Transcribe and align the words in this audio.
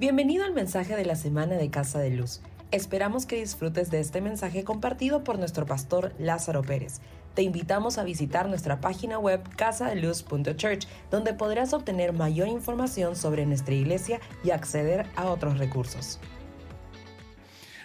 Bienvenido 0.00 0.44
al 0.44 0.54
mensaje 0.54 0.94
de 0.94 1.04
la 1.04 1.16
semana 1.16 1.56
de 1.56 1.70
Casa 1.70 1.98
de 1.98 2.10
Luz. 2.10 2.40
Esperamos 2.70 3.26
que 3.26 3.34
disfrutes 3.34 3.90
de 3.90 3.98
este 3.98 4.20
mensaje 4.20 4.62
compartido 4.62 5.24
por 5.24 5.40
nuestro 5.40 5.66
pastor 5.66 6.14
Lázaro 6.20 6.62
Pérez. 6.62 7.00
Te 7.34 7.42
invitamos 7.42 7.98
a 7.98 8.04
visitar 8.04 8.48
nuestra 8.48 8.80
página 8.80 9.18
web 9.18 9.42
casadeluz.church, 9.56 10.86
donde 11.10 11.34
podrás 11.34 11.72
obtener 11.72 12.12
mayor 12.12 12.46
información 12.46 13.16
sobre 13.16 13.44
nuestra 13.44 13.74
iglesia 13.74 14.20
y 14.44 14.50
acceder 14.50 15.04
a 15.16 15.26
otros 15.26 15.58
recursos. 15.58 16.20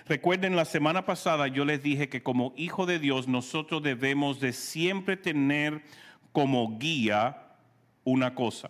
Recuerden, 0.05 0.55
la 0.55 0.65
semana 0.65 1.07
pasada 1.07 1.47
yo 1.47 1.65
les 1.65 1.81
dije 1.81 2.09
que 2.09 2.21
como 2.21 2.53
hijo 2.55 2.85
de 2.85 2.99
Dios 2.99 3.27
nosotros 3.27 3.81
debemos 3.81 4.39
de 4.39 4.53
siempre 4.53 5.17
tener 5.17 5.81
como 6.31 6.77
guía 6.77 7.55
una 8.03 8.35
cosa. 8.35 8.69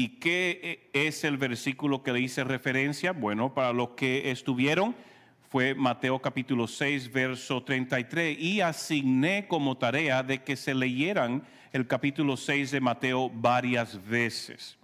¿Y 0.00 0.20
qué 0.20 0.88
es 0.92 1.24
el 1.24 1.38
versículo 1.38 2.04
que 2.04 2.12
le 2.12 2.20
hice 2.20 2.44
referencia? 2.44 3.10
Bueno, 3.10 3.52
para 3.52 3.72
los 3.72 3.88
que 3.96 4.30
estuvieron, 4.30 4.94
fue 5.50 5.74
Mateo 5.74 6.20
capítulo 6.20 6.68
6, 6.68 7.10
verso 7.10 7.64
33, 7.64 8.38
y 8.38 8.60
asigné 8.60 9.48
como 9.48 9.76
tarea 9.76 10.22
de 10.22 10.44
que 10.44 10.54
se 10.54 10.72
leyeran 10.72 11.42
el 11.72 11.88
capítulo 11.88 12.36
6 12.36 12.70
de 12.70 12.80
Mateo 12.80 13.28
varias 13.28 14.00
veces. 14.06 14.78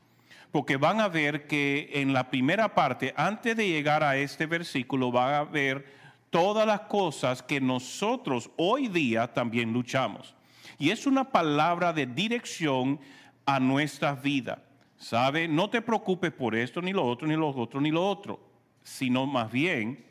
Porque 0.50 0.76
van 0.76 1.00
a 1.00 1.06
ver 1.06 1.46
que 1.46 1.90
en 1.94 2.12
la 2.12 2.28
primera 2.28 2.74
parte, 2.74 3.14
antes 3.16 3.56
de 3.56 3.68
llegar 3.68 4.02
a 4.02 4.16
este 4.16 4.46
versículo, 4.46 5.12
van 5.12 5.34
a 5.34 5.44
ver 5.44 5.86
todas 6.30 6.66
las 6.66 6.80
cosas 6.80 7.40
que 7.40 7.60
nosotros 7.60 8.50
hoy 8.56 8.88
día 8.88 9.32
también 9.32 9.72
luchamos. 9.72 10.34
Y 10.76 10.90
es 10.90 11.06
una 11.06 11.30
palabra 11.30 11.92
de 11.92 12.04
dirección 12.04 12.98
a 13.46 13.60
nuestra 13.60 14.16
vida. 14.16 14.58
¿Sabe? 15.04 15.48
No 15.48 15.68
te 15.68 15.82
preocupes 15.82 16.32
por 16.32 16.54
esto, 16.54 16.80
ni 16.80 16.94
lo 16.94 17.04
otro, 17.04 17.28
ni 17.28 17.36
lo 17.36 17.50
otro, 17.50 17.78
ni 17.78 17.90
lo 17.90 18.08
otro, 18.08 18.40
sino 18.82 19.26
más 19.26 19.52
bien 19.52 20.02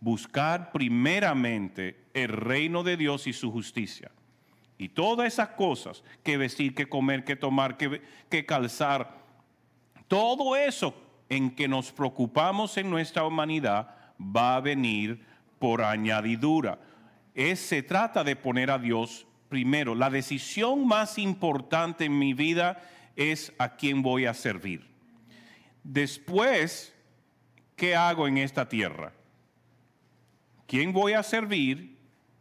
buscar 0.00 0.72
primeramente 0.72 2.06
el 2.12 2.26
reino 2.26 2.82
de 2.82 2.96
Dios 2.96 3.28
y 3.28 3.32
su 3.32 3.52
justicia. 3.52 4.10
Y 4.78 4.88
todas 4.88 5.28
esas 5.28 5.50
cosas, 5.50 6.02
que 6.24 6.36
vestir, 6.38 6.74
que 6.74 6.88
comer, 6.88 7.22
que 7.22 7.36
tomar, 7.36 7.76
que, 7.76 8.02
que 8.28 8.44
calzar, 8.44 9.16
todo 10.08 10.56
eso 10.56 10.92
en 11.28 11.54
que 11.54 11.68
nos 11.68 11.92
preocupamos 11.92 12.76
en 12.78 12.90
nuestra 12.90 13.24
humanidad 13.24 13.94
va 14.18 14.56
a 14.56 14.60
venir 14.60 15.24
por 15.60 15.82
añadidura. 15.82 16.80
Es, 17.32 17.60
se 17.60 17.84
trata 17.84 18.24
de 18.24 18.34
poner 18.34 18.72
a 18.72 18.80
Dios 18.80 19.24
primero. 19.48 19.94
La 19.94 20.10
decisión 20.10 20.84
más 20.84 21.16
importante 21.16 22.06
en 22.06 22.18
mi 22.18 22.34
vida 22.34 22.82
es 23.16 23.52
a 23.58 23.76
quién 23.76 24.02
voy 24.02 24.26
a 24.26 24.34
servir. 24.34 24.86
Después, 25.84 26.94
¿qué 27.76 27.94
hago 27.94 28.28
en 28.28 28.38
esta 28.38 28.68
tierra? 28.68 29.12
¿Quién 30.66 30.92
voy 30.92 31.12
a 31.12 31.22
servir 31.22 31.98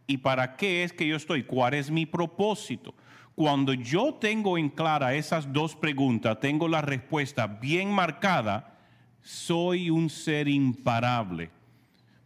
y 0.08 0.18
para 0.18 0.56
qué 0.56 0.84
es 0.84 0.94
que 0.94 1.08
yo 1.08 1.16
estoy? 1.16 1.44
¿Cuál 1.44 1.74
es 1.74 1.92
mi 1.92 2.06
propósito? 2.06 2.94
Cuando 3.36 3.74
yo 3.74 4.14
tengo 4.14 4.58
en 4.58 4.70
clara 4.70 5.16
esas 5.16 5.52
dos 5.52 5.76
preguntas, 5.76 6.40
tengo 6.40 6.68
la 6.68 6.82
respuesta 6.82 7.48
bien 7.48 7.90
marcada, 7.92 8.78
soy 9.22 9.90
un 9.90 10.10
ser 10.10 10.48
imparable. 10.48 11.50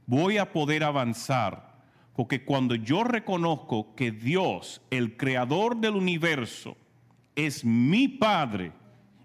Voy 0.05 0.37
a 0.37 0.51
poder 0.51 0.83
avanzar, 0.83 1.75
porque 2.15 2.43
cuando 2.43 2.75
yo 2.75 3.03
reconozco 3.03 3.95
que 3.95 4.11
Dios, 4.11 4.81
el 4.89 5.17
creador 5.17 5.77
del 5.77 5.95
universo, 5.95 6.77
es 7.35 7.65
mi 7.65 8.07
Padre 8.07 8.71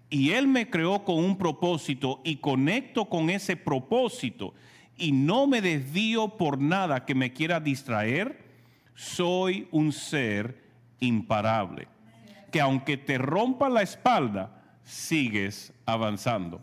y 0.09 0.31
Él 0.31 0.47
me 0.47 0.69
creó 0.69 1.03
con 1.03 1.15
un 1.15 1.37
propósito 1.37 2.21
y 2.23 2.37
conecto 2.37 3.05
con 3.05 3.29
ese 3.29 3.55
propósito 3.55 4.53
y 4.97 5.11
no 5.11 5.47
me 5.47 5.61
desvío 5.61 6.37
por 6.37 6.59
nada 6.59 7.05
que 7.05 7.15
me 7.15 7.33
quiera 7.33 7.59
distraer, 7.59 8.45
soy 8.93 9.67
un 9.71 9.91
ser 9.91 10.61
imparable. 10.99 11.87
Que 12.51 12.61
aunque 12.61 12.97
te 12.97 13.17
rompa 13.17 13.69
la 13.69 13.81
espalda, 13.81 14.61
sigues 14.83 15.73
avanzando. 15.85 16.61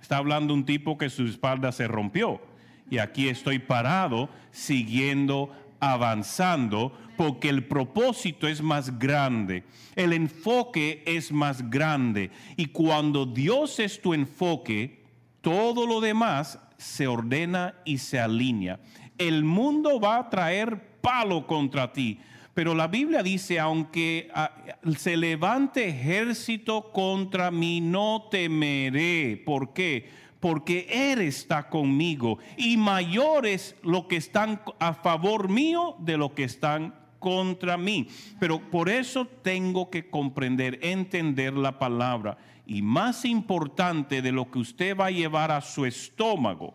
Está 0.00 0.18
hablando 0.18 0.54
un 0.54 0.64
tipo 0.64 0.96
que 0.96 1.10
su 1.10 1.24
espalda 1.24 1.72
se 1.72 1.88
rompió 1.88 2.40
y 2.88 2.98
aquí 2.98 3.28
estoy 3.28 3.58
parado 3.58 4.28
siguiendo 4.52 5.50
avanzando 5.92 6.92
porque 7.16 7.48
el 7.48 7.64
propósito 7.64 8.46
es 8.46 8.62
más 8.62 8.98
grande, 8.98 9.64
el 9.94 10.12
enfoque 10.12 11.02
es 11.06 11.32
más 11.32 11.68
grande 11.70 12.30
y 12.56 12.66
cuando 12.66 13.26
Dios 13.26 13.78
es 13.80 14.00
tu 14.00 14.14
enfoque, 14.14 15.02
todo 15.40 15.86
lo 15.86 16.00
demás 16.00 16.58
se 16.76 17.06
ordena 17.06 17.74
y 17.84 17.98
se 17.98 18.20
alinea. 18.20 18.80
El 19.18 19.44
mundo 19.44 19.98
va 19.98 20.18
a 20.18 20.30
traer 20.30 20.98
palo 21.00 21.46
contra 21.46 21.92
ti, 21.92 22.18
pero 22.52 22.74
la 22.74 22.86
Biblia 22.86 23.22
dice, 23.22 23.60
aunque 23.60 24.30
ah, 24.34 24.50
se 24.96 25.16
levante 25.16 25.88
ejército 25.88 26.90
contra 26.90 27.50
mí, 27.50 27.80
no 27.82 28.28
temeré. 28.30 29.42
¿Por 29.44 29.74
qué? 29.74 30.08
Porque 30.46 30.86
Él 30.88 31.22
está 31.22 31.68
conmigo 31.68 32.38
y 32.56 32.76
mayores 32.76 33.74
lo 33.82 34.06
que 34.06 34.14
están 34.14 34.60
a 34.78 34.94
favor 34.94 35.48
mío 35.48 35.96
de 35.98 36.16
lo 36.16 36.36
que 36.36 36.44
están 36.44 36.94
contra 37.18 37.76
mí. 37.76 38.06
Pero 38.38 38.60
por 38.60 38.88
eso 38.88 39.26
tengo 39.26 39.90
que 39.90 40.08
comprender, 40.08 40.78
entender 40.82 41.52
la 41.54 41.80
palabra. 41.80 42.38
Y 42.64 42.80
más 42.80 43.24
importante 43.24 44.22
de 44.22 44.30
lo 44.30 44.48
que 44.48 44.60
usted 44.60 44.96
va 44.96 45.06
a 45.06 45.10
llevar 45.10 45.50
a 45.50 45.60
su 45.60 45.84
estómago 45.84 46.74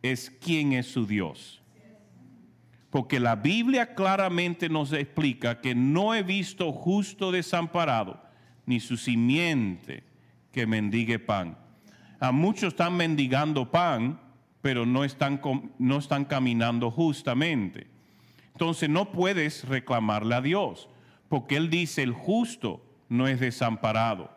es 0.00 0.30
quién 0.30 0.72
es 0.72 0.86
su 0.86 1.04
Dios. 1.04 1.60
Porque 2.90 3.18
la 3.18 3.34
Biblia 3.34 3.96
claramente 3.96 4.68
nos 4.68 4.92
explica 4.92 5.60
que 5.60 5.74
no 5.74 6.14
he 6.14 6.22
visto 6.22 6.70
justo 6.70 7.32
desamparado, 7.32 8.22
ni 8.66 8.78
su 8.78 8.96
simiente 8.96 10.04
que 10.52 10.64
mendigue 10.64 11.18
pan. 11.18 11.63
A 12.20 12.32
muchos 12.32 12.68
están 12.74 12.96
mendigando 12.96 13.70
pan, 13.70 14.20
pero 14.62 14.86
no 14.86 15.04
están, 15.04 15.40
no 15.78 15.98
están 15.98 16.24
caminando 16.24 16.90
justamente. 16.90 17.86
Entonces 18.52 18.88
no 18.88 19.10
puedes 19.12 19.68
reclamarle 19.68 20.34
a 20.34 20.40
Dios, 20.40 20.88
porque 21.28 21.56
Él 21.56 21.68
dice, 21.68 22.02
el 22.02 22.12
justo 22.12 22.82
no 23.08 23.26
es 23.26 23.40
desamparado. 23.40 24.30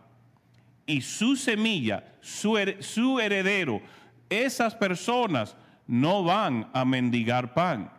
Y 0.86 1.02
su 1.02 1.36
semilla, 1.36 2.04
su, 2.22 2.58
su 2.80 3.20
heredero, 3.20 3.82
esas 4.30 4.76
personas 4.76 5.56
no 5.86 6.24
van 6.24 6.70
a 6.74 6.84
mendigar 6.84 7.54
pan. 7.54 7.92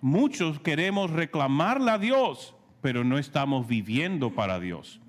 Muchos 0.00 0.60
queremos 0.60 1.10
reclamarle 1.10 1.90
a 1.90 1.98
Dios, 1.98 2.54
pero 2.82 3.04
no 3.04 3.18
estamos 3.18 3.66
viviendo 3.66 4.34
para 4.34 4.60
Dios. 4.60 5.00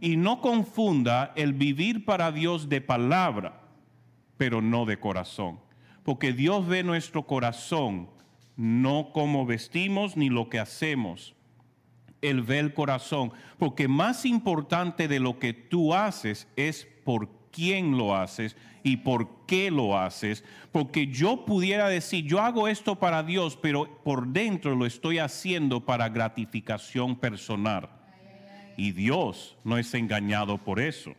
Y 0.00 0.16
no 0.16 0.40
confunda 0.40 1.32
el 1.36 1.54
vivir 1.54 2.04
para 2.04 2.30
Dios 2.32 2.68
de 2.68 2.80
palabra 2.80 3.61
pero 4.42 4.60
no 4.60 4.86
de 4.86 4.98
corazón. 4.98 5.60
Porque 6.02 6.32
Dios 6.32 6.66
ve 6.66 6.82
nuestro 6.82 7.28
corazón, 7.28 8.10
no 8.56 9.12
como 9.12 9.46
vestimos 9.46 10.16
ni 10.16 10.30
lo 10.30 10.48
que 10.48 10.58
hacemos. 10.58 11.36
Él 12.22 12.42
ve 12.42 12.58
el 12.58 12.74
corazón. 12.74 13.30
Porque 13.56 13.86
más 13.86 14.26
importante 14.26 15.06
de 15.06 15.20
lo 15.20 15.38
que 15.38 15.52
tú 15.52 15.94
haces 15.94 16.48
es 16.56 16.88
por 17.04 17.28
quién 17.52 17.96
lo 17.96 18.16
haces 18.16 18.56
y 18.82 18.96
por 18.96 19.46
qué 19.46 19.70
lo 19.70 19.96
haces. 19.96 20.42
Porque 20.72 21.06
yo 21.06 21.44
pudiera 21.44 21.88
decir, 21.88 22.24
yo 22.24 22.40
hago 22.40 22.66
esto 22.66 22.98
para 22.98 23.22
Dios, 23.22 23.56
pero 23.56 24.02
por 24.02 24.26
dentro 24.26 24.74
lo 24.74 24.86
estoy 24.86 25.20
haciendo 25.20 25.86
para 25.86 26.08
gratificación 26.08 27.14
personal. 27.14 27.90
Y 28.76 28.90
Dios 28.90 29.56
no 29.62 29.78
es 29.78 29.94
engañado 29.94 30.58
por 30.58 30.80
eso. 30.80 31.14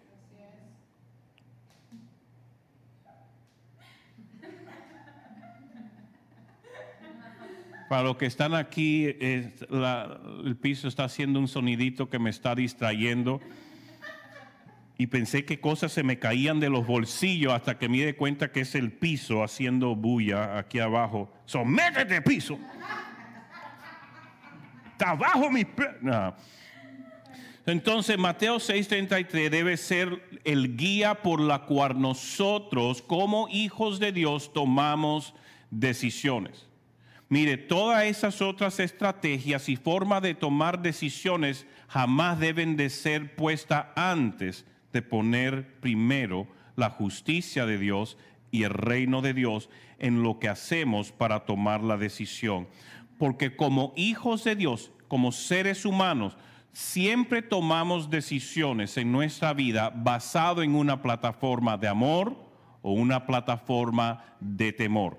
Para 7.93 8.05
los 8.05 8.17
que 8.17 8.25
están 8.25 8.55
aquí, 8.55 9.05
el 9.05 10.57
piso 10.59 10.87
está 10.87 11.03
haciendo 11.03 11.37
un 11.37 11.47
sonidito 11.47 12.09
que 12.09 12.17
me 12.17 12.31
está 12.31 12.55
distrayendo. 12.55 13.39
Y 14.97 15.05
pensé 15.05 15.45
que 15.45 15.59
cosas 15.59 15.91
se 15.91 16.01
me 16.01 16.17
caían 16.17 16.59
de 16.59 16.71
los 16.71 16.87
bolsillos 16.87 17.53
hasta 17.53 17.77
que 17.77 17.87
me 17.87 18.03
di 18.03 18.13
cuenta 18.13 18.51
que 18.51 18.61
es 18.61 18.73
el 18.73 18.91
piso 18.93 19.43
haciendo 19.43 19.95
bulla 19.95 20.57
aquí 20.57 20.79
abajo. 20.79 21.31
¡Sométete, 21.45 22.19
piso! 22.23 22.57
¡Está 24.93 25.11
abajo 25.11 25.51
mi... 25.51 25.63
Entonces 27.67 28.17
Mateo 28.17 28.55
6:33 28.55 29.51
debe 29.51 29.77
ser 29.77 30.39
el 30.45 30.75
guía 30.75 31.21
por 31.21 31.39
la 31.39 31.65
cual 31.65 32.01
nosotros 32.01 33.03
como 33.03 33.47
hijos 33.49 33.99
de 33.99 34.11
Dios 34.11 34.51
tomamos 34.51 35.35
decisiones. 35.69 36.72
Mire, 37.33 37.57
todas 37.57 38.03
esas 38.03 38.43
otras 38.43 38.79
estrategias 38.79 39.67
y 39.67 39.75
formas 39.75 40.21
de 40.21 40.35
tomar 40.35 40.83
decisiones 40.83 41.65
jamás 41.87 42.39
deben 42.39 42.77
de 42.77 42.91
ser 42.91 43.35
puestas 43.35 43.87
antes 43.95 44.67
de 44.91 45.01
poner 45.01 45.79
primero 45.79 46.45
la 46.75 46.91
justicia 46.91 47.65
de 47.65 47.79
Dios 47.79 48.19
y 48.51 48.61
el 48.61 48.69
reino 48.69 49.23
de 49.23 49.33
Dios 49.33 49.71
en 49.97 50.21
lo 50.21 50.37
que 50.37 50.47
hacemos 50.47 51.11
para 51.11 51.39
tomar 51.39 51.81
la 51.81 51.97
decisión. 51.97 52.67
Porque 53.17 53.55
como 53.55 53.93
hijos 53.95 54.43
de 54.43 54.55
Dios, 54.55 54.91
como 55.07 55.31
seres 55.31 55.87
humanos, 55.87 56.37
siempre 56.71 57.41
tomamos 57.41 58.11
decisiones 58.11 58.95
en 58.95 59.11
nuestra 59.11 59.53
vida 59.55 59.89
basado 59.89 60.61
en 60.61 60.75
una 60.75 61.01
plataforma 61.01 61.77
de 61.79 61.87
amor 61.87 62.37
o 62.83 62.91
una 62.91 63.25
plataforma 63.25 64.23
de 64.39 64.71
temor. 64.71 65.17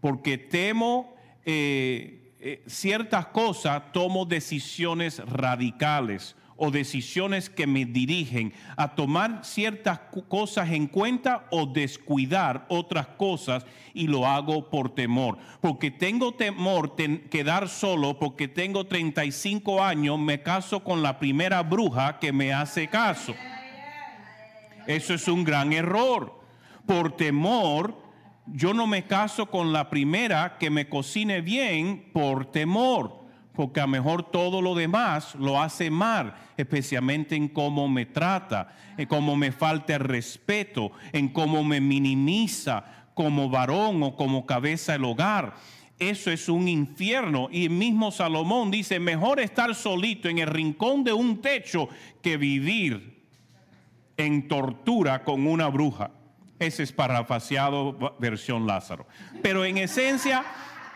Porque 0.00 0.36
temo 0.36 1.16
eh, 1.50 2.34
eh, 2.40 2.62
ciertas 2.66 3.28
cosas, 3.28 3.90
tomo 3.90 4.26
decisiones 4.26 5.18
radicales 5.20 6.36
o 6.58 6.70
decisiones 6.70 7.48
que 7.48 7.66
me 7.66 7.86
dirigen 7.86 8.52
a 8.76 8.94
tomar 8.94 9.46
ciertas 9.46 9.98
cosas 10.28 10.70
en 10.72 10.88
cuenta 10.88 11.46
o 11.50 11.64
descuidar 11.64 12.66
otras 12.68 13.06
cosas 13.06 13.64
y 13.94 14.08
lo 14.08 14.26
hago 14.26 14.68
por 14.68 14.94
temor. 14.94 15.38
Porque 15.62 15.90
tengo 15.90 16.34
temor 16.34 16.94
de 16.96 17.22
quedar 17.30 17.70
solo, 17.70 18.18
porque 18.18 18.46
tengo 18.46 18.86
35 18.86 19.82
años, 19.82 20.18
me 20.18 20.42
caso 20.42 20.84
con 20.84 21.02
la 21.02 21.18
primera 21.18 21.62
bruja 21.62 22.18
que 22.18 22.30
me 22.30 22.52
hace 22.52 22.88
caso. 22.88 23.34
Eso 24.86 25.14
es 25.14 25.26
un 25.28 25.44
gran 25.44 25.72
error. 25.72 26.38
Por 26.84 27.16
temor, 27.16 28.07
yo 28.52 28.74
no 28.74 28.86
me 28.86 29.06
caso 29.06 29.46
con 29.46 29.72
la 29.72 29.90
primera 29.90 30.58
que 30.58 30.70
me 30.70 30.88
cocine 30.88 31.40
bien 31.40 32.10
por 32.12 32.50
temor 32.50 33.18
porque 33.58 33.80
a 33.80 33.86
lo 33.86 33.88
mejor 33.88 34.22
todo 34.22 34.62
lo 34.62 34.76
demás 34.76 35.34
lo 35.34 35.60
hace 35.60 35.90
mal, 35.90 36.32
especialmente 36.56 37.34
en 37.34 37.48
cómo 37.48 37.88
me 37.88 38.06
trata, 38.06 38.68
en 38.96 39.08
cómo 39.08 39.34
me 39.34 39.50
falta 39.50 39.96
el 39.96 40.00
respeto, 40.02 40.92
en 41.12 41.26
cómo 41.30 41.64
me 41.64 41.80
minimiza 41.80 42.84
como 43.14 43.50
varón 43.50 44.00
o 44.04 44.14
como 44.14 44.46
cabeza 44.46 44.92
del 44.92 45.06
hogar. 45.06 45.56
Eso 45.98 46.30
es 46.30 46.48
un 46.48 46.68
infierno. 46.68 47.48
Y 47.50 47.64
el 47.64 47.70
mismo 47.70 48.12
Salomón 48.12 48.70
dice, 48.70 49.00
mejor 49.00 49.40
estar 49.40 49.74
solito 49.74 50.28
en 50.28 50.38
el 50.38 50.46
rincón 50.46 51.02
de 51.02 51.12
un 51.12 51.42
techo 51.42 51.88
que 52.22 52.36
vivir 52.36 53.24
en 54.16 54.46
tortura 54.46 55.24
con 55.24 55.48
una 55.48 55.66
bruja. 55.66 56.12
Es 56.58 56.92
parafaseado 56.92 58.16
versión 58.18 58.66
Lázaro. 58.66 59.06
Pero 59.42 59.64
en 59.64 59.78
esencia 59.78 60.44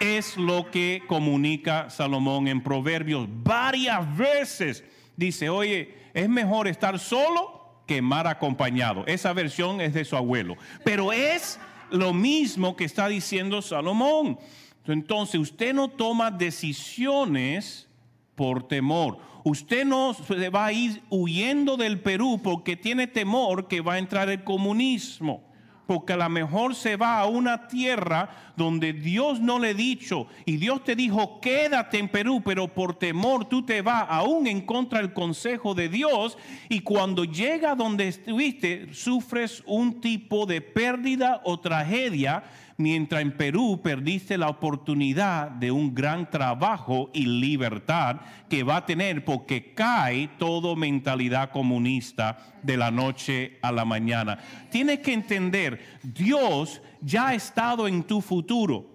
es 0.01 0.37
lo 0.37 0.69
que 0.71 1.03
comunica 1.07 1.89
Salomón 1.89 2.49
en 2.49 2.61
Proverbios 2.61 3.29
varias 3.31 4.17
veces. 4.17 4.85
Dice, 5.17 5.49
oye, 5.49 5.95
es 6.13 6.29
mejor 6.29 6.67
estar 6.67 6.99
solo 6.99 7.83
que 7.87 8.03
mal 8.03 8.27
acompañado. 8.27 9.05
Esa 9.07 9.33
versión 9.33 9.81
es 9.81 9.95
de 9.95 10.05
su 10.05 10.17
abuelo. 10.17 10.57
Pero 10.85 11.13
es 11.13 11.61
lo 11.91 12.13
mismo 12.13 12.75
que 12.75 12.85
está 12.85 13.07
diciendo 13.07 13.63
Salomón. 13.63 14.41
Entonces, 14.87 15.41
usted 15.41 15.73
no 15.73 15.89
toma 15.89 16.33
decisiones 16.33 17.89
por 18.35 18.67
temor. 18.67 19.19
Usted 19.45 19.85
no 19.85 20.15
se 20.15 20.49
va 20.49 20.67
a 20.67 20.73
ir 20.73 21.03
huyendo 21.11 21.77
del 21.77 22.01
Perú 22.01 22.41
porque 22.43 22.77
tiene 22.77 23.07
temor 23.07 23.69
que 23.69 23.81
va 23.81 23.95
a 23.95 23.99
entrar 23.99 24.29
el 24.29 24.43
comunismo 24.43 25.52
porque 25.93 26.15
a 26.15 26.17
lo 26.17 26.31
mejor 26.31 26.75
se 26.75 26.97
va 26.97 27.19
a 27.19 27.27
una 27.27 27.69
tierra 27.69 28.31
donde 28.57 28.95
Dios 28.95 29.41
no 29.41 29.59
le 29.59 29.71
ha 29.71 29.75
dicho 29.75 30.27
y 30.47 30.57
Dios 30.57 30.85
te 30.85 30.97
dijo 30.97 31.39
quédate 31.39 31.99
en 31.99 32.09
Perú, 32.09 32.41
pero 32.43 32.67
por 32.67 32.95
temor 32.95 33.45
tú 33.45 33.63
te 33.63 33.83
vas 33.83 34.07
aún 34.09 34.47
en 34.47 34.63
contra 34.63 35.01
del 35.01 35.13
consejo 35.13 35.75
de 35.75 35.91
Dios 35.91 36.39
y 36.71 36.81
cuando 36.81 37.25
llega 37.25 37.75
donde 37.75 38.09
estuviste 38.09 38.95
sufres 38.95 39.63
un 39.67 40.01
tipo 40.01 40.47
de 40.47 40.63
pérdida 40.63 41.43
o 41.45 41.61
tragedia 41.61 42.43
mientras 42.77 43.23
en 43.23 43.37
Perú 43.37 43.81
perdiste 43.83 44.39
la 44.39 44.49
oportunidad 44.49 45.51
de 45.51 45.71
un 45.71 45.95
gran 45.95 46.31
trabajo 46.31 47.11
y 47.13 47.27
libertad 47.27 48.21
que 48.49 48.63
va 48.63 48.77
a 48.77 48.87
tener 48.87 49.25
porque 49.25 49.75
cae 49.75 50.29
toda 50.39 50.75
mentalidad 50.77 51.51
comunista 51.51 52.39
de 52.63 52.77
la 52.77 52.91
noche 52.91 53.59
a 53.63 53.73
la 53.73 53.85
mañana. 53.85 54.39
Tienes 54.71 55.01
que 55.01 55.13
entender, 55.13 55.81
Dios 56.03 56.81
ya 57.01 57.29
ha 57.29 57.35
estado 57.35 57.89
en 57.89 58.03
tu 58.03 58.21
futuro. 58.21 58.93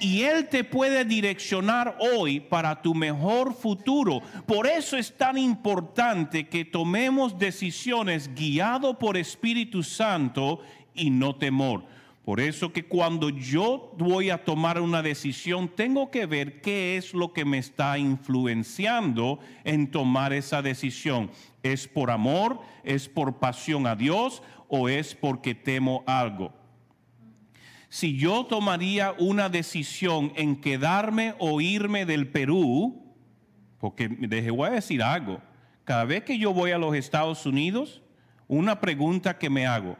Y 0.00 0.22
Él 0.22 0.48
te 0.48 0.64
puede 0.64 1.04
direccionar 1.04 1.98
hoy 2.00 2.40
para 2.40 2.80
tu 2.80 2.94
mejor 2.94 3.52
futuro. 3.52 4.22
Por 4.46 4.66
eso 4.66 4.96
es 4.96 5.14
tan 5.14 5.36
importante 5.36 6.48
que 6.48 6.64
tomemos 6.64 7.38
decisiones 7.38 8.34
guiado 8.34 8.98
por 8.98 9.18
Espíritu 9.18 9.82
Santo 9.82 10.62
y 10.94 11.10
no 11.10 11.36
temor. 11.36 11.84
Por 12.24 12.38
eso 12.38 12.72
que 12.72 12.84
cuando 12.84 13.30
yo 13.30 13.92
voy 13.96 14.30
a 14.30 14.44
tomar 14.44 14.80
una 14.80 15.02
decisión, 15.02 15.68
tengo 15.68 16.10
que 16.10 16.26
ver 16.26 16.60
qué 16.60 16.96
es 16.96 17.14
lo 17.14 17.32
que 17.32 17.44
me 17.44 17.58
está 17.58 17.98
influenciando 17.98 19.40
en 19.64 19.90
tomar 19.90 20.32
esa 20.32 20.60
decisión. 20.60 21.30
¿Es 21.62 21.88
por 21.88 22.10
amor? 22.10 22.60
¿Es 22.84 23.08
por 23.08 23.38
pasión 23.38 23.86
a 23.86 23.96
Dios? 23.96 24.42
¿O 24.68 24.88
es 24.88 25.14
porque 25.14 25.54
temo 25.54 26.04
algo? 26.06 26.52
Si 27.88 28.16
yo 28.16 28.44
tomaría 28.44 29.14
una 29.18 29.48
decisión 29.48 30.32
en 30.36 30.60
quedarme 30.60 31.34
o 31.38 31.60
irme 31.60 32.06
del 32.06 32.28
Perú, 32.28 33.02
porque 33.80 34.06
voy 34.52 34.68
a 34.68 34.72
decir 34.72 35.02
algo, 35.02 35.40
cada 35.84 36.04
vez 36.04 36.22
que 36.22 36.38
yo 36.38 36.52
voy 36.52 36.70
a 36.70 36.78
los 36.78 36.94
Estados 36.94 37.46
Unidos, 37.46 38.02
una 38.46 38.80
pregunta 38.80 39.38
que 39.38 39.50
me 39.50 39.66
hago, 39.66 39.96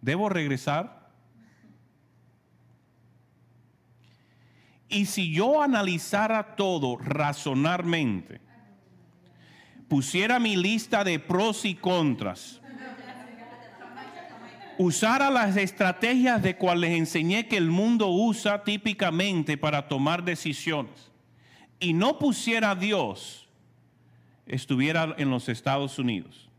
¿debo 0.00 0.30
regresar? 0.30 0.99
Y 4.90 5.06
si 5.06 5.32
yo 5.32 5.62
analizara 5.62 6.56
todo 6.56 6.96
razonarmente, 6.96 8.40
pusiera 9.88 10.40
mi 10.40 10.56
lista 10.56 11.04
de 11.04 11.20
pros 11.20 11.64
y 11.64 11.76
contras, 11.76 12.60
usara 14.78 15.30
las 15.30 15.56
estrategias 15.56 16.42
de 16.42 16.56
cuales 16.56 16.90
les 16.90 16.98
enseñé 16.98 17.46
que 17.46 17.56
el 17.56 17.70
mundo 17.70 18.08
usa 18.08 18.64
típicamente 18.64 19.56
para 19.56 19.86
tomar 19.86 20.24
decisiones, 20.24 21.12
y 21.78 21.92
no 21.92 22.18
pusiera 22.18 22.72
a 22.72 22.74
Dios, 22.74 23.48
estuviera 24.46 25.14
en 25.18 25.30
los 25.30 25.48
Estados 25.48 26.00
Unidos. 26.00 26.50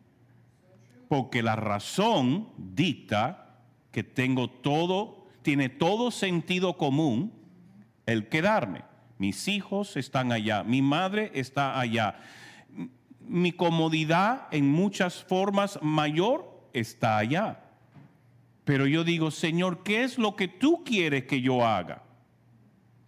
Porque 1.10 1.44
la 1.44 1.58
razón 1.58 2.48
dicta 2.58 3.60
que 3.92 4.06
tengo 4.06 4.50
todo, 4.50 5.28
tiene 5.42 5.68
todo 5.68 6.12
sentido 6.12 6.78
común 6.78 7.41
el 8.06 8.28
quedarme. 8.30 8.84
Mis 9.18 9.48
hijos 9.48 9.98
están 9.98 10.32
allá, 10.32 10.64
mi 10.64 10.82
madre 10.82 11.32
está 11.36 11.80
allá. 11.80 12.20
Mi 13.20 13.52
comodidad 13.52 14.48
en 14.52 14.70
muchas 14.70 15.24
formas 15.24 15.80
mayor 15.82 16.70
está 16.74 17.18
allá. 17.18 17.60
Pero 18.64 18.88
yo 18.88 19.04
digo, 19.04 19.32
Señor, 19.32 19.84
¿qué 19.84 20.04
es 20.04 20.18
lo 20.18 20.36
que 20.36 20.48
tú 20.48 20.84
quieres 20.84 21.26
que 21.26 21.42
yo 21.42 21.66
haga? 21.66 22.04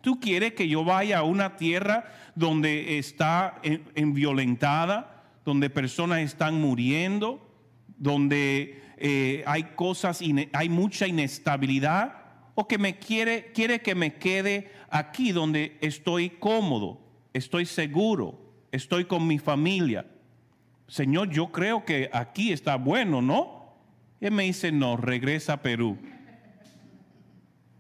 ¿Tú 0.02 0.20
quieres 0.20 0.54
que 0.54 0.68
yo 0.68 0.84
vaya 0.84 1.20
a 1.20 1.24
una 1.24 1.56
tierra 1.56 2.06
donde 2.36 2.98
está 2.98 3.62
en, 3.64 4.14
violentada, 4.14 5.24
donde 5.46 5.70
personas 5.70 6.20
están 6.20 6.60
muriendo, 6.60 7.50
donde 7.98 8.82
eh, 8.98 9.44
hay 9.48 9.64
cosas, 9.76 10.22
hay 10.52 10.70
mucha 10.70 11.08
inestabilidad? 11.08 12.23
¿O 12.56 12.68
que 12.68 12.78
me 12.78 12.98
quiere, 12.98 13.52
quiere 13.52 13.82
que 13.82 13.96
me 13.96 14.16
quede 14.16 14.72
aquí 14.90 15.32
donde 15.32 15.78
estoy 15.82 16.30
cómodo, 16.30 17.02
estoy 17.34 17.66
seguro, 17.66 18.40
estoy 18.72 19.06
con 19.06 19.26
mi 19.26 19.40
familia. 19.40 20.06
Señor, 20.88 21.30
yo 21.32 21.52
creo 21.52 21.84
que 21.84 22.10
aquí 22.14 22.52
está 22.52 22.76
bueno, 22.76 23.22
¿no? 23.22 23.74
Él 24.22 24.32
me 24.32 24.44
dice, 24.44 24.72
no, 24.72 24.96
regresa 24.96 25.54
a 25.54 25.62
Perú. 25.62 25.98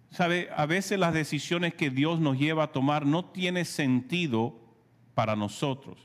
Sabe, 0.10 0.50
a 0.56 0.66
veces 0.66 1.00
las 1.00 1.14
decisiones 1.14 1.74
que 1.74 1.90
Dios 1.90 2.20
nos 2.20 2.38
lleva 2.38 2.66
a 2.66 2.72
tomar 2.72 3.06
no 3.06 3.26
tienen 3.26 3.66
sentido 3.66 4.60
para 5.14 5.36
nosotros, 5.36 5.98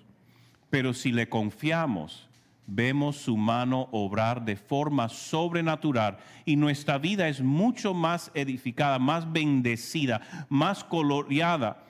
pero 0.70 0.94
si 0.94 1.12
le 1.12 1.28
confiamos, 1.28 2.27
vemos 2.68 3.16
su 3.16 3.36
mano 3.36 3.88
obrar 3.92 4.44
de 4.44 4.54
forma 4.54 5.08
sobrenatural 5.08 6.18
y 6.44 6.56
nuestra 6.56 6.98
vida 6.98 7.26
es 7.28 7.40
mucho 7.40 7.94
más 7.94 8.30
edificada, 8.34 8.98
más 8.98 9.32
bendecida, 9.32 10.46
más 10.50 10.84
coloreada, 10.84 11.82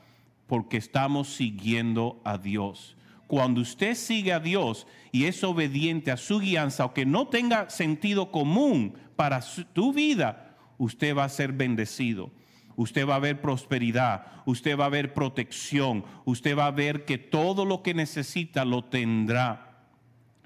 porque 0.47 0.77
estamos 0.77 1.29
siguiendo 1.35 2.21
a 2.25 2.39
Dios. 2.39 2.97
Cuando 3.27 3.61
usted 3.61 3.95
sigue 3.95 4.33
a 4.33 4.41
Dios 4.41 4.87
y 5.13 5.25
es 5.25 5.43
obediente 5.45 6.13
a 6.13 6.17
su 6.17 6.39
guianza, 6.39 6.85
aunque 6.85 7.05
no 7.05 7.27
tenga 7.27 7.69
sentido 7.69 8.31
común 8.31 8.95
para 9.17 9.41
tu 9.73 9.93
vida, 9.93 10.57
usted 10.79 11.15
va 11.15 11.25
a 11.25 11.29
ser 11.29 11.53
bendecido. 11.53 12.31
Usted 12.77 13.09
va 13.09 13.17
a 13.17 13.19
ver 13.19 13.41
prosperidad, 13.41 14.27
usted 14.47 14.79
va 14.79 14.85
a 14.85 14.89
ver 14.89 15.13
protección, 15.13 16.05
usted 16.25 16.57
va 16.57 16.67
a 16.67 16.71
ver 16.71 17.05
que 17.05 17.19
todo 17.19 17.65
lo 17.65 17.83
que 17.83 17.93
necesita 17.93 18.65
lo 18.65 18.85
tendrá 18.85 19.68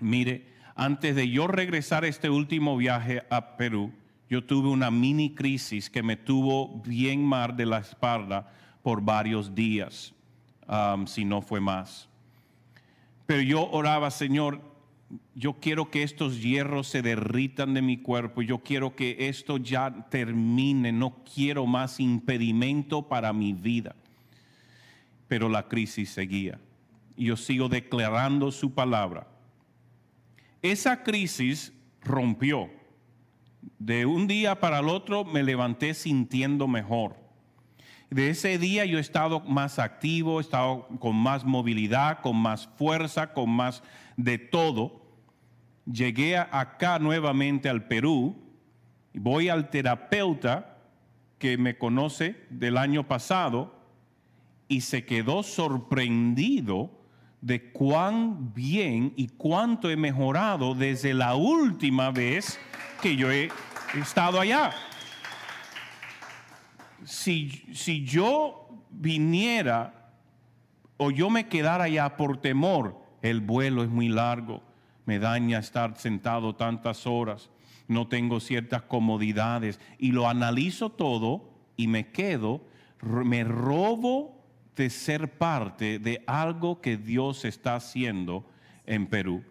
Mire, 0.02 0.46
antes 0.74 1.14
de 1.14 1.28
yo 1.28 1.46
regresar 1.46 2.04
este 2.04 2.28
último 2.28 2.76
viaje 2.76 3.22
a 3.30 3.56
Perú, 3.56 3.92
yo 4.28 4.44
tuve 4.44 4.68
una 4.68 4.90
mini 4.90 5.34
crisis 5.34 5.88
que 5.88 6.02
me 6.02 6.16
tuvo 6.16 6.80
bien 6.82 7.24
mal 7.24 7.56
de 7.56 7.66
la 7.66 7.78
espalda 7.78 8.52
por 8.82 9.02
varios 9.02 9.54
días, 9.54 10.14
si 11.06 11.24
no 11.24 11.42
fue 11.42 11.60
más. 11.60 12.08
Pero 13.26 13.42
yo 13.42 13.70
oraba, 13.70 14.10
Señor, 14.10 14.60
yo 15.34 15.54
quiero 15.54 15.90
que 15.90 16.02
estos 16.02 16.42
hierros 16.42 16.88
se 16.88 17.02
derritan 17.02 17.74
de 17.74 17.82
mi 17.82 17.98
cuerpo, 17.98 18.42
yo 18.42 18.58
quiero 18.58 18.96
que 18.96 19.28
esto 19.28 19.58
ya 19.58 20.08
termine, 20.10 20.92
no 20.92 21.22
quiero 21.34 21.66
más 21.66 22.00
impedimento 22.00 23.08
para 23.08 23.32
mi 23.32 23.52
vida. 23.52 23.94
Pero 25.28 25.48
la 25.48 25.68
crisis 25.68 26.10
seguía 26.10 26.58
yo 27.16 27.36
sigo 27.36 27.68
declarando 27.68 28.50
su 28.50 28.72
palabra. 28.74 29.26
Esa 30.62 31.02
crisis 31.02 31.72
rompió 32.02 32.70
de 33.80 34.06
un 34.06 34.28
día 34.28 34.60
para 34.60 34.78
el 34.78 34.88
otro 34.88 35.24
me 35.24 35.42
levanté 35.42 35.94
sintiendo 35.94 36.68
mejor. 36.68 37.16
De 38.10 38.30
ese 38.30 38.58
día 38.58 38.84
yo 38.84 38.98
he 38.98 39.00
estado 39.00 39.40
más 39.40 39.80
activo, 39.80 40.38
he 40.38 40.42
estado 40.42 40.86
con 41.00 41.16
más 41.16 41.44
movilidad, 41.44 42.20
con 42.20 42.36
más 42.36 42.68
fuerza, 42.76 43.32
con 43.32 43.50
más 43.50 43.82
de 44.16 44.38
todo. 44.38 45.02
Llegué 45.84 46.36
acá 46.36 47.00
nuevamente 47.00 47.68
al 47.68 47.88
Perú, 47.88 48.36
voy 49.14 49.48
al 49.48 49.68
terapeuta 49.68 50.78
que 51.38 51.58
me 51.58 51.76
conoce 51.76 52.36
del 52.50 52.76
año 52.76 53.08
pasado 53.08 53.82
y 54.68 54.82
se 54.82 55.04
quedó 55.04 55.42
sorprendido 55.42 57.01
de 57.42 57.72
cuán 57.72 58.54
bien 58.54 59.12
y 59.16 59.26
cuánto 59.26 59.90
he 59.90 59.96
mejorado 59.96 60.74
desde 60.74 61.12
la 61.12 61.34
última 61.34 62.10
vez 62.12 62.58
que 63.02 63.16
yo 63.16 63.30
he 63.30 63.50
estado 64.00 64.40
allá. 64.40 64.70
Si, 67.04 67.50
si 67.74 68.04
yo 68.04 68.68
viniera 68.90 70.12
o 70.96 71.10
yo 71.10 71.30
me 71.30 71.48
quedara 71.48 71.84
allá 71.84 72.16
por 72.16 72.40
temor, 72.40 72.96
el 73.22 73.40
vuelo 73.40 73.82
es 73.82 73.90
muy 73.90 74.08
largo, 74.08 74.62
me 75.04 75.18
daña 75.18 75.58
estar 75.58 75.96
sentado 75.98 76.54
tantas 76.54 77.08
horas, 77.08 77.50
no 77.88 78.06
tengo 78.06 78.38
ciertas 78.38 78.82
comodidades 78.82 79.80
y 79.98 80.12
lo 80.12 80.28
analizo 80.28 80.90
todo 80.90 81.50
y 81.76 81.88
me 81.88 82.12
quedo, 82.12 82.62
me 83.02 83.42
robo 83.42 84.41
de 84.76 84.90
ser 84.90 85.38
parte 85.38 85.98
de 85.98 86.22
algo 86.26 86.80
que 86.80 86.96
Dios 86.96 87.44
está 87.44 87.76
haciendo 87.76 88.44
en 88.86 89.06
Perú 89.06 89.44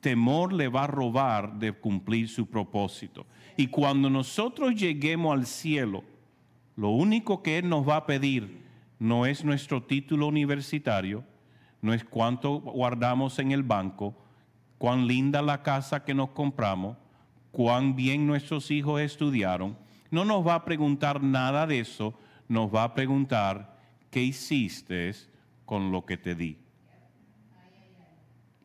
temor 0.00 0.52
le 0.52 0.68
va 0.68 0.84
a 0.84 0.88
robar 0.88 1.58
de 1.58 1.72
cumplir 1.72 2.28
su 2.28 2.46
propósito. 2.46 3.26
Y 3.56 3.68
cuando 3.68 4.10
nosotros 4.10 4.74
lleguemos 4.74 5.32
al 5.36 5.46
cielo, 5.46 6.02
lo 6.76 6.90
único 6.90 7.42
que 7.42 7.58
Él 7.58 7.68
nos 7.68 7.88
va 7.88 7.96
a 7.96 8.06
pedir 8.06 8.64
no 8.98 9.26
es 9.26 9.44
nuestro 9.44 9.82
título 9.82 10.26
universitario, 10.26 11.24
no 11.82 11.94
es 11.94 12.04
cuánto 12.04 12.60
guardamos 12.60 13.38
en 13.38 13.52
el 13.52 13.62
banco, 13.62 14.14
cuán 14.78 15.06
linda 15.06 15.42
la 15.42 15.62
casa 15.62 16.04
que 16.04 16.14
nos 16.14 16.30
compramos, 16.30 16.96
cuán 17.50 17.96
bien 17.96 18.26
nuestros 18.26 18.70
hijos 18.70 19.00
estudiaron. 19.00 19.76
No 20.10 20.24
nos 20.24 20.46
va 20.46 20.54
a 20.54 20.64
preguntar 20.64 21.22
nada 21.22 21.66
de 21.66 21.80
eso, 21.80 22.14
nos 22.48 22.74
va 22.74 22.84
a 22.84 22.94
preguntar 22.94 23.79
qué 24.10 24.22
hiciste 24.22 25.12
con 25.64 25.92
lo 25.92 26.04
que 26.04 26.16
te 26.16 26.34
di. 26.34 26.58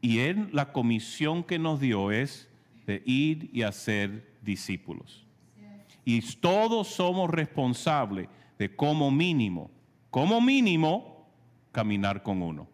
Y 0.01 0.19
él, 0.19 0.49
la 0.51 0.71
comisión 0.71 1.43
que 1.43 1.57
nos 1.57 1.79
dio 1.79 2.11
es 2.11 2.49
de 2.85 3.01
ir 3.05 3.49
y 3.53 3.63
hacer 3.63 4.35
discípulos. 4.41 5.25
Y 6.03 6.21
todos 6.35 6.87
somos 6.87 7.29
responsables 7.29 8.27
de 8.59 8.75
como 8.75 9.09
mínimo, 9.09 9.71
como 10.11 10.39
mínimo, 10.41 11.27
caminar 11.71 12.21
con 12.21 12.41
uno. 12.41 12.67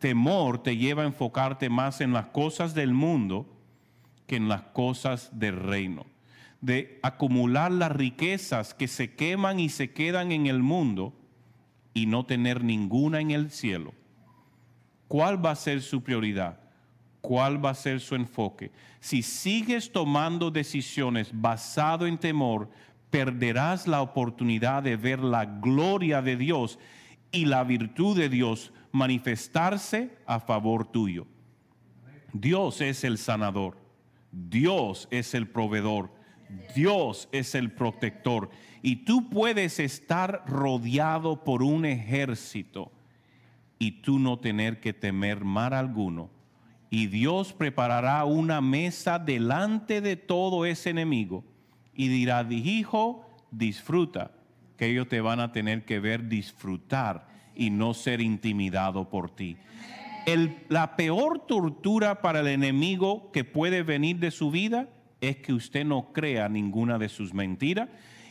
Temor 0.00 0.62
te 0.62 0.76
lleva 0.76 1.02
a 1.02 1.06
enfocarte 1.06 1.68
más 1.68 2.00
en 2.00 2.12
las 2.12 2.26
cosas 2.26 2.74
del 2.74 2.92
mundo 2.92 3.46
que 4.26 4.36
en 4.36 4.48
las 4.48 4.62
cosas 4.62 5.30
del 5.38 5.56
reino. 5.56 6.06
De 6.60 6.98
acumular 7.02 7.70
las 7.70 7.92
riquezas 7.92 8.74
que 8.74 8.88
se 8.88 9.14
queman 9.14 9.60
y 9.60 9.68
se 9.68 9.92
quedan 9.92 10.32
en 10.32 10.46
el 10.46 10.62
mundo 10.62 11.14
y 11.94 12.06
no 12.06 12.24
tener 12.24 12.62
ninguna 12.62 13.20
en 13.20 13.30
el 13.30 13.50
cielo 13.50 13.92
¿Cuál 15.10 15.44
va 15.44 15.50
a 15.50 15.56
ser 15.56 15.82
su 15.82 16.04
prioridad? 16.04 16.60
¿Cuál 17.20 17.62
va 17.62 17.70
a 17.70 17.74
ser 17.74 17.98
su 17.98 18.14
enfoque? 18.14 18.70
Si 19.00 19.22
sigues 19.22 19.90
tomando 19.90 20.52
decisiones 20.52 21.32
basado 21.34 22.06
en 22.06 22.16
temor, 22.16 22.70
perderás 23.10 23.88
la 23.88 24.02
oportunidad 24.02 24.84
de 24.84 24.96
ver 24.96 25.18
la 25.18 25.46
gloria 25.46 26.22
de 26.22 26.36
Dios 26.36 26.78
y 27.32 27.46
la 27.46 27.64
virtud 27.64 28.16
de 28.16 28.28
Dios 28.28 28.72
manifestarse 28.92 30.16
a 30.26 30.38
favor 30.38 30.86
tuyo. 30.86 31.26
Dios 32.32 32.80
es 32.80 33.02
el 33.02 33.18
sanador, 33.18 33.78
Dios 34.30 35.08
es 35.10 35.34
el 35.34 35.48
proveedor, 35.48 36.12
Dios 36.74 37.28
es 37.32 37.54
el 37.54 37.72
protector 37.72 38.50
y 38.82 38.96
tú 39.04 39.28
puedes 39.28 39.78
estar 39.78 40.44
rodeado 40.46 41.44
por 41.44 41.62
un 41.62 41.84
ejército 41.84 42.92
y 43.78 44.02
tú 44.02 44.18
no 44.18 44.38
tener 44.38 44.80
que 44.80 44.92
temer 44.92 45.44
mal 45.44 45.72
alguno. 45.72 46.30
Y 46.90 47.06
Dios 47.06 47.52
preparará 47.52 48.24
una 48.24 48.60
mesa 48.60 49.18
delante 49.18 50.00
de 50.00 50.16
todo 50.16 50.66
ese 50.66 50.90
enemigo 50.90 51.44
y 51.94 52.08
dirá, 52.08 52.46
hijo, 52.50 53.26
disfruta, 53.50 54.32
que 54.76 54.86
ellos 54.86 55.08
te 55.08 55.20
van 55.20 55.40
a 55.40 55.52
tener 55.52 55.84
que 55.84 56.00
ver 56.00 56.28
disfrutar 56.28 57.28
y 57.54 57.70
no 57.70 57.94
ser 57.94 58.20
intimidado 58.20 59.08
por 59.08 59.30
ti. 59.30 59.56
la 60.68 60.96
peor 60.96 61.46
tortura 61.46 62.22
para 62.22 62.40
el 62.40 62.46
enemigo 62.48 63.30
que 63.32 63.44
puede 63.44 63.82
venir 63.82 64.18
de 64.18 64.30
su 64.30 64.50
vida 64.50 64.88
es 65.20 65.36
que 65.36 65.52
usted 65.52 65.84
no 65.84 66.12
crea 66.12 66.48
ninguna 66.48 66.98
de 66.98 67.08
sus 67.08 67.34
mentiras 67.34 67.88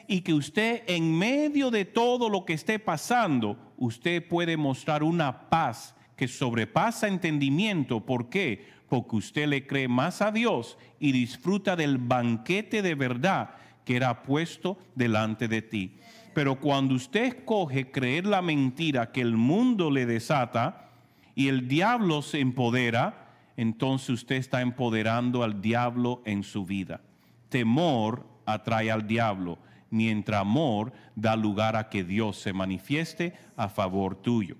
y 0.07 0.21
que 0.21 0.33
usted 0.33 0.83
en 0.87 1.17
medio 1.17 1.69
de 1.69 1.85
todo 1.85 2.29
lo 2.29 2.43
que 2.43 2.53
esté 2.53 2.79
pasando, 2.79 3.57
usted 3.77 4.27
puede 4.27 4.57
mostrar 4.57 5.03
una 5.03 5.49
paz 5.49 5.95
que 6.15 6.27
sobrepasa 6.27 7.07
entendimiento. 7.07 8.05
¿Por 8.05 8.29
qué? 8.29 8.67
Porque 8.89 9.15
usted 9.15 9.47
le 9.47 9.67
cree 9.67 9.87
más 9.87 10.21
a 10.21 10.31
Dios 10.31 10.77
y 10.99 11.11
disfruta 11.11 11.75
del 11.75 11.99
banquete 11.99 12.81
de 12.81 12.95
verdad 12.95 13.51
que 13.85 13.95
era 13.95 14.23
puesto 14.23 14.77
delante 14.95 15.47
de 15.47 15.61
ti. 15.61 15.95
Pero 16.33 16.59
cuando 16.59 16.95
usted 16.95 17.25
escoge 17.25 17.91
creer 17.91 18.25
la 18.25 18.41
mentira 18.41 19.11
que 19.11 19.21
el 19.21 19.37
mundo 19.37 19.91
le 19.91 20.05
desata 20.05 20.89
y 21.35 21.47
el 21.47 21.67
diablo 21.67 22.21
se 22.21 22.39
empodera, 22.39 23.28
entonces 23.59 24.09
usted 24.11 24.37
está 24.37 24.61
empoderando 24.61 25.43
al 25.43 25.61
diablo 25.61 26.21
en 26.23 26.43
su 26.43 26.65
vida. 26.65 27.01
Temor 27.49 28.25
atrae 28.45 28.89
al 28.89 29.05
diablo 29.05 29.59
mientras 29.89 30.39
amor 30.39 30.93
da 31.13 31.35
lugar 31.35 31.75
a 31.75 31.89
que 31.89 32.05
Dios 32.05 32.37
se 32.37 32.53
manifieste 32.53 33.33
a 33.57 33.67
favor 33.67 34.15
tuyo. 34.15 34.55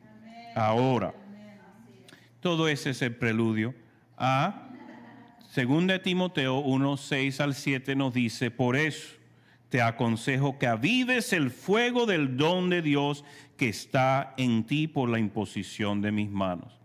Ahora, 0.53 1.13
todo 2.41 2.67
ese 2.67 2.89
es 2.89 3.01
el 3.01 3.15
preludio 3.15 3.73
a 4.17 4.65
de 5.55 5.99
Timoteo 5.99 6.59
1, 6.59 6.97
6 6.97 7.39
al 7.39 7.53
7 7.53 7.95
nos 7.95 8.13
dice, 8.13 8.51
por 8.51 8.75
eso 8.75 9.15
te 9.69 9.81
aconsejo 9.81 10.57
que 10.59 10.67
avives 10.67 11.31
el 11.31 11.51
fuego 11.51 12.05
del 12.05 12.35
don 12.35 12.69
de 12.69 12.81
Dios 12.81 13.23
que 13.55 13.69
está 13.69 14.33
en 14.35 14.65
ti 14.65 14.87
por 14.87 15.07
la 15.07 15.19
imposición 15.19 16.01
de 16.01 16.11
mis 16.11 16.29
manos. 16.29 16.78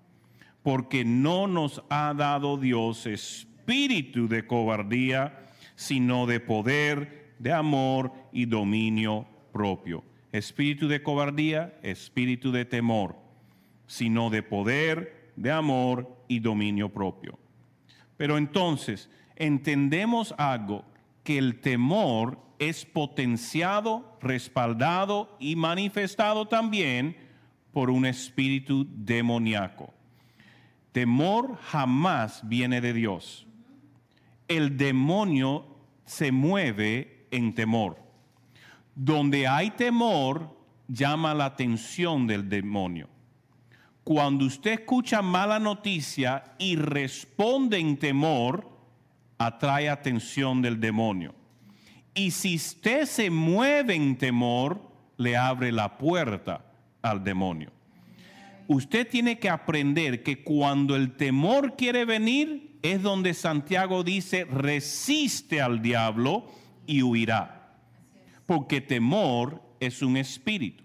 Porque 0.65 1.05
no 1.05 1.47
nos 1.47 1.85
ha 1.91 2.13
dado 2.15 2.57
Dios 2.57 3.07
espíritu 3.07 4.27
de 4.27 4.45
cobardía, 4.49 5.47
sino 5.77 6.27
de 6.27 6.41
poder, 6.41 7.35
de 7.39 7.53
amor 7.53 8.13
y 8.33 8.47
dominio 8.47 9.29
propio. 9.53 10.03
Espíritu 10.33 10.89
de 10.89 11.01
cobardía, 11.05 11.79
espíritu 11.83 12.51
de 12.51 12.65
temor, 12.65 13.15
sino 13.87 14.31
de 14.31 14.43
poder, 14.43 15.31
de 15.37 15.53
amor 15.53 16.17
y 16.27 16.41
dominio 16.41 16.89
propio. 16.89 17.39
Pero 18.17 18.37
entonces 18.37 19.09
entendemos 19.37 20.35
algo, 20.39 20.85
que 21.23 21.39
el 21.39 21.61
temor 21.61 22.39
es 22.59 22.85
potenciado, 22.85 24.17
respaldado 24.21 25.37
y 25.41 25.57
manifestado 25.57 26.47
también 26.47 27.17
por 27.73 27.91
un 27.91 28.07
espíritu 28.07 28.87
demoníaco. 28.91 29.93
Temor 30.95 31.59
jamás 31.61 32.49
viene 32.49 32.81
de 32.81 32.93
Dios. 32.93 33.49
El 34.47 34.77
demonio 34.77 35.67
se 36.05 36.31
mueve 36.31 37.27
en 37.33 37.53
temor. 37.53 37.99
Donde 38.95 39.49
hay 39.49 39.73
temor, 39.73 40.57
llama 40.87 41.35
la 41.35 41.47
atención 41.47 42.29
del 42.29 42.49
demonio. 42.49 43.09
Cuando 44.05 44.45
usted 44.45 44.83
escucha 44.83 45.21
mala 45.21 45.59
noticia 45.59 46.45
y 46.59 46.77
responde 46.77 47.77
en 47.81 47.97
temor, 47.97 48.71
atrae 49.37 49.89
atención 49.89 50.63
del 50.63 50.79
demonio. 50.79 51.35
Y 52.15 52.31
si 52.31 52.55
usted 52.55 53.07
se 53.07 53.31
mueve 53.31 53.97
en 53.97 54.17
temor, 54.17 54.81
le 55.17 55.37
abre 55.37 55.73
la 55.73 55.99
puerta 55.99 56.65
al 57.03 57.25
demonio. 57.25 57.74
Usted 58.67 59.09
tiene 59.09 59.39
que 59.39 59.49
aprender 59.49 60.23
que 60.23 60.43
cuando 60.43 60.97
el 60.97 61.17
temor 61.17 61.77
quiere 61.77 62.05
venir, 62.05 62.79
es 62.83 63.03
donde 63.03 63.35
Santiago 63.35 64.05
dice, 64.05 64.45
resiste 64.45 65.61
al 65.61 65.83
diablo 65.83 66.47
y 66.87 67.03
huirá. 67.03 67.79
Porque 68.47 68.81
temor 68.81 69.63
es 69.81 70.03
un 70.03 70.17
espíritu. 70.17 70.85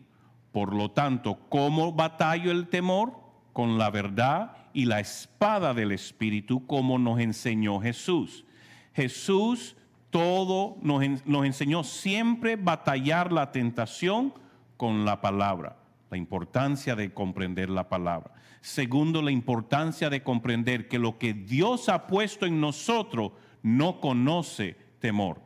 Por 0.51 0.73
lo 0.73 0.91
tanto, 0.91 1.39
¿cómo 1.49 1.91
batallo 1.93 2.51
el 2.51 2.67
temor? 2.69 3.13
Con 3.53 3.77
la 3.77 3.89
verdad 3.89 4.55
y 4.73 4.85
la 4.85 4.99
espada 4.99 5.73
del 5.73 5.91
espíritu, 5.91 6.65
como 6.65 6.97
nos 6.97 7.19
enseñó 7.19 7.79
Jesús. 7.79 8.45
Jesús 8.93 9.75
todo 10.09 10.77
nos, 10.81 11.03
nos 11.25 11.45
enseñó 11.45 11.83
siempre 11.83 12.55
batallar 12.55 13.31
la 13.31 13.51
tentación 13.51 14.33
con 14.77 15.05
la 15.05 15.21
palabra, 15.21 15.77
la 16.09 16.17
importancia 16.17 16.95
de 16.95 17.13
comprender 17.13 17.69
la 17.69 17.87
palabra. 17.87 18.33
Segundo, 18.61 19.21
la 19.21 19.31
importancia 19.31 20.09
de 20.09 20.23
comprender 20.23 20.87
que 20.87 20.99
lo 20.99 21.17
que 21.17 21.33
Dios 21.33 21.89
ha 21.89 22.07
puesto 22.07 22.45
en 22.45 22.59
nosotros 22.59 23.31
no 23.61 23.99
conoce 23.99 24.75
temor. 24.99 25.41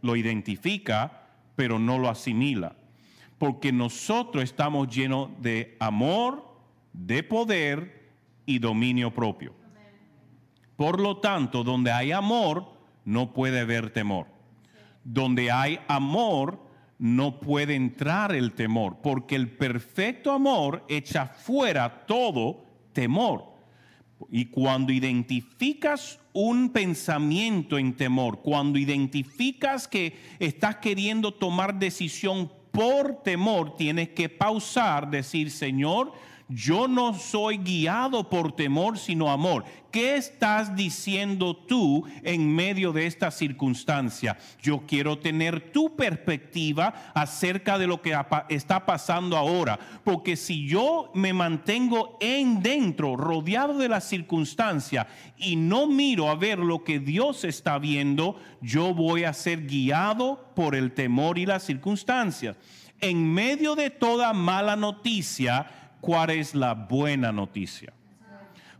Lo 0.00 0.16
identifica, 0.16 1.28
pero 1.56 1.78
no 1.78 1.98
lo 1.98 2.08
asimila. 2.08 2.76
Porque 3.38 3.72
nosotros 3.72 4.44
estamos 4.44 4.88
llenos 4.88 5.30
de 5.40 5.76
amor, 5.78 6.44
de 6.92 7.22
poder 7.22 8.12
y 8.46 8.58
dominio 8.58 9.12
propio. 9.12 9.54
Por 10.76 11.00
lo 11.00 11.18
tanto, 11.18 11.62
donde 11.62 11.92
hay 11.92 12.12
amor, 12.12 12.72
no 13.04 13.32
puede 13.32 13.60
haber 13.60 13.90
temor. 13.90 14.26
Donde 15.04 15.50
hay 15.50 15.80
amor, 15.88 16.58
no 17.02 17.40
puede 17.40 17.74
entrar 17.74 18.32
el 18.32 18.52
temor, 18.52 18.98
porque 19.02 19.34
el 19.34 19.50
perfecto 19.50 20.30
amor 20.30 20.84
echa 20.88 21.26
fuera 21.26 22.06
todo 22.06 22.64
temor. 22.92 23.56
Y 24.30 24.44
cuando 24.44 24.92
identificas 24.92 26.20
un 26.32 26.70
pensamiento 26.70 27.76
en 27.76 27.94
temor, 27.94 28.40
cuando 28.40 28.78
identificas 28.78 29.88
que 29.88 30.16
estás 30.38 30.76
queriendo 30.76 31.34
tomar 31.34 31.76
decisión 31.76 32.52
por 32.70 33.24
temor, 33.24 33.74
tienes 33.74 34.10
que 34.10 34.28
pausar, 34.28 35.10
decir, 35.10 35.50
Señor, 35.50 36.12
yo 36.54 36.88
no 36.88 37.14
soy 37.14 37.58
guiado 37.58 38.28
por 38.28 38.52
temor, 38.52 38.98
sino 38.98 39.30
amor. 39.30 39.64
¿Qué 39.90 40.16
estás 40.16 40.74
diciendo 40.74 41.54
tú 41.54 42.06
en 42.22 42.54
medio 42.54 42.92
de 42.92 43.06
esta 43.06 43.30
circunstancia? 43.30 44.38
Yo 44.62 44.84
quiero 44.86 45.18
tener 45.18 45.70
tu 45.70 45.94
perspectiva 45.94 47.12
acerca 47.14 47.78
de 47.78 47.86
lo 47.86 48.00
que 48.00 48.16
está 48.48 48.86
pasando 48.86 49.36
ahora, 49.36 49.78
porque 50.02 50.36
si 50.36 50.66
yo 50.66 51.10
me 51.14 51.34
mantengo 51.34 52.16
en 52.20 52.62
dentro, 52.62 53.16
rodeado 53.16 53.76
de 53.76 53.90
la 53.90 54.00
circunstancia 54.00 55.06
y 55.36 55.56
no 55.56 55.86
miro 55.86 56.30
a 56.30 56.36
ver 56.36 56.58
lo 56.58 56.84
que 56.84 56.98
Dios 56.98 57.44
está 57.44 57.78
viendo, 57.78 58.36
yo 58.62 58.94
voy 58.94 59.24
a 59.24 59.34
ser 59.34 59.66
guiado 59.66 60.52
por 60.54 60.74
el 60.74 60.92
temor 60.92 61.38
y 61.38 61.44
las 61.44 61.64
circunstancias. 61.64 62.56
En 63.02 63.30
medio 63.30 63.74
de 63.74 63.90
toda 63.90 64.32
mala 64.32 64.76
noticia, 64.76 65.81
cuál 66.02 66.30
es 66.30 66.54
la 66.54 66.74
buena 66.74 67.32
noticia. 67.32 67.94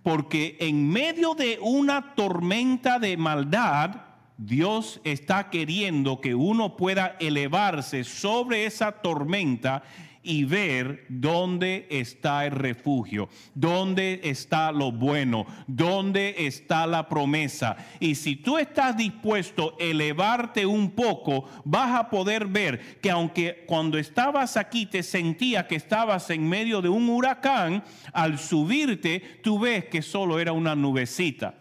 Porque 0.03 0.57
en 0.59 0.91
medio 0.91 1.35
de 1.35 1.59
una 1.63 2.15
tormenta 2.15 2.99
de 2.99 3.17
maldad, 3.17 3.95
Dios 4.37 5.01
está 5.05 5.49
queriendo 5.49 6.21
que 6.21 6.35
uno 6.35 6.77
pueda 6.77 7.17
elevarse 7.21 8.03
sobre 8.03 8.67
esa 8.67 8.91
tormenta 8.91 9.85
y 10.23 10.45
ver 10.45 11.05
dónde 11.09 11.87
está 11.91 12.47
el 12.47 12.53
refugio, 12.53 13.29
dónde 13.55 14.21
está 14.23 14.71
lo 14.71 14.93
bueno, 14.93 15.47
dónde 15.67 16.35
está 16.39 16.87
la 16.87 17.09
promesa. 17.09 17.77
Y 17.99 18.15
si 18.15 18.37
tú 18.37 18.59
estás 18.59 18.97
dispuesto 18.97 19.77
a 19.79 19.83
elevarte 19.83 20.65
un 20.65 20.93
poco, 20.93 21.49
vas 21.65 21.99
a 21.99 22.09
poder 22.09 22.47
ver 22.47 23.01
que 23.01 23.11
aunque 23.11 23.65
cuando 23.67 23.99
estabas 23.99 24.57
aquí 24.57 24.87
te 24.87 25.03
sentía 25.03 25.67
que 25.67 25.77
estabas 25.77 26.31
en 26.31 26.49
medio 26.49 26.81
de 26.81 26.89
un 26.89 27.09
huracán, 27.09 27.83
al 28.13 28.39
subirte 28.39 29.41
tú 29.43 29.59
ves 29.59 29.87
que 29.87 30.03
solo 30.03 30.39
era 30.39 30.53
una 30.53 30.77
nubecita. 30.77 31.55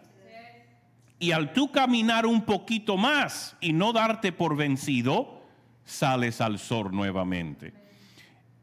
Y 1.18 1.30
al 1.30 1.52
tú 1.52 1.70
caminar 1.70 2.26
un 2.26 2.42
poquito 2.42 2.96
más 2.96 3.56
y 3.60 3.72
no 3.72 3.92
darte 3.92 4.32
por 4.32 4.56
vencido, 4.56 5.42
sales 5.84 6.40
al 6.40 6.58
sol 6.58 6.90
nuevamente 6.92 7.81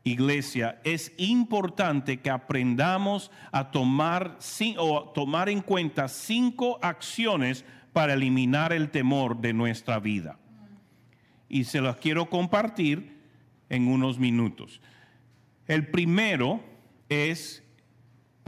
iglesia, 0.03 0.79
es 0.83 1.13
importante 1.17 2.19
que 2.19 2.29
aprendamos 2.29 3.31
a 3.51 3.71
tomar, 3.71 4.37
o 4.77 5.09
tomar 5.09 5.49
en 5.49 5.61
cuenta 5.61 6.07
cinco 6.07 6.79
acciones 6.81 7.65
para 7.93 8.13
eliminar 8.13 8.73
el 8.73 8.89
temor 8.89 9.37
de 9.41 9.53
nuestra 9.53 9.99
vida. 9.99 10.37
Y 11.47 11.63
se 11.63 11.81
las 11.81 11.97
quiero 11.97 12.29
compartir 12.29 13.17
en 13.69 13.87
unos 13.87 14.19
minutos. 14.19 14.81
El 15.67 15.87
primero 15.87 16.61
es 17.09 17.63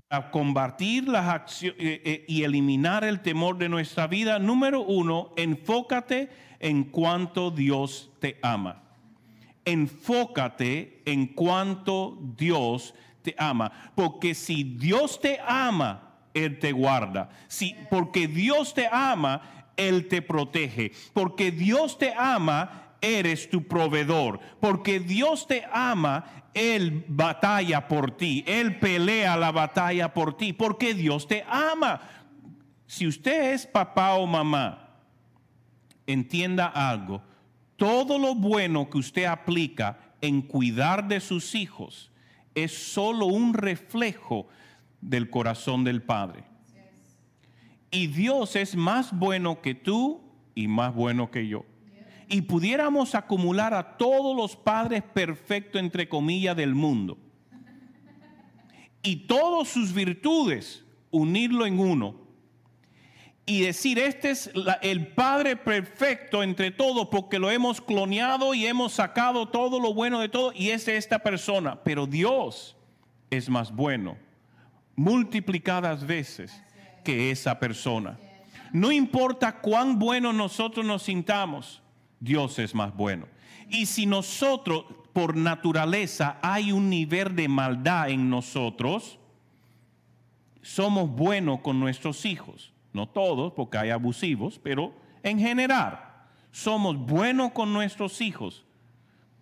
a 0.10 0.30
combatir 0.30 1.08
las 1.08 1.28
acciones 1.28 1.80
eh, 1.80 2.02
eh, 2.04 2.26
y 2.28 2.44
eliminar 2.44 3.04
el 3.04 3.22
temor 3.22 3.58
de 3.58 3.70
nuestra 3.70 4.08
vida. 4.08 4.40
Número 4.40 4.82
uno, 4.82 5.32
enfócate 5.38 6.30
en 6.60 6.84
cuanto 6.84 7.50
Dios 7.50 8.12
te 8.20 8.38
ama 8.42 8.91
enfócate 9.66 11.02
en 11.06 11.28
cuanto 11.28 12.18
Dios 12.38 12.94
te 13.22 13.36
ama. 13.38 13.72
Porque 13.96 14.34
si 14.34 14.64
Dios 14.64 15.20
te 15.20 15.40
ama, 15.46 16.16
Él 16.34 16.60
te 16.60 16.72
guarda. 16.72 17.30
Si, 17.48 17.76
porque 17.90 18.28
Dios 18.28 18.74
te 18.74 18.88
ama, 18.92 19.68
Él 19.78 20.08
te 20.08 20.22
protege. 20.22 20.92
Porque 21.14 21.52
Dios 21.52 21.98
te 21.98 22.14
ama, 22.14 22.96
eres 23.02 23.50
tu 23.50 23.68
proveedor. 23.68 24.40
Porque 24.60 25.00
Dios 25.00 25.48
te 25.48 25.64
ama, 25.72 26.26
Él 26.54 27.06
batalla 27.08 27.88
por 27.88 28.18
ti. 28.18 28.44
Él 28.48 28.80
pelea 28.80 29.38
la 29.38 29.52
batalla 29.52 30.14
por 30.14 30.38
ti. 30.38 30.54
Porque 30.54 30.94
Dios 30.94 31.28
te 31.28 31.46
ama. 31.48 32.02
Si 32.88 33.08
usted 33.08 33.54
es 33.54 33.66
papá 33.66 34.16
o 34.16 34.28
mamá, 34.28 34.90
entienda 36.06 36.68
algo 36.68 37.22
todo 37.82 38.20
lo 38.20 38.36
bueno 38.36 38.92
que 38.92 39.00
usted 39.00 39.24
aplica 39.24 39.98
en 40.22 40.44
cuidar 40.44 41.08
de 41.08 41.20
sus 41.20 41.56
hijos 41.56 42.12
es 42.54 42.72
solo 42.72 43.26
un 43.26 43.56
reflejo 43.56 44.48
del 45.02 45.32
corazón 45.32 45.84
del 45.84 46.04
Padre. 46.04 46.44
Y 47.90 48.06
Dios 48.06 48.56
es 48.56 48.76
más 48.76 49.18
bueno 49.18 49.64
que 49.64 49.74
tú 49.74 50.22
y 50.54 50.68
más 50.68 50.94
bueno 50.94 51.32
que 51.32 51.48
yo. 51.48 51.66
Y 52.30 52.44
pudiéramos 52.44 53.16
acumular 53.16 53.74
a 53.74 53.98
todos 53.98 54.38
los 54.38 54.56
padres 54.56 55.02
perfectos, 55.02 55.82
entre 55.82 56.08
comillas, 56.08 56.56
del 56.56 56.76
mundo. 56.76 57.18
Y 59.02 59.26
todas 59.26 59.70
sus 59.70 59.92
virtudes, 59.92 60.86
unirlo 61.10 61.66
en 61.66 61.80
uno 61.80 62.21
y 63.52 63.60
decir, 63.60 64.00
este 64.00 64.30
es 64.30 64.50
el 64.82 65.08
Padre 65.08 65.58
perfecto 65.58 66.42
entre 66.42 66.72
todos 66.72 67.10
porque 67.10 67.38
lo 67.38 67.52
hemos 67.52 67.82
cloneado 67.82 68.54
y 68.54 68.66
hemos 68.66 68.94
sacado 68.94 69.50
todo 69.50 69.78
lo 69.82 69.94
bueno 69.94 70.22
de 70.22 70.30
todo 70.30 70.54
y 70.56 70.70
es 70.70 70.88
esta 70.88 71.20
persona. 71.20 71.84
Pero 71.84 72.08
Dios 72.08 72.78
es 73.30 73.50
más 73.50 73.76
bueno 73.76 74.18
multiplicadas 74.96 76.08
veces 76.08 76.64
que 77.04 77.30
esa 77.30 77.60
persona. 77.60 78.18
No 78.72 78.90
importa 78.90 79.60
cuán 79.60 80.00
bueno 80.00 80.32
nosotros 80.32 80.86
nos 80.86 81.04
sintamos, 81.04 81.82
Dios 82.22 82.58
es 82.58 82.74
más 82.74 82.96
bueno. 82.96 83.28
Y 83.68 83.86
si 83.88 84.06
nosotros, 84.06 84.86
por 85.12 85.36
naturaleza, 85.36 86.38
hay 86.42 86.72
un 86.72 86.90
nivel 86.90 87.36
de 87.36 87.50
maldad 87.50 88.12
en 88.12 88.30
nosotros, 88.30 89.20
somos 90.62 91.10
buenos 91.10 91.60
con 91.60 91.82
nuestros 91.82 92.26
hijos 92.26 92.71
no 92.94 93.08
todos, 93.08 93.54
porque 93.54 93.78
hay 93.78 93.90
abusivos, 93.90 94.60
pero 94.62 94.94
en 95.24 95.40
general 95.40 96.00
somos 96.52 96.98
buenos 96.98 97.52
con 97.52 97.74
nuestros 97.74 98.22
hijos. 98.22 98.66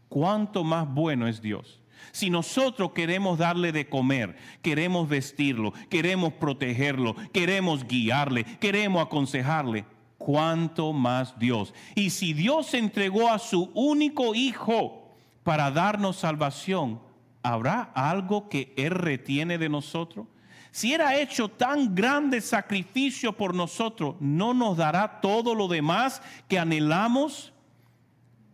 ¿Cuánto 0.08 0.64
más 0.64 0.88
bueno 0.92 1.28
es 1.28 1.42
Dios? 1.42 1.80
Si 2.12 2.30
nosotros 2.30 2.92
queremos 2.94 3.38
darle 3.38 3.72
de 3.72 3.88
comer, 3.88 4.36
queremos 4.62 5.08
vestirlo, 5.08 5.74
queremos 5.90 6.34
protegerlo, 6.34 7.16
queremos 7.34 7.86
guiarle, 7.86 8.44
queremos 8.44 9.06
aconsejarle, 9.06 9.86
¿cuánto 10.18 10.94
más 10.94 11.38
Dios? 11.38 11.74
Y 11.96 12.10
si 12.10 12.34
Dios 12.34 12.74
entregó 12.74 13.30
a 13.30 13.40
su 13.40 13.72
único 13.74 14.34
hijo 14.34 15.14
para 15.44 15.72
darnos 15.72 16.18
salvación, 16.18 17.00
¿habrá 17.44 17.82
algo 17.94 18.50
que 18.50 18.74
Él 18.78 18.92
retiene 18.92 19.58
de 19.58 19.70
nosotros? 19.70 20.28
Si 20.72 20.94
era 20.94 21.20
hecho 21.20 21.50
tan 21.50 21.96
grande 21.96 22.42
sacrificio 22.42 23.36
por 23.36 23.56
nosotros, 23.56 24.16
¿no 24.20 24.54
nos 24.54 24.78
dará 24.78 25.20
todo 25.22 25.56
lo 25.56 25.68
demás 25.68 26.22
que 26.48 26.60
anhelamos? 26.60 27.54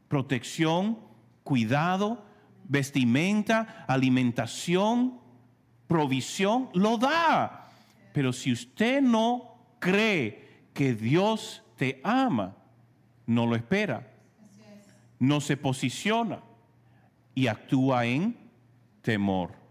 protección, 0.08 1.00
cuidado, 1.44 2.24
vestimenta, 2.68 3.86
alimentación, 3.88 5.20
provisión, 5.88 6.70
lo 6.74 6.98
da. 6.98 7.68
Pero 8.14 8.32
si 8.32 8.52
usted 8.52 9.02
no 9.02 9.56
cree 9.80 10.68
que 10.74 10.94
Dios 10.94 11.64
te 11.76 12.00
ama, 12.04 12.56
no 13.26 13.46
lo 13.46 13.56
espera, 13.56 14.12
no 15.20 15.42
se 15.42 15.58
posiciona 15.58 16.40
y 17.34 17.48
actúa 17.48 18.06
en 18.06 18.38
temor. 19.02 19.65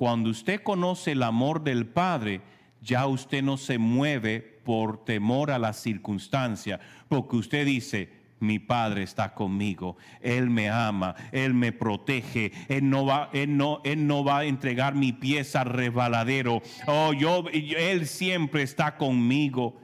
Cuando 0.00 0.30
usted 0.30 0.62
conoce 0.62 1.12
el 1.12 1.22
amor 1.22 1.62
del 1.62 1.84
Padre, 1.84 2.40
ya 2.80 3.06
usted 3.06 3.42
no 3.42 3.58
se 3.58 3.76
mueve 3.76 4.40
por 4.40 5.04
temor 5.04 5.50
a 5.50 5.58
la 5.58 5.74
circunstancia, 5.74 6.80
porque 7.06 7.36
usted 7.36 7.66
dice, 7.66 8.08
mi 8.38 8.58
Padre 8.58 9.02
está 9.02 9.34
conmigo, 9.34 9.98
Él 10.22 10.48
me 10.48 10.70
ama, 10.70 11.16
Él 11.32 11.52
me 11.52 11.72
protege, 11.72 12.50
Él 12.70 12.88
no 12.88 13.04
va, 13.04 13.28
Él 13.34 13.58
no, 13.58 13.82
Él 13.84 14.06
no 14.06 14.24
va 14.24 14.38
a 14.38 14.44
entregar 14.46 14.94
mi 14.94 15.12
pieza 15.12 15.60
al 15.60 15.68
resbaladero. 15.68 16.62
Oh, 16.86 17.12
yo, 17.12 17.44
Él 17.52 18.06
siempre 18.06 18.62
está 18.62 18.96
conmigo. 18.96 19.82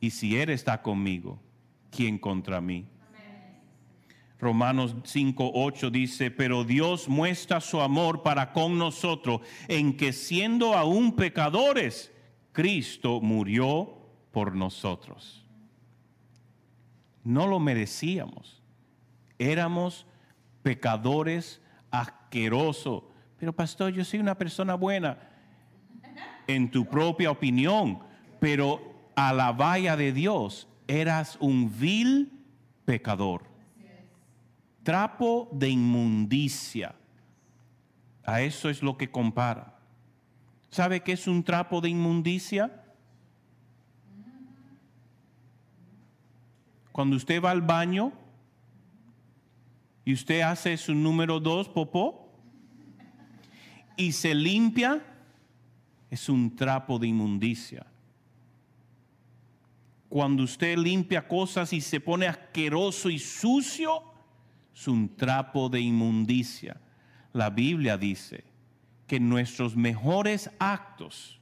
Y 0.00 0.10
si 0.10 0.36
Él 0.36 0.50
está 0.50 0.82
conmigo, 0.82 1.38
¿quién 1.92 2.18
contra 2.18 2.60
mí? 2.60 2.88
Romanos 4.42 4.96
5, 5.04 5.52
8 5.54 5.90
dice, 5.90 6.32
pero 6.32 6.64
Dios 6.64 7.08
muestra 7.08 7.60
su 7.60 7.80
amor 7.80 8.24
para 8.24 8.52
con 8.52 8.76
nosotros 8.76 9.40
en 9.68 9.96
que 9.96 10.12
siendo 10.12 10.74
aún 10.74 11.14
pecadores, 11.14 12.12
Cristo 12.50 13.20
murió 13.20 13.96
por 14.32 14.56
nosotros. 14.56 15.46
No 17.22 17.46
lo 17.46 17.60
merecíamos. 17.60 18.60
Éramos 19.38 20.06
pecadores 20.64 21.62
asquerosos. 21.92 23.04
Pero 23.38 23.52
pastor, 23.52 23.92
yo 23.92 24.04
soy 24.04 24.18
una 24.18 24.36
persona 24.36 24.74
buena 24.74 25.20
en 26.48 26.68
tu 26.68 26.84
propia 26.84 27.30
opinión, 27.30 28.00
pero 28.40 29.12
a 29.14 29.32
la 29.32 29.52
valla 29.52 29.96
de 29.96 30.12
Dios 30.12 30.66
eras 30.88 31.36
un 31.38 31.72
vil 31.78 32.44
pecador 32.84 33.51
trapo 34.82 35.48
de 35.52 35.70
inmundicia. 35.70 36.94
A 38.24 38.42
eso 38.42 38.68
es 38.68 38.82
lo 38.82 38.96
que 38.96 39.10
compara. 39.10 39.78
¿Sabe 40.70 41.02
qué 41.02 41.12
es 41.12 41.26
un 41.26 41.42
trapo 41.42 41.80
de 41.80 41.90
inmundicia? 41.90 42.82
Cuando 46.92 47.16
usted 47.16 47.42
va 47.42 47.50
al 47.50 47.62
baño 47.62 48.12
y 50.04 50.12
usted 50.12 50.40
hace 50.42 50.76
su 50.76 50.94
número 50.94 51.40
dos 51.40 51.68
popó 51.68 52.30
y 53.96 54.12
se 54.12 54.34
limpia, 54.34 55.02
es 56.10 56.28
un 56.28 56.54
trapo 56.54 56.98
de 56.98 57.08
inmundicia. 57.08 57.86
Cuando 60.08 60.42
usted 60.42 60.76
limpia 60.76 61.26
cosas 61.26 61.72
y 61.72 61.80
se 61.80 61.98
pone 61.98 62.26
asqueroso 62.26 63.08
y 63.08 63.18
sucio, 63.18 64.11
es 64.74 64.88
un 64.88 65.16
trapo 65.16 65.68
de 65.68 65.80
inmundicia. 65.80 66.80
La 67.32 67.50
Biblia 67.50 67.96
dice 67.96 68.44
que 69.06 69.20
nuestros 69.20 69.76
mejores 69.76 70.50
actos 70.58 71.40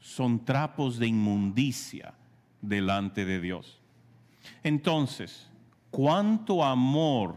son 0.00 0.44
trapos 0.44 0.98
de 0.98 1.08
inmundicia 1.08 2.14
delante 2.62 3.24
de 3.24 3.40
Dios. 3.40 3.80
Entonces, 4.62 5.50
cuánto 5.90 6.64
amor 6.64 7.36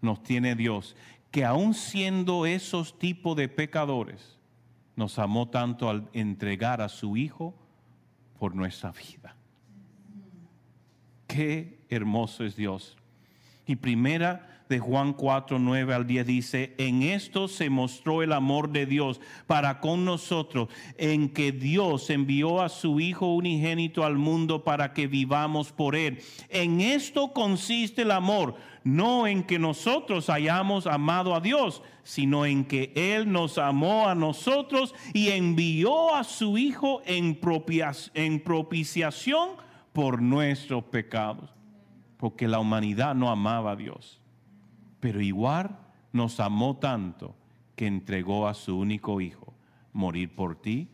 nos 0.00 0.22
tiene 0.22 0.54
Dios, 0.54 0.96
que 1.30 1.44
aun 1.44 1.74
siendo 1.74 2.46
esos 2.46 2.98
tipos 2.98 3.36
de 3.36 3.48
pecadores, 3.48 4.38
nos 4.96 5.18
amó 5.18 5.48
tanto 5.48 5.90
al 5.90 6.08
entregar 6.12 6.80
a 6.80 6.88
su 6.88 7.16
Hijo 7.16 7.54
por 8.38 8.54
nuestra 8.54 8.92
vida. 8.92 9.34
Qué 11.26 11.80
hermoso 11.88 12.44
es 12.44 12.54
Dios. 12.54 12.96
Y 13.66 13.76
primera 13.76 14.54
de 14.68 14.78
Juan 14.78 15.12
4, 15.12 15.58
9 15.58 15.94
al 15.94 16.06
10 16.06 16.26
dice, 16.26 16.74
en 16.78 17.02
esto 17.02 17.48
se 17.48 17.68
mostró 17.68 18.22
el 18.22 18.32
amor 18.32 18.70
de 18.70 18.86
Dios 18.86 19.20
para 19.46 19.80
con 19.80 20.04
nosotros, 20.04 20.68
en 20.96 21.28
que 21.28 21.52
Dios 21.52 22.08
envió 22.10 22.62
a 22.62 22.68
su 22.68 23.00
Hijo 23.00 23.34
unigénito 23.34 24.04
al 24.04 24.16
mundo 24.16 24.64
para 24.64 24.92
que 24.92 25.06
vivamos 25.06 25.70
por 25.70 25.96
Él. 25.96 26.22
En 26.48 26.80
esto 26.80 27.32
consiste 27.32 28.02
el 28.02 28.10
amor, 28.10 28.54
no 28.84 29.26
en 29.26 29.42
que 29.42 29.58
nosotros 29.58 30.30
hayamos 30.30 30.86
amado 30.86 31.34
a 31.34 31.40
Dios, 31.40 31.82
sino 32.02 32.46
en 32.46 32.64
que 32.64 32.92
Él 32.94 33.30
nos 33.30 33.58
amó 33.58 34.08
a 34.08 34.14
nosotros 34.14 34.94
y 35.12 35.28
envió 35.28 36.14
a 36.14 36.24
su 36.24 36.56
Hijo 36.56 37.02
en, 37.04 37.34
propiciación 37.34 39.50
por 39.92 40.22
nuestros 40.22 40.84
pecados 40.84 41.54
porque 42.24 42.48
la 42.48 42.58
humanidad 42.58 43.14
no 43.14 43.28
amaba 43.28 43.72
a 43.72 43.76
Dios. 43.76 44.18
Pero 44.98 45.20
igual 45.20 45.78
nos 46.10 46.40
amó 46.40 46.78
tanto 46.78 47.36
que 47.76 47.86
entregó 47.86 48.48
a 48.48 48.54
su 48.54 48.78
único 48.78 49.20
hijo, 49.20 49.52
morir 49.92 50.34
por 50.34 50.58
ti, 50.58 50.88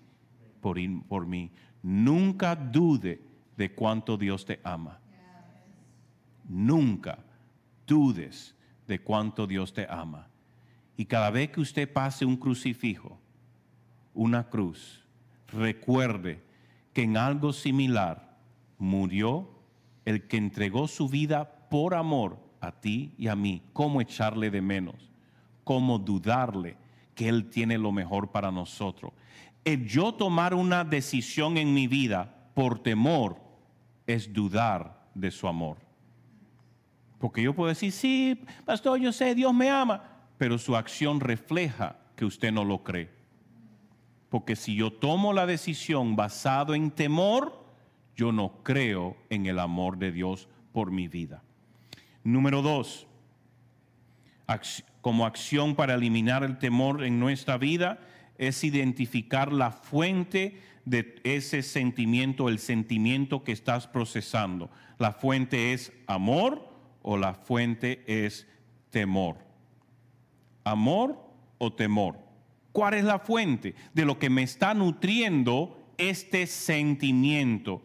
por, 0.60 0.76
por 1.06 1.26
mí. 1.26 1.52
Nunca 1.84 2.56
dude 2.56 3.22
de 3.56 3.72
cuánto 3.72 4.16
Dios 4.16 4.44
te 4.44 4.58
ama. 4.64 4.98
Nunca 6.48 7.20
dudes 7.86 8.56
de 8.88 9.00
cuánto 9.00 9.46
Dios 9.46 9.72
te 9.72 9.86
ama. 9.88 10.26
Y 10.96 11.04
cada 11.04 11.30
vez 11.30 11.50
que 11.50 11.60
usted 11.60 11.92
pase 11.92 12.24
un 12.24 12.38
crucifijo, 12.38 13.20
una 14.14 14.48
cruz, 14.48 15.06
recuerde 15.46 16.42
que 16.92 17.02
en 17.02 17.16
algo 17.16 17.52
similar 17.52 18.36
murió 18.78 19.59
el 20.04 20.26
que 20.26 20.36
entregó 20.36 20.88
su 20.88 21.08
vida 21.08 21.68
por 21.70 21.94
amor 21.94 22.38
a 22.60 22.72
ti 22.72 23.14
y 23.18 23.28
a 23.28 23.36
mí, 23.36 23.62
¿cómo 23.72 24.00
echarle 24.00 24.50
de 24.50 24.60
menos? 24.60 25.10
¿Cómo 25.64 25.98
dudarle 25.98 26.76
que 27.14 27.28
Él 27.28 27.50
tiene 27.50 27.78
lo 27.78 27.92
mejor 27.92 28.30
para 28.30 28.50
nosotros? 28.50 29.12
El 29.64 29.86
yo 29.86 30.14
tomar 30.14 30.54
una 30.54 30.84
decisión 30.84 31.56
en 31.56 31.74
mi 31.74 31.86
vida 31.86 32.34
por 32.54 32.82
temor 32.82 33.36
es 34.06 34.32
dudar 34.32 35.08
de 35.14 35.30
su 35.30 35.46
amor. 35.46 35.76
Porque 37.18 37.42
yo 37.42 37.54
puedo 37.54 37.68
decir, 37.68 37.92
sí, 37.92 38.42
pastor, 38.64 38.98
yo 38.98 39.12
sé, 39.12 39.34
Dios 39.34 39.52
me 39.52 39.70
ama, 39.70 40.02
pero 40.38 40.56
su 40.56 40.74
acción 40.74 41.20
refleja 41.20 41.96
que 42.16 42.24
usted 42.24 42.50
no 42.50 42.64
lo 42.64 42.82
cree. 42.82 43.10
Porque 44.30 44.56
si 44.56 44.74
yo 44.74 44.92
tomo 44.92 45.32
la 45.32 45.44
decisión 45.44 46.16
basado 46.16 46.74
en 46.74 46.90
temor, 46.90 47.59
yo 48.20 48.32
no 48.32 48.62
creo 48.62 49.16
en 49.30 49.46
el 49.46 49.58
amor 49.58 49.96
de 49.96 50.12
Dios 50.12 50.46
por 50.72 50.90
mi 50.90 51.08
vida. 51.08 51.42
Número 52.22 52.60
dos, 52.60 53.06
como 55.00 55.24
acción 55.24 55.74
para 55.74 55.94
eliminar 55.94 56.44
el 56.44 56.58
temor 56.58 57.02
en 57.02 57.18
nuestra 57.18 57.56
vida, 57.56 57.98
es 58.36 58.62
identificar 58.62 59.54
la 59.54 59.70
fuente 59.70 60.60
de 60.84 61.18
ese 61.24 61.62
sentimiento, 61.62 62.50
el 62.50 62.58
sentimiento 62.58 63.42
que 63.42 63.52
estás 63.52 63.86
procesando. 63.86 64.68
La 64.98 65.12
fuente 65.12 65.72
es 65.72 65.90
amor 66.06 66.68
o 67.00 67.16
la 67.16 67.32
fuente 67.32 68.04
es 68.06 68.46
temor. 68.90 69.38
Amor 70.62 71.18
o 71.56 71.72
temor. 71.72 72.18
¿Cuál 72.72 72.92
es 72.92 73.04
la 73.04 73.18
fuente 73.18 73.74
de 73.94 74.04
lo 74.04 74.18
que 74.18 74.28
me 74.28 74.42
está 74.42 74.74
nutriendo 74.74 75.82
este 75.96 76.46
sentimiento? 76.46 77.80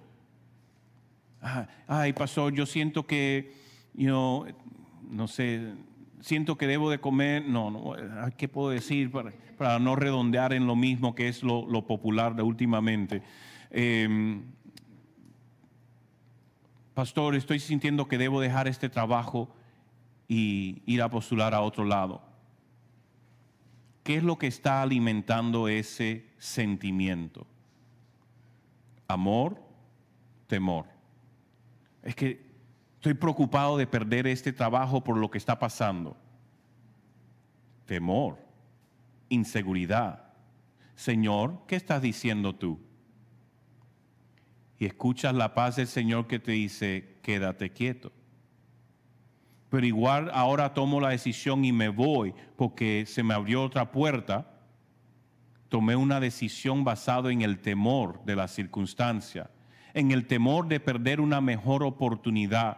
Ay, 1.88 2.13
pastor, 2.13 2.53
yo 2.53 2.65
siento 2.65 3.05
que, 3.05 3.53
yo, 3.93 4.45
no 5.10 5.27
sé, 5.27 5.73
siento 6.21 6.58
que 6.58 6.67
debo 6.67 6.89
de 6.89 6.99
comer, 6.99 7.45
no, 7.47 7.69
no 7.69 7.95
¿qué 8.38 8.47
puedo 8.47 8.69
decir 8.69 9.12
para, 9.12 9.79
no 9.79 9.95
redondear 9.95 10.53
en 10.53 10.67
lo 10.67 10.75
mismo 10.75 11.15
que 11.15 11.27
es 11.27 11.43
lo, 11.43 11.86
popular 11.86 12.36
de 12.36 12.43
últimamente? 12.43 13.21
Em, 13.69 14.43
pastor, 16.93 17.36
estoy 17.36 17.60
sintiendo 17.60 18.08
que 18.08 18.17
debo 18.17 18.41
dejar 18.41 18.67
este 18.67 18.89
trabajo 18.89 19.49
y 20.27 20.81
ir 20.86 21.01
a 21.01 21.10
postular 21.10 21.53
a 21.53 21.62
otro 21.62 21.86
lado. 21.86 22.21
¿Qué 24.03 24.17
es 24.17 24.23
lo 24.23 24.38
que 24.38 24.47
está 24.47 24.81
alimentando 24.81 25.67
ese 25.67 26.25
sentimiento? 26.38 27.47
Amor, 29.08 29.60
temor 30.47 30.94
es 32.06 32.15
que 32.15 32.46
estoy 32.96 33.15
preocupado 33.15 33.78
de 33.78 33.88
perder 33.88 34.28
este 34.28 34.54
trabajo 34.54 35.04
por 35.04 35.18
lo 35.18 35.30
que 35.30 35.39
está 35.39 35.60
pasando. 35.60 36.15
Temor, 37.86 38.38
inseguridad. 39.28 40.24
Señor, 40.96 41.63
¿qué 41.68 41.76
estás 41.76 42.02
diciendo 42.02 42.56
tú? 42.56 42.80
Y 44.78 44.86
escuchas 44.86 45.34
la 45.34 45.54
paz 45.54 45.78
del 45.78 45.88
Señor 45.88 46.28
que 46.28 46.39
te 46.39 46.52
dice, 46.54 47.18
quédate 47.22 47.72
quieto, 47.72 48.12
pero 49.70 49.86
igual 49.86 50.30
ahora 50.34 50.74
tomo 50.74 51.02
la 51.02 51.10
decisión 51.10 51.65
y 51.65 51.72
me 51.72 51.89
voy 51.89 52.34
porque 52.56 53.06
se 53.08 53.24
me 53.24 53.34
abrió 53.34 53.63
otra 53.63 53.91
puerta, 53.91 54.52
tomé 55.70 55.96
una 55.96 56.20
decisión 56.20 56.84
basada 56.84 57.32
en 57.32 57.41
el 57.41 57.60
temor 57.60 58.24
de 58.26 58.36
la 58.36 58.48
circunstancia, 58.48 59.50
en 59.95 60.12
el 60.12 60.27
temor 60.27 60.67
de 60.67 60.81
perder 60.81 61.21
una 61.21 61.39
mejor 61.39 61.81
oportunidad, 61.81 62.77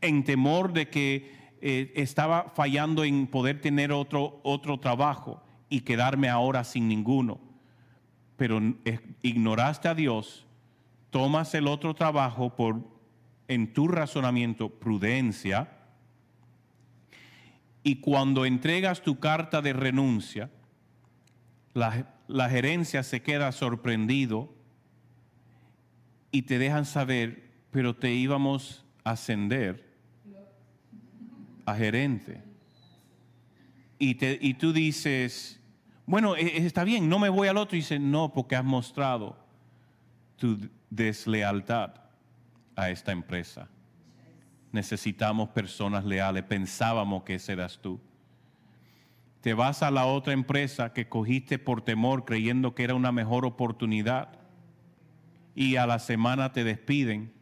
en 0.00 0.22
temor 0.22 0.72
de 0.72 0.88
que 0.88 1.32
eh, 1.60 1.92
estaba 1.96 2.52
fallando 2.54 3.02
en 3.02 3.26
poder 3.26 3.60
tener 3.60 3.90
otro, 3.90 4.40
otro 4.44 4.78
trabajo 4.78 5.42
y 5.68 5.80
quedarme 5.80 6.28
ahora 6.28 6.62
sin 6.62 6.86
ninguno. 6.86 7.40
Pero 8.36 8.60
eh, 8.84 9.00
ignoraste 9.20 9.88
a 9.88 9.96
Dios, 9.96 10.46
tomas 11.10 11.52
el 11.54 11.66
otro 11.66 11.94
trabajo 11.94 12.54
por, 12.54 12.82
en 13.48 13.72
tu 13.72 13.88
razonamiento, 13.88 14.70
prudencia, 14.70 15.72
y 17.82 17.96
cuando 17.96 18.46
entregas 18.46 19.02
tu 19.02 19.18
carta 19.18 19.60
de 19.60 19.72
renuncia, 19.72 20.50
la, 21.74 22.14
la 22.28 22.48
gerencia 22.48 23.02
se 23.02 23.22
queda 23.22 23.50
sorprendido 23.50 24.56
y 26.30 26.42
te 26.42 26.58
dejan 26.58 26.84
saber, 26.84 27.50
pero 27.70 27.96
te 27.96 28.12
íbamos 28.12 28.84
a 29.04 29.12
ascender 29.12 29.96
a 31.64 31.74
gerente. 31.74 32.42
Y, 33.98 34.14
te, 34.14 34.38
y 34.40 34.54
tú 34.54 34.72
dices, 34.72 35.60
bueno, 36.06 36.36
e, 36.36 36.46
e, 36.46 36.66
está 36.66 36.84
bien, 36.84 37.08
no 37.08 37.18
me 37.18 37.28
voy 37.28 37.48
al 37.48 37.56
otro. 37.56 37.76
Y 37.76 37.80
dice, 37.80 37.98
no, 37.98 38.32
porque 38.32 38.56
has 38.56 38.64
mostrado 38.64 39.36
tu 40.36 40.58
deslealtad 40.88 41.94
a 42.76 42.90
esta 42.90 43.12
empresa. 43.12 43.68
Necesitamos 44.72 45.48
personas 45.50 46.04
leales. 46.04 46.44
Pensábamos 46.44 47.24
que 47.24 47.34
ese 47.34 47.52
eras 47.52 47.78
tú. 47.82 48.00
Te 49.40 49.54
vas 49.54 49.82
a 49.82 49.90
la 49.90 50.06
otra 50.06 50.32
empresa 50.32 50.92
que 50.92 51.08
cogiste 51.08 51.58
por 51.58 51.82
temor 51.82 52.24
creyendo 52.24 52.74
que 52.74 52.84
era 52.84 52.94
una 52.94 53.12
mejor 53.12 53.44
oportunidad 53.44 54.30
y 55.58 55.74
a 55.74 55.88
la 55.88 55.98
semana 55.98 56.52
te 56.52 56.62
despiden 56.62 57.32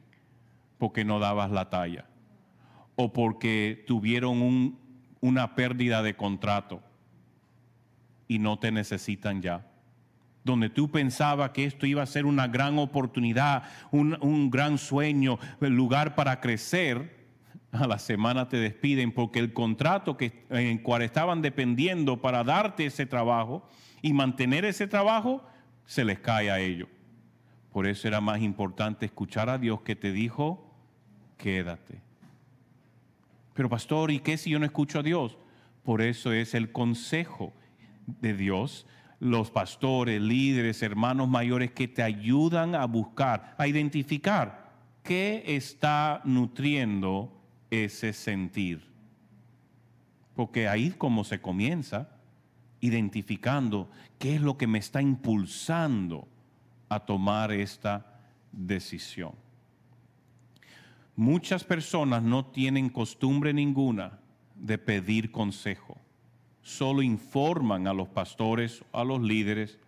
porque 0.78 1.04
no 1.04 1.18
dabas 1.18 1.50
la 1.50 1.68
talla 1.68 2.06
o 2.94 3.12
porque 3.12 3.84
tuvieron 3.86 4.78
una 5.20 5.54
pérdida 5.54 6.02
de 6.02 6.16
contrato 6.16 6.80
y 8.26 8.38
no 8.38 8.58
te 8.58 8.72
necesitan 8.72 9.42
ya. 9.42 9.66
Donde 10.44 10.70
tú 10.70 10.90
pensabas 10.90 11.50
que 11.50 11.66
esto 11.66 11.84
iba 11.84 12.02
a 12.02 12.06
ser 12.06 12.24
una 12.24 12.48
gran 12.48 12.78
oportunidad, 12.78 13.64
un, 13.90 14.48
gran 14.50 14.78
sueño, 14.78 15.38
lugar 15.60 16.14
para 16.14 16.40
crecer, 16.40 17.28
a 17.70 17.86
la 17.86 17.98
semana 17.98 18.48
te 18.48 18.56
despiden 18.56 19.12
porque 19.12 19.40
el 19.40 19.52
contrato 19.52 20.16
que, 20.16 20.46
en 20.48 20.68
el 20.68 20.82
cual 20.82 21.02
estaban 21.02 21.42
dependiendo 21.42 22.22
para 22.22 22.44
darte 22.44 22.86
ese 22.86 23.04
trabajo 23.04 23.68
y 24.00 24.14
mantener 24.14 24.64
ese 24.64 24.86
trabajo, 24.86 25.44
se 25.84 26.02
les 26.02 26.18
cae 26.18 26.50
a 26.50 26.60
ellos. 26.60 26.88
Por 27.76 27.86
eso 27.86 28.08
era 28.08 28.22
más 28.22 28.40
importante 28.40 29.04
escuchar 29.04 29.50
a 29.50 29.58
Dios 29.58 29.82
que 29.82 29.94
te 29.94 30.10
dijo, 30.10 30.74
quédate. 31.36 32.00
Pero 33.52 33.68
pastor, 33.68 34.10
¿y 34.10 34.20
qué 34.20 34.38
si 34.38 34.48
yo 34.48 34.58
no 34.58 34.64
escucho 34.64 35.00
a 35.00 35.02
Dios? 35.02 35.36
Por 35.84 36.00
eso 36.00 36.32
es 36.32 36.54
el 36.54 36.72
consejo 36.72 37.52
de 38.06 38.32
Dios, 38.32 38.86
los 39.20 39.50
pastores, 39.50 40.22
líderes, 40.22 40.82
hermanos 40.82 41.28
mayores 41.28 41.70
que 41.72 41.86
te 41.86 42.02
ayudan 42.02 42.74
a 42.74 42.86
buscar, 42.86 43.54
a 43.58 43.66
identificar 43.66 44.72
qué 45.02 45.44
está 45.46 46.22
nutriendo 46.24 47.30
ese 47.70 48.14
sentir. 48.14 48.90
Porque 50.34 50.66
ahí 50.66 50.92
como 50.92 51.24
se 51.24 51.42
comienza, 51.42 52.08
identificando 52.80 53.90
qué 54.18 54.36
es 54.36 54.40
lo 54.40 54.56
que 54.56 54.66
me 54.66 54.78
está 54.78 55.02
impulsando 55.02 56.26
a 56.88 57.00
tomar 57.00 57.52
esta 57.52 58.20
decisión. 58.52 59.32
Muchas 61.14 61.64
personas 61.64 62.22
no 62.22 62.44
tienen 62.46 62.90
costumbre 62.90 63.52
ninguna 63.52 64.18
de 64.54 64.78
pedir 64.78 65.30
consejo. 65.30 65.98
Solo 66.62 67.02
informan 67.02 67.86
a 67.86 67.94
los 67.94 68.08
pastores, 68.08 68.84
a 68.92 69.04
los 69.04 69.22
líderes, 69.22 69.78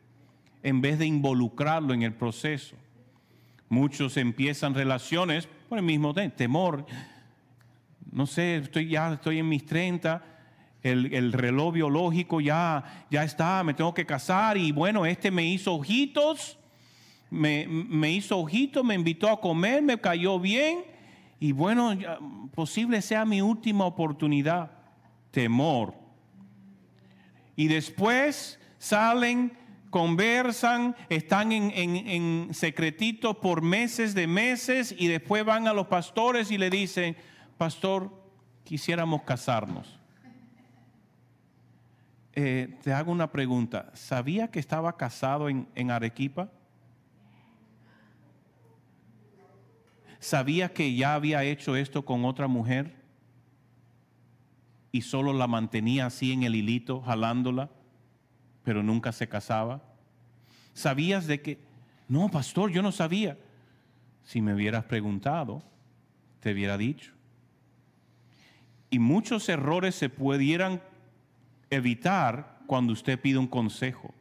en 0.62 0.80
vez 0.80 0.98
de 0.98 1.06
involucrarlo 1.06 1.92
en 1.92 2.02
el 2.02 2.14
proceso. 2.14 2.76
Muchos 3.68 4.16
empiezan 4.16 4.74
relaciones 4.74 5.48
por 5.68 5.78
el 5.78 5.84
mismo 5.84 6.14
temor. 6.14 6.86
No 8.10 8.26
sé, 8.26 8.56
estoy 8.56 8.88
ya 8.88 9.12
estoy 9.12 9.38
en 9.38 9.48
mis 9.48 9.66
30, 9.66 10.24
el, 10.82 11.32
reloj 11.32 11.74
biológico 11.74 12.40
ya, 12.40 13.06
ya 13.10 13.24
está, 13.24 13.62
me 13.64 13.74
tengo 13.74 13.92
que 13.92 14.06
casar 14.06 14.56
y 14.56 14.72
bueno, 14.72 15.04
este 15.04 15.30
me 15.30 15.44
hizo 15.44 15.74
ojitos, 15.74 16.57
me, 17.30 17.66
me 17.68 18.12
hizo 18.12 18.38
ojitos, 18.38 18.84
me 18.84 18.94
invitó 18.94 19.28
a 19.28 19.40
comer, 19.40 19.82
me 19.82 20.00
cayó 20.00 20.38
bien 20.38 20.84
y 21.40 21.52
bueno, 21.52 21.96
posible 22.54 23.00
sea 23.02 23.24
mi 23.24 23.42
última 23.42 23.84
oportunidad. 23.84 24.72
Temor. 25.30 25.94
Y 27.54 27.68
después 27.68 28.58
salen, 28.78 29.52
conversan, 29.90 30.96
están 31.08 31.52
en, 31.52 31.70
en, 31.74 32.54
secretito 32.54 33.40
por 33.40 33.62
meses 33.62 34.14
de 34.14 34.26
meses 34.26 34.94
y 34.96 35.08
después 35.08 35.44
van 35.44 35.68
a 35.68 35.72
los 35.72 35.86
pastores 35.86 36.50
y 36.50 36.58
le 36.58 36.70
dicen, 36.70 37.16
pastor, 37.56 38.10
quisiéramos 38.64 39.22
casarnos. 39.22 39.98
Eh, 42.34 42.78
te 42.82 42.92
hago 42.92 43.12
una 43.12 43.30
pregunta. 43.30 43.90
¿Sabía 43.94 44.48
que 44.48 44.60
estaba 44.60 44.96
casado 44.96 45.48
en, 45.48 45.68
en 45.74 45.90
Arequipa? 45.90 46.48
¿Sabía 50.20 50.72
que 50.72 50.94
ya 50.94 51.14
había 51.14 51.44
hecho 51.44 51.76
esto 51.76 52.04
con 52.04 52.24
otra 52.24 52.48
mujer? 52.48 52.94
Y 54.90 55.02
solo 55.02 55.32
la 55.32 55.46
mantenía 55.46 56.06
así 56.06 56.32
en 56.32 56.42
el 56.42 56.54
hilito, 56.54 57.00
jalándola, 57.02 57.70
pero 58.64 58.82
nunca 58.82 59.12
se 59.12 59.28
casaba. 59.28 59.82
¿Sabías 60.72 61.26
de 61.26 61.40
que, 61.40 61.58
no, 62.08 62.28
pastor, 62.30 62.70
yo 62.70 62.82
no 62.82 62.92
sabía? 62.92 63.38
Si 64.24 64.40
me 64.40 64.54
hubieras 64.54 64.84
preguntado, 64.84 65.62
te 66.40 66.52
hubiera 66.52 66.76
dicho. 66.76 67.12
Y 68.90 68.98
muchos 68.98 69.48
errores 69.48 69.94
se 69.94 70.08
pudieran 70.08 70.82
evitar 71.70 72.58
cuando 72.66 72.92
usted 72.92 73.20
pide 73.20 73.38
un 73.38 73.46
consejo. 73.46 74.14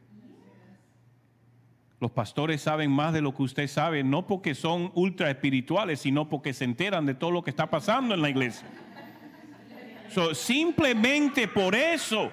Los 2.00 2.12
pastores 2.12 2.62
saben 2.62 2.92
más 2.92 3.12
de 3.12 3.20
lo 3.20 3.34
que 3.34 3.42
usted 3.42 3.66
sabe, 3.66 4.04
no 4.04 4.26
porque 4.26 4.54
son 4.54 4.92
ultra 4.94 5.30
espirituales, 5.30 6.00
sino 6.00 6.28
porque 6.28 6.52
se 6.52 6.64
enteran 6.64 7.06
de 7.06 7.14
todo 7.14 7.32
lo 7.32 7.42
que 7.42 7.50
está 7.50 7.68
pasando 7.68 8.14
en 8.14 8.22
la 8.22 8.30
iglesia. 8.30 8.68
simplemente 10.32 11.48
por 11.48 11.74
eso 11.74 12.30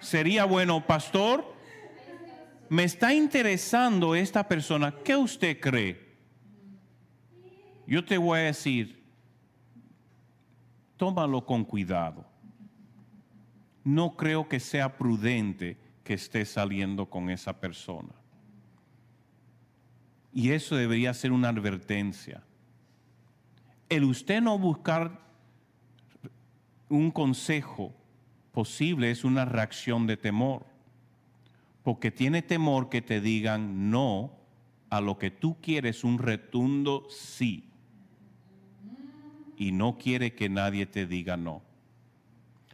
sería 0.00 0.44
bueno, 0.44 0.84
pastor, 0.84 1.54
me 2.68 2.84
está 2.84 3.14
interesando 3.14 4.14
esta 4.14 4.48
persona, 4.48 4.94
¿qué 5.04 5.16
usted 5.16 5.60
cree? 5.60 6.10
Yo 7.86 8.04
te 8.04 8.18
voy 8.18 8.38
a 8.38 8.42
decir, 8.42 9.02
tómalo 10.96 11.44
con 11.44 11.64
cuidado. 11.64 12.24
No 13.82 14.16
creo 14.16 14.48
que 14.48 14.60
sea 14.60 14.96
prudente 14.96 15.78
que 16.04 16.14
esté 16.14 16.44
saliendo 16.44 17.06
con 17.06 17.30
esa 17.30 17.58
persona. 17.58 18.19
Y 20.32 20.50
eso 20.50 20.76
debería 20.76 21.12
ser 21.14 21.32
una 21.32 21.48
advertencia. 21.48 22.42
El 23.88 24.04
usted 24.04 24.40
no 24.40 24.58
buscar 24.58 25.20
un 26.88 27.10
consejo 27.10 27.92
posible 28.52 29.10
es 29.10 29.24
una 29.24 29.44
reacción 29.44 30.06
de 30.06 30.16
temor, 30.16 30.66
porque 31.82 32.10
tiene 32.10 32.42
temor 32.42 32.88
que 32.88 33.02
te 33.02 33.20
digan 33.20 33.90
no 33.90 34.32
a 34.90 35.00
lo 35.00 35.18
que 35.18 35.30
tú 35.30 35.56
quieres, 35.60 36.04
un 36.04 36.18
retundo 36.18 37.06
sí, 37.08 37.70
y 39.56 39.72
no 39.72 39.98
quiere 39.98 40.34
que 40.34 40.48
nadie 40.48 40.86
te 40.86 41.06
diga 41.06 41.36
no. 41.36 41.62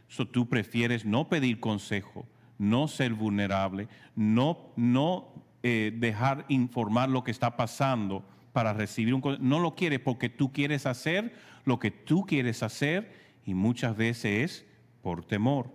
So, 0.07 0.27
tú 0.27 0.47
prefieres 0.47 1.05
no 1.05 1.27
pedir 1.27 1.59
consejo, 1.59 2.25
no 2.57 2.87
ser 2.87 3.13
vulnerable, 3.13 3.87
no, 4.15 4.71
no 4.75 5.27
eh, 5.69 5.91
dejar 5.91 6.45
informar 6.47 7.09
lo 7.09 7.25
que 7.25 7.31
está 7.31 7.57
pasando 7.57 8.23
para 8.53 8.71
recibir 8.71 9.13
un... 9.13 9.21
No 9.41 9.59
lo 9.59 9.75
quiere 9.75 9.99
porque 9.99 10.29
tú 10.29 10.53
quieres 10.53 10.85
hacer 10.85 11.33
lo 11.65 11.77
que 11.77 11.91
tú 11.91 12.25
quieres 12.25 12.63
hacer 12.63 13.11
y 13.43 13.53
muchas 13.53 13.97
veces 13.97 14.25
es 14.25 14.65
por 15.01 15.25
temor. 15.25 15.69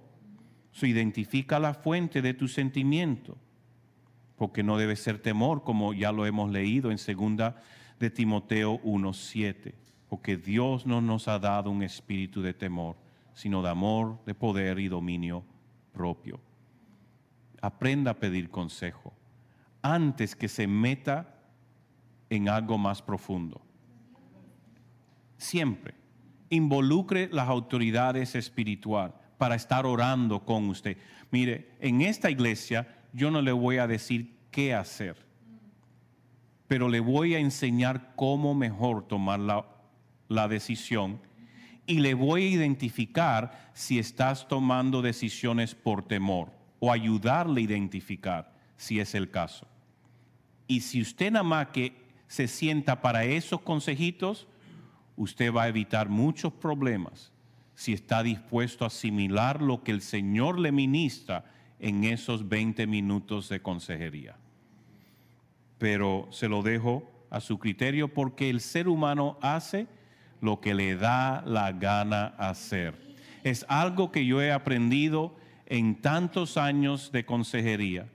Se 0.70 0.88
identifica 0.88 1.58
la 1.58 1.74
fuente 1.74 2.22
de 2.22 2.32
tu 2.32 2.48
sentimiento, 2.48 3.36
porque 4.36 4.62
no 4.62 4.78
debe 4.78 4.96
ser 4.96 5.18
temor, 5.18 5.62
como 5.62 5.92
ya 5.92 6.10
lo 6.10 6.24
hemos 6.24 6.50
leído 6.50 6.90
en 6.90 6.96
segunda 6.96 7.62
de 8.00 8.08
Timoteo 8.08 8.80
1:7, 8.82 9.74
porque 10.08 10.38
Dios 10.38 10.86
no 10.86 11.02
nos 11.02 11.28
ha 11.28 11.38
dado 11.38 11.70
un 11.70 11.82
espíritu 11.82 12.40
de 12.40 12.54
temor, 12.54 12.96
sino 13.34 13.60
de 13.60 13.68
amor, 13.68 14.24
de 14.24 14.32
poder 14.34 14.78
y 14.78 14.88
dominio 14.88 15.44
propio. 15.92 16.40
Aprenda 17.60 18.12
a 18.12 18.18
pedir 18.18 18.48
consejo 18.48 19.12
antes 19.82 20.34
que 20.34 20.48
se 20.48 20.66
meta 20.66 21.34
en 22.30 22.48
algo 22.48 22.78
más 22.78 23.02
profundo. 23.02 23.60
Siempre 25.36 25.94
involucre 26.50 27.28
las 27.32 27.48
autoridades 27.48 28.34
espirituales 28.34 29.14
para 29.38 29.54
estar 29.54 29.86
orando 29.86 30.44
con 30.44 30.68
usted. 30.68 30.96
Mire, 31.30 31.70
en 31.80 32.02
esta 32.02 32.30
iglesia 32.30 32.86
yo 33.12 33.30
no 33.30 33.42
le 33.42 33.52
voy 33.52 33.78
a 33.78 33.86
decir 33.86 34.36
qué 34.50 34.74
hacer, 34.74 35.16
pero 36.68 36.88
le 36.88 37.00
voy 37.00 37.34
a 37.34 37.38
enseñar 37.38 38.12
cómo 38.16 38.54
mejor 38.54 39.08
tomar 39.08 39.40
la, 39.40 39.66
la 40.28 40.46
decisión 40.46 41.20
y 41.86 42.00
le 42.00 42.14
voy 42.14 42.44
a 42.44 42.50
identificar 42.50 43.70
si 43.72 43.98
estás 43.98 44.46
tomando 44.46 45.02
decisiones 45.02 45.74
por 45.74 46.04
temor 46.04 46.50
o 46.78 46.92
ayudarle 46.92 47.62
a 47.62 47.64
identificar 47.64 48.52
si 48.76 49.00
es 49.00 49.14
el 49.14 49.30
caso. 49.30 49.66
Y 50.72 50.80
si 50.80 51.02
usted 51.02 51.30
nada 51.30 51.42
más 51.42 51.66
que 51.66 51.92
se 52.28 52.48
sienta 52.48 53.02
para 53.02 53.26
esos 53.26 53.60
consejitos, 53.60 54.48
usted 55.16 55.52
va 55.52 55.64
a 55.64 55.68
evitar 55.68 56.08
muchos 56.08 56.50
problemas 56.50 57.30
si 57.74 57.92
está 57.92 58.22
dispuesto 58.22 58.84
a 58.84 58.86
asimilar 58.86 59.60
lo 59.60 59.82
que 59.82 59.92
el 59.92 60.00
Señor 60.00 60.58
le 60.58 60.72
ministra 60.72 61.44
en 61.78 62.04
esos 62.04 62.48
20 62.48 62.86
minutos 62.86 63.50
de 63.50 63.60
consejería. 63.60 64.38
Pero 65.76 66.28
se 66.30 66.48
lo 66.48 66.62
dejo 66.62 67.06
a 67.28 67.40
su 67.40 67.58
criterio 67.58 68.08
porque 68.08 68.48
el 68.48 68.62
ser 68.62 68.88
humano 68.88 69.36
hace 69.42 69.86
lo 70.40 70.62
que 70.62 70.72
le 70.72 70.96
da 70.96 71.42
la 71.44 71.72
gana 71.72 72.28
hacer. 72.38 73.14
Es 73.44 73.66
algo 73.68 74.10
que 74.10 74.24
yo 74.24 74.40
he 74.40 74.52
aprendido 74.52 75.36
en 75.66 76.00
tantos 76.00 76.56
años 76.56 77.12
de 77.12 77.26
consejería. 77.26 78.08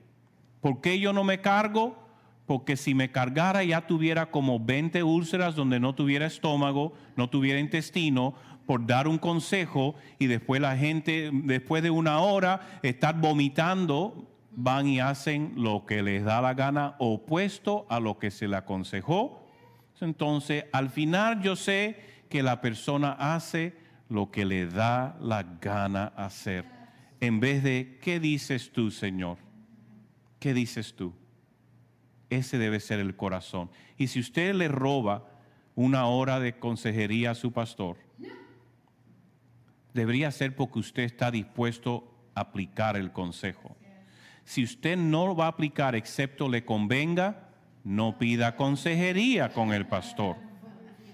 ¿Por 0.59 0.81
qué 0.81 0.99
yo 0.99 1.13
no 1.13 1.23
me 1.23 1.39
cargo? 1.39 2.06
Porque 2.47 2.77
si 2.77 2.95
me 2.95 3.11
cargara 3.11 3.63
ya 3.63 3.85
tuviera 3.85 4.31
como 4.31 4.59
20 4.59 5.03
úlceras 5.03 5.53
donde 5.55 5.79
no 5.79 5.93
tuviera 5.93 6.25
estómago, 6.25 6.93
no 7.15 7.29
tuviera 7.29 7.59
intestino, 7.59 8.33
por 8.65 8.85
dar 8.85 9.07
un 9.07 9.17
consejo 9.17 9.95
y 10.17 10.27
después 10.27 10.59
la 10.59 10.75
gente, 10.75 11.29
después 11.31 11.83
de 11.83 11.89
una 11.89 12.19
hora, 12.19 12.79
estar 12.83 13.19
vomitando, 13.19 14.27
van 14.51 14.87
y 14.87 14.99
hacen 14.99 15.53
lo 15.55 15.85
que 15.85 16.01
les 16.01 16.23
da 16.23 16.41
la 16.41 16.53
gana 16.53 16.95
opuesto 16.97 17.85
a 17.89 17.99
lo 17.99 18.17
que 18.17 18.31
se 18.31 18.47
le 18.47 18.55
aconsejó. 18.55 19.45
Entonces, 20.01 20.65
al 20.71 20.89
final 20.89 21.41
yo 21.41 21.55
sé 21.55 21.99
que 22.29 22.43
la 22.43 22.59
persona 22.61 23.11
hace 23.11 23.77
lo 24.09 24.31
que 24.31 24.45
le 24.45 24.67
da 24.67 25.17
la 25.21 25.43
gana 25.43 26.13
hacer, 26.15 26.65
en 27.19 27.39
vez 27.39 27.63
de, 27.63 27.99
¿qué 28.01 28.19
dices 28.19 28.71
tú, 28.71 28.91
Señor? 28.91 29.37
¿Qué 30.39 30.53
dices 30.53 30.95
tú? 30.95 31.13
Ese 32.29 32.57
debe 32.57 32.79
ser 32.79 32.99
el 32.99 33.15
corazón. 33.15 33.69
Y 33.97 34.07
si 34.07 34.19
usted 34.19 34.53
le 34.53 34.67
roba 34.67 35.25
una 35.75 36.07
hora 36.07 36.39
de 36.39 36.59
consejería 36.59 37.31
a 37.31 37.35
su 37.35 37.51
pastor, 37.51 37.97
debería 39.93 40.31
ser 40.31 40.55
porque 40.55 40.79
usted 40.79 41.03
está 41.03 41.31
dispuesto 41.31 42.13
a 42.35 42.41
aplicar 42.41 42.97
el 42.97 43.11
consejo. 43.11 43.77
Si 44.43 44.63
usted 44.63 44.97
no 44.97 45.35
va 45.35 45.45
a 45.45 45.49
aplicar 45.49 45.95
excepto 45.95 46.49
le 46.49 46.65
convenga, 46.65 47.49
no 47.83 48.17
pida 48.17 48.55
consejería 48.55 49.49
con 49.53 49.73
el 49.73 49.87
pastor 49.87 50.47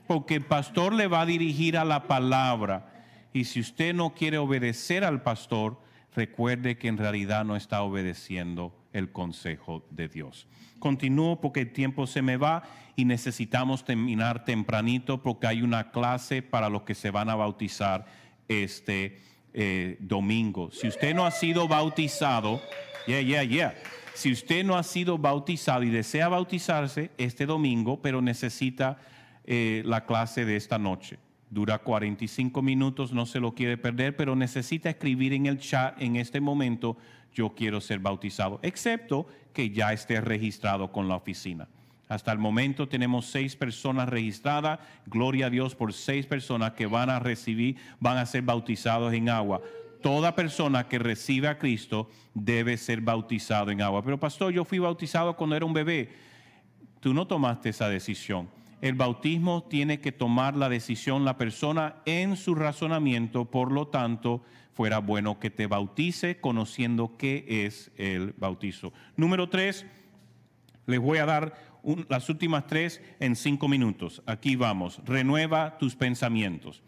porque 0.08 0.36
el 0.36 0.46
pastor 0.46 0.94
le 0.94 1.08
va 1.08 1.22
a 1.22 1.26
dirigir 1.26 1.78
a 1.78 1.86
la 1.86 2.08
palabra. 2.08 2.88
Y 3.34 3.46
si 3.46 3.60
usted 3.60 3.94
no 3.94 4.14
quiere 4.14 4.38
obedecer 4.38 5.04
al 5.04 5.22
pastor, 5.22 5.80
recuerde 6.16 6.78
que 6.78 6.88
en 6.88 6.98
realidad 6.98 7.46
no 7.46 7.56
está 7.56 7.82
obedeciendo 7.82 8.74
el 8.94 9.12
consejo 9.12 9.86
de 9.90 10.08
Dios. 10.08 10.48
Continúo 10.80 11.40
porque 11.40 11.62
el 11.62 11.74
tiempo 11.74 12.08
se 12.08 12.22
me 12.22 12.38
va 12.38 12.64
y 12.96 13.06
necesitamos 13.06 13.86
terminar 13.86 14.46
tempranito 14.46 15.24
porque 15.24 15.48
hay 15.48 15.62
una 15.62 15.92
clase 15.92 16.42
para 16.42 16.70
los 16.70 16.84
que 16.84 16.96
se 16.96 17.10
van 17.10 17.30
a 17.30 17.36
bautizar 17.36 18.06
este 18.48 19.20
eh, 19.54 19.98
domingo. 20.00 20.72
Si 20.72 20.88
usted 20.88 21.16
no 21.16 21.26
ha 21.26 21.32
sido 21.32 21.68
bautizado, 21.68 22.62
yeah, 23.08 23.22
yeah, 23.22 23.44
yeah. 23.44 23.76
Si 24.14 24.32
usted 24.32 24.64
no 24.64 24.76
ha 24.76 24.84
sido 24.84 25.18
bautizado 25.18 25.84
y 25.84 25.90
desea 25.90 26.28
bautizarse 26.28 27.12
este 27.18 27.46
domingo, 27.46 28.02
pero 28.02 28.22
necesita 28.22 28.98
eh, 29.46 29.82
la 29.86 30.06
clase 30.06 30.46
de 30.46 30.56
esta 30.56 30.78
noche. 30.78 31.18
Dura 31.54 31.78
45 31.78 32.64
minutos, 32.64 33.14
no 33.14 33.28
se 33.28 33.40
lo 33.40 33.54
quiere 33.54 33.78
perder, 33.78 34.16
pero 34.16 34.36
necesita 34.36 34.90
escribir 34.90 35.34
en 35.34 35.46
el 35.46 35.60
chat 35.60 36.02
en 36.02 36.16
este 36.16 36.42
momento, 36.42 36.98
yo 37.32 37.54
quiero 37.54 37.80
ser 37.80 38.00
bautizado, 38.00 38.60
excepto 38.64 39.28
que 39.54 39.70
ya 39.70 39.94
esté 39.94 40.20
registrado 40.20 40.92
con 40.92 41.08
la 41.08 41.16
oficina. 41.16 41.68
Hasta 42.10 42.32
el 42.32 42.40
momento 42.40 42.88
tenemos 42.88 43.28
seis 43.28 43.56
personas 43.56 44.10
registradas. 44.10 44.80
Gloria 45.06 45.46
a 45.46 45.50
Dios 45.50 45.76
por 45.76 45.94
seis 45.94 46.26
personas 46.26 46.74
que 46.74 46.88
van 46.88 47.12
a 47.12 47.20
recibir, 47.20 47.78
van 48.00 48.18
a 48.18 48.26
ser 48.26 48.42
bautizados 48.42 49.14
en 49.14 49.30
agua. 49.30 49.62
Toda 50.02 50.36
persona 50.36 50.88
que 50.88 51.00
recibe 51.00 51.48
a 51.48 51.58
Cristo 51.58 52.10
debe 52.34 52.78
ser 52.78 53.02
bautizado 53.02 53.72
en 53.72 53.82
agua. 53.82 54.04
Pero 54.04 54.20
pastor, 54.20 54.52
yo 54.52 54.66
fui 54.66 54.80
bautizado 54.80 55.36
cuando 55.36 55.56
era 55.56 55.66
un 55.66 55.74
bebé. 55.74 56.10
Tú 57.00 57.14
no 57.14 57.26
tomaste 57.26 57.70
esa 57.70 57.90
decisión 57.90 58.48
el 58.84 58.96
bautismo 58.96 59.64
tiene 59.64 60.02
que 60.02 60.12
tomar 60.12 60.58
la 60.58 60.68
decisión 60.68 61.24
la 61.24 61.38
persona 61.38 62.02
en 62.04 62.36
su 62.36 62.54
razonamiento, 62.54 63.46
por 63.46 63.72
lo 63.72 63.88
tanto, 63.88 64.44
fuera 64.74 65.00
bueno 65.00 65.40
que 65.40 65.50
te 65.50 65.68
bautice 65.68 66.42
conociendo 66.42 67.16
qué 67.18 67.46
es 67.48 67.94
el 67.96 68.34
bautizo. 68.34 68.92
Número 69.16 69.48
tres, 69.48 69.86
les 70.86 71.00
voy 71.00 71.20
a 71.20 71.26
dar 71.26 71.54
las 72.10 72.30
últimas 72.30 72.68
tres 72.68 73.02
en 73.22 73.38
cinco 73.38 73.70
minutos. 73.70 74.22
Aquí 74.26 74.58
vamos, 74.58 75.00
renueva 75.06 75.78
tus 75.78 75.96
pensamientos. 75.96 76.84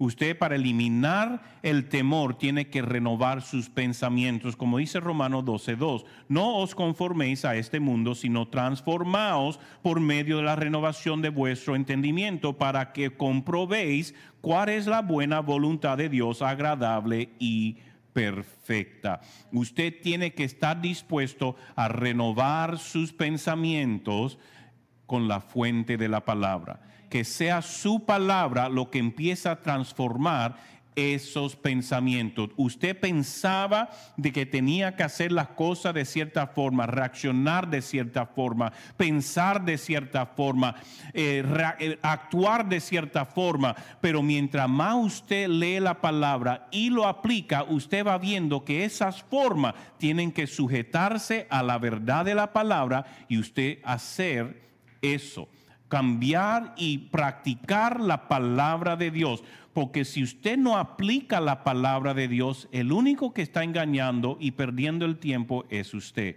Usted 0.00 0.38
para 0.38 0.54
eliminar 0.54 1.42
el 1.62 1.90
temor 1.90 2.38
tiene 2.38 2.68
que 2.68 2.80
renovar 2.80 3.42
sus 3.42 3.68
pensamientos, 3.68 4.56
como 4.56 4.78
dice 4.78 4.98
Romano 4.98 5.44
12.2. 5.44 6.06
No 6.26 6.56
os 6.56 6.74
conforméis 6.74 7.44
a 7.44 7.56
este 7.56 7.80
mundo, 7.80 8.14
sino 8.14 8.48
transformaos 8.48 9.60
por 9.82 10.00
medio 10.00 10.38
de 10.38 10.44
la 10.44 10.56
renovación 10.56 11.20
de 11.20 11.28
vuestro 11.28 11.76
entendimiento 11.76 12.56
para 12.56 12.92
que 12.92 13.10
comprobéis 13.14 14.14
cuál 14.40 14.70
es 14.70 14.86
la 14.86 15.02
buena 15.02 15.40
voluntad 15.40 15.98
de 15.98 16.08
Dios 16.08 16.40
agradable 16.40 17.28
y 17.38 17.76
perfecta. 18.14 19.20
Usted 19.52 20.00
tiene 20.00 20.32
que 20.32 20.44
estar 20.44 20.80
dispuesto 20.80 21.56
a 21.76 21.88
renovar 21.88 22.78
sus 22.78 23.12
pensamientos 23.12 24.38
con 25.04 25.28
la 25.28 25.42
fuente 25.42 25.98
de 25.98 26.08
la 26.08 26.24
palabra 26.24 26.80
que 27.10 27.24
sea 27.24 27.60
su 27.60 28.04
palabra 28.06 28.68
lo 28.68 28.88
que 28.88 28.98
empieza 28.98 29.50
a 29.50 29.60
transformar 29.60 30.56
esos 30.96 31.56
pensamientos. 31.56 32.50
Usted 32.56 32.98
pensaba 32.98 33.90
de 34.16 34.32
que 34.32 34.46
tenía 34.46 34.96
que 34.96 35.02
hacer 35.02 35.32
las 35.32 35.48
cosas 35.48 35.94
de 35.94 36.04
cierta 36.04 36.46
forma, 36.48 36.86
reaccionar 36.86 37.68
de 37.68 37.82
cierta 37.82 38.26
forma, 38.26 38.72
pensar 38.96 39.64
de 39.64 39.78
cierta 39.78 40.26
forma, 40.26 40.76
eh, 41.14 41.44
eh, 41.78 41.98
actuar 42.02 42.68
de 42.68 42.80
cierta 42.80 43.24
forma, 43.24 43.74
pero 44.00 44.22
mientras 44.22 44.68
más 44.68 44.94
usted 44.96 45.48
lee 45.48 45.80
la 45.80 46.00
palabra 46.00 46.68
y 46.70 46.90
lo 46.90 47.06
aplica, 47.06 47.64
usted 47.64 48.04
va 48.04 48.18
viendo 48.18 48.64
que 48.64 48.84
esas 48.84 49.22
formas 49.22 49.74
tienen 49.98 50.32
que 50.32 50.46
sujetarse 50.46 51.46
a 51.50 51.62
la 51.62 51.78
verdad 51.78 52.24
de 52.24 52.34
la 52.34 52.52
palabra 52.52 53.04
y 53.28 53.38
usted 53.38 53.78
hacer 53.84 54.60
eso 55.02 55.48
cambiar 55.90 56.72
y 56.76 56.98
practicar 56.98 58.00
la 58.00 58.28
palabra 58.28 58.96
de 58.96 59.10
Dios. 59.10 59.42
Porque 59.74 60.04
si 60.04 60.22
usted 60.22 60.56
no 60.56 60.78
aplica 60.78 61.40
la 61.40 61.64
palabra 61.64 62.14
de 62.14 62.28
Dios, 62.28 62.68
el 62.72 62.92
único 62.92 63.34
que 63.34 63.42
está 63.42 63.64
engañando 63.64 64.38
y 64.40 64.52
perdiendo 64.52 65.04
el 65.04 65.18
tiempo 65.18 65.66
es 65.68 65.92
usted. 65.92 66.36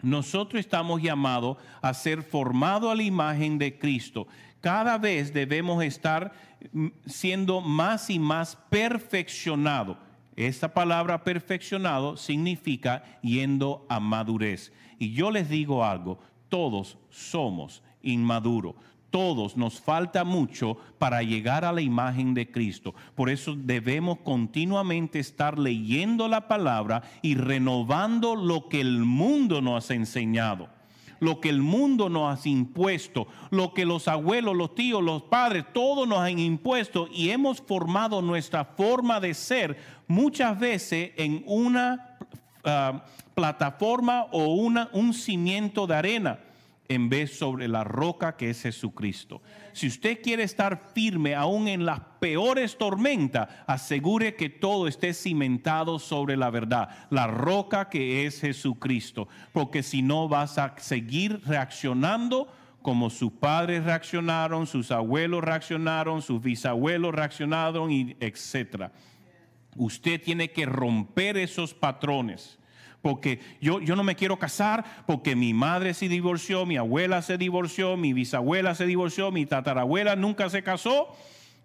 Nosotros 0.00 0.60
estamos 0.60 1.02
llamados 1.02 1.58
a 1.82 1.92
ser 1.92 2.22
formados 2.22 2.90
a 2.90 2.94
la 2.94 3.02
imagen 3.02 3.58
de 3.58 3.78
Cristo. 3.78 4.26
Cada 4.60 4.96
vez 4.96 5.32
debemos 5.34 5.84
estar 5.84 6.32
mm, 6.72 6.88
siendo 7.04 7.60
más 7.60 8.08
y 8.08 8.18
más 8.18 8.56
perfeccionados. 8.70 9.98
Esta 10.36 10.72
palabra 10.72 11.22
perfeccionado 11.22 12.16
significa 12.16 13.02
yendo 13.22 13.84
a 13.90 14.00
madurez. 14.00 14.72
Y 14.98 15.12
yo 15.12 15.30
les 15.30 15.50
digo 15.50 15.84
algo, 15.84 16.18
todos 16.48 16.96
somos 17.10 17.82
inmaduro. 18.02 18.76
Todos 19.10 19.56
nos 19.56 19.80
falta 19.80 20.22
mucho 20.22 20.76
para 20.98 21.22
llegar 21.22 21.64
a 21.64 21.72
la 21.72 21.80
imagen 21.80 22.34
de 22.34 22.50
Cristo. 22.50 22.94
Por 23.14 23.30
eso 23.30 23.54
debemos 23.56 24.18
continuamente 24.18 25.18
estar 25.18 25.58
leyendo 25.58 26.28
la 26.28 26.46
palabra 26.46 27.02
y 27.22 27.34
renovando 27.34 28.36
lo 28.36 28.68
que 28.68 28.82
el 28.82 28.98
mundo 28.98 29.62
nos 29.62 29.90
ha 29.90 29.94
enseñado. 29.94 30.68
lo 31.20 31.40
que 31.40 31.48
el 31.48 31.62
mundo 31.62 32.08
nos 32.08 32.46
ha 32.46 32.48
impuesto, 32.48 33.26
lo 33.50 33.74
que 33.74 33.84
los 33.84 34.06
abuelos, 34.06 34.54
los 34.54 34.76
tíos, 34.76 35.02
los 35.02 35.24
padres, 35.24 35.64
todos 35.72 36.06
nos 36.06 36.20
han 36.20 36.38
impuesto 36.38 37.08
y 37.12 37.30
hemos 37.30 37.60
formado 37.60 38.22
nuestra 38.22 38.64
forma 38.64 39.18
de 39.18 39.34
ser 39.34 39.76
muchas 40.06 40.56
veces 40.56 41.10
en 41.16 41.42
una 41.44 42.18
ah, 42.62 43.02
plataforma 43.34 44.26
o 44.30 44.54
una, 44.54 44.90
un 44.92 45.12
cimiento 45.12 45.88
de 45.88 45.96
arena 45.96 46.38
en 46.88 47.10
vez 47.10 47.38
sobre 47.38 47.68
la 47.68 47.84
roca 47.84 48.36
que 48.36 48.50
es 48.50 48.62
Jesucristo. 48.62 49.42
Si 49.72 49.86
usted 49.86 50.22
quiere 50.22 50.42
estar 50.42 50.90
firme 50.94 51.34
aún 51.34 51.68
en 51.68 51.84
las 51.84 52.00
peores 52.18 52.78
tormentas, 52.78 53.48
asegure 53.66 54.34
que 54.34 54.48
todo 54.48 54.88
esté 54.88 55.12
cimentado 55.12 55.98
sobre 55.98 56.36
la 56.36 56.50
verdad, 56.50 56.88
la 57.10 57.26
roca 57.26 57.90
que 57.90 58.26
es 58.26 58.40
Jesucristo, 58.40 59.28
porque 59.52 59.82
si 59.82 60.02
no 60.02 60.28
vas 60.28 60.58
a 60.58 60.74
seguir 60.78 61.42
reaccionando 61.46 62.48
como 62.80 63.10
sus 63.10 63.32
padres 63.32 63.84
reaccionaron, 63.84 64.66
sus 64.66 64.90
abuelos 64.90 65.44
reaccionaron, 65.44 66.22
sus 66.22 66.40
bisabuelos 66.40 67.14
reaccionaron 67.14 68.16
etcétera. 68.18 68.92
Usted 69.76 70.22
tiene 70.22 70.50
que 70.50 70.64
romper 70.64 71.36
esos 71.36 71.74
patrones 71.74 72.58
porque 73.02 73.40
yo, 73.60 73.80
yo 73.80 73.96
no 73.96 74.04
me 74.04 74.16
quiero 74.16 74.38
casar 74.38 74.84
porque 75.06 75.36
mi 75.36 75.54
madre 75.54 75.94
se 75.94 76.08
divorció, 76.08 76.66
mi 76.66 76.76
abuela 76.76 77.22
se 77.22 77.38
divorció, 77.38 77.96
mi 77.96 78.12
bisabuela 78.12 78.74
se 78.74 78.86
divorció, 78.86 79.30
mi 79.30 79.46
tatarabuela 79.46 80.16
nunca 80.16 80.50
se 80.50 80.62
casó, 80.62 81.14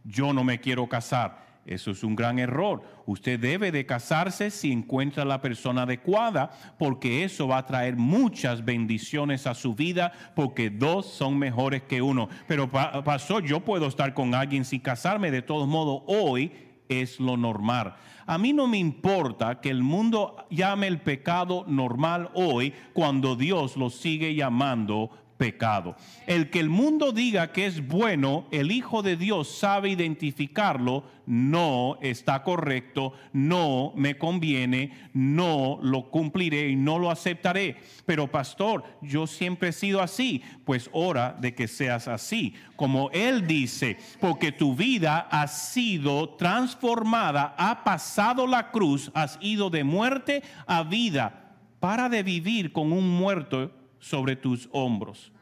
yo 0.03 0.34
no 0.34 0.43
me 0.43 0.59
quiero 0.59 0.88
casar. 0.88 1.43
Eso 1.65 1.91
es 1.91 2.03
un 2.03 2.15
gran 2.15 2.39
error. 2.39 2.84
Usted 3.05 3.39
debe 3.39 3.71
de 3.71 3.86
casarse 3.86 4.51
si 4.51 4.71
encuentra 4.71 5.23
la 5.23 5.41
persona 5.41 5.84
adecuada, 5.84 6.51
porque 6.77 7.23
eso 7.23 7.47
va 7.47 7.59
a 7.59 7.65
traer 7.65 7.95
muchas 7.95 8.65
bendiciones 8.65 9.47
a 9.47 9.53
su 9.53 9.73
vida, 9.73 10.11
porque 10.36 10.69
dos 10.69 11.05
son 11.05 11.39
mejores 11.39 11.84
que 11.84 12.01
uno. 12.01 12.27
Pero 12.47 12.69
pasó, 12.69 13.39
yo 13.39 13.61
puedo 13.61 13.88
estar 13.88 14.13
con 14.13 14.36
alguien 14.36 14.65
sin 14.65 14.81
casarme, 14.81 15.31
de 15.31 15.41
todos 15.41 15.67
modos, 15.67 16.03
hoy 16.07 16.51
es 16.89 17.19
lo 17.19 17.38
normal. 17.38 17.95
A 18.25 18.38
mí 18.38 18.53
no 18.53 18.67
me 18.67 18.77
importa 18.77 19.59
que 19.59 19.69
el 19.69 19.84
mundo 19.84 20.36
llame 20.49 20.88
el 20.88 21.01
pecado 21.01 21.65
normal 21.67 22.29
hoy 22.34 22.73
cuando 22.93 23.36
Dios 23.36 23.75
lo 23.75 23.89
sigue 23.89 24.34
llamando 24.36 25.09
pecado. 25.43 25.97
El 26.25 26.49
que 26.49 26.61
el 26.61 26.69
mundo 26.69 27.11
diga 27.11 27.51
que 27.51 27.65
es 27.65 27.85
bueno, 27.85 28.47
el 28.49 28.71
Hijo 28.71 29.03
de 29.03 29.17
Dios 29.17 29.49
sabe 29.49 29.89
identificarlo, 29.89 31.03
no 31.25 31.97
está 32.01 32.43
correcto, 32.43 33.11
no 33.33 33.91
me 33.97 34.17
conviene, 34.17 35.09
no 35.13 35.79
lo 35.81 36.09
cumpliré 36.09 36.69
y 36.69 36.77
no 36.77 36.97
lo 36.97 37.11
aceptaré. 37.11 37.75
Pero 38.05 38.31
pastor, 38.31 38.85
yo 39.01 39.27
siempre 39.27 39.69
he 39.69 39.73
sido 39.73 40.01
así, 40.01 40.41
pues 40.63 40.89
hora 40.93 41.35
de 41.37 41.53
que 41.53 41.67
seas 41.67 42.07
así, 42.07 42.53
como 42.77 43.11
Él 43.11 43.45
dice, 43.45 43.97
porque 44.21 44.53
tu 44.53 44.77
vida 44.77 45.27
ha 45.29 45.49
sido 45.49 46.35
transformada, 46.35 47.53
ha 47.57 47.83
pasado 47.83 48.47
la 48.47 48.71
cruz, 48.71 49.11
has 49.13 49.37
ido 49.41 49.69
de 49.69 49.83
muerte 49.83 50.41
a 50.67 50.83
vida. 50.83 51.57
Para 51.81 52.07
de 52.07 52.23
vivir 52.23 52.71
con 52.71 52.93
un 52.93 53.09
muerto 53.09 53.73
sobre 53.99 54.37
tus 54.37 54.69
hombros. 54.71 55.32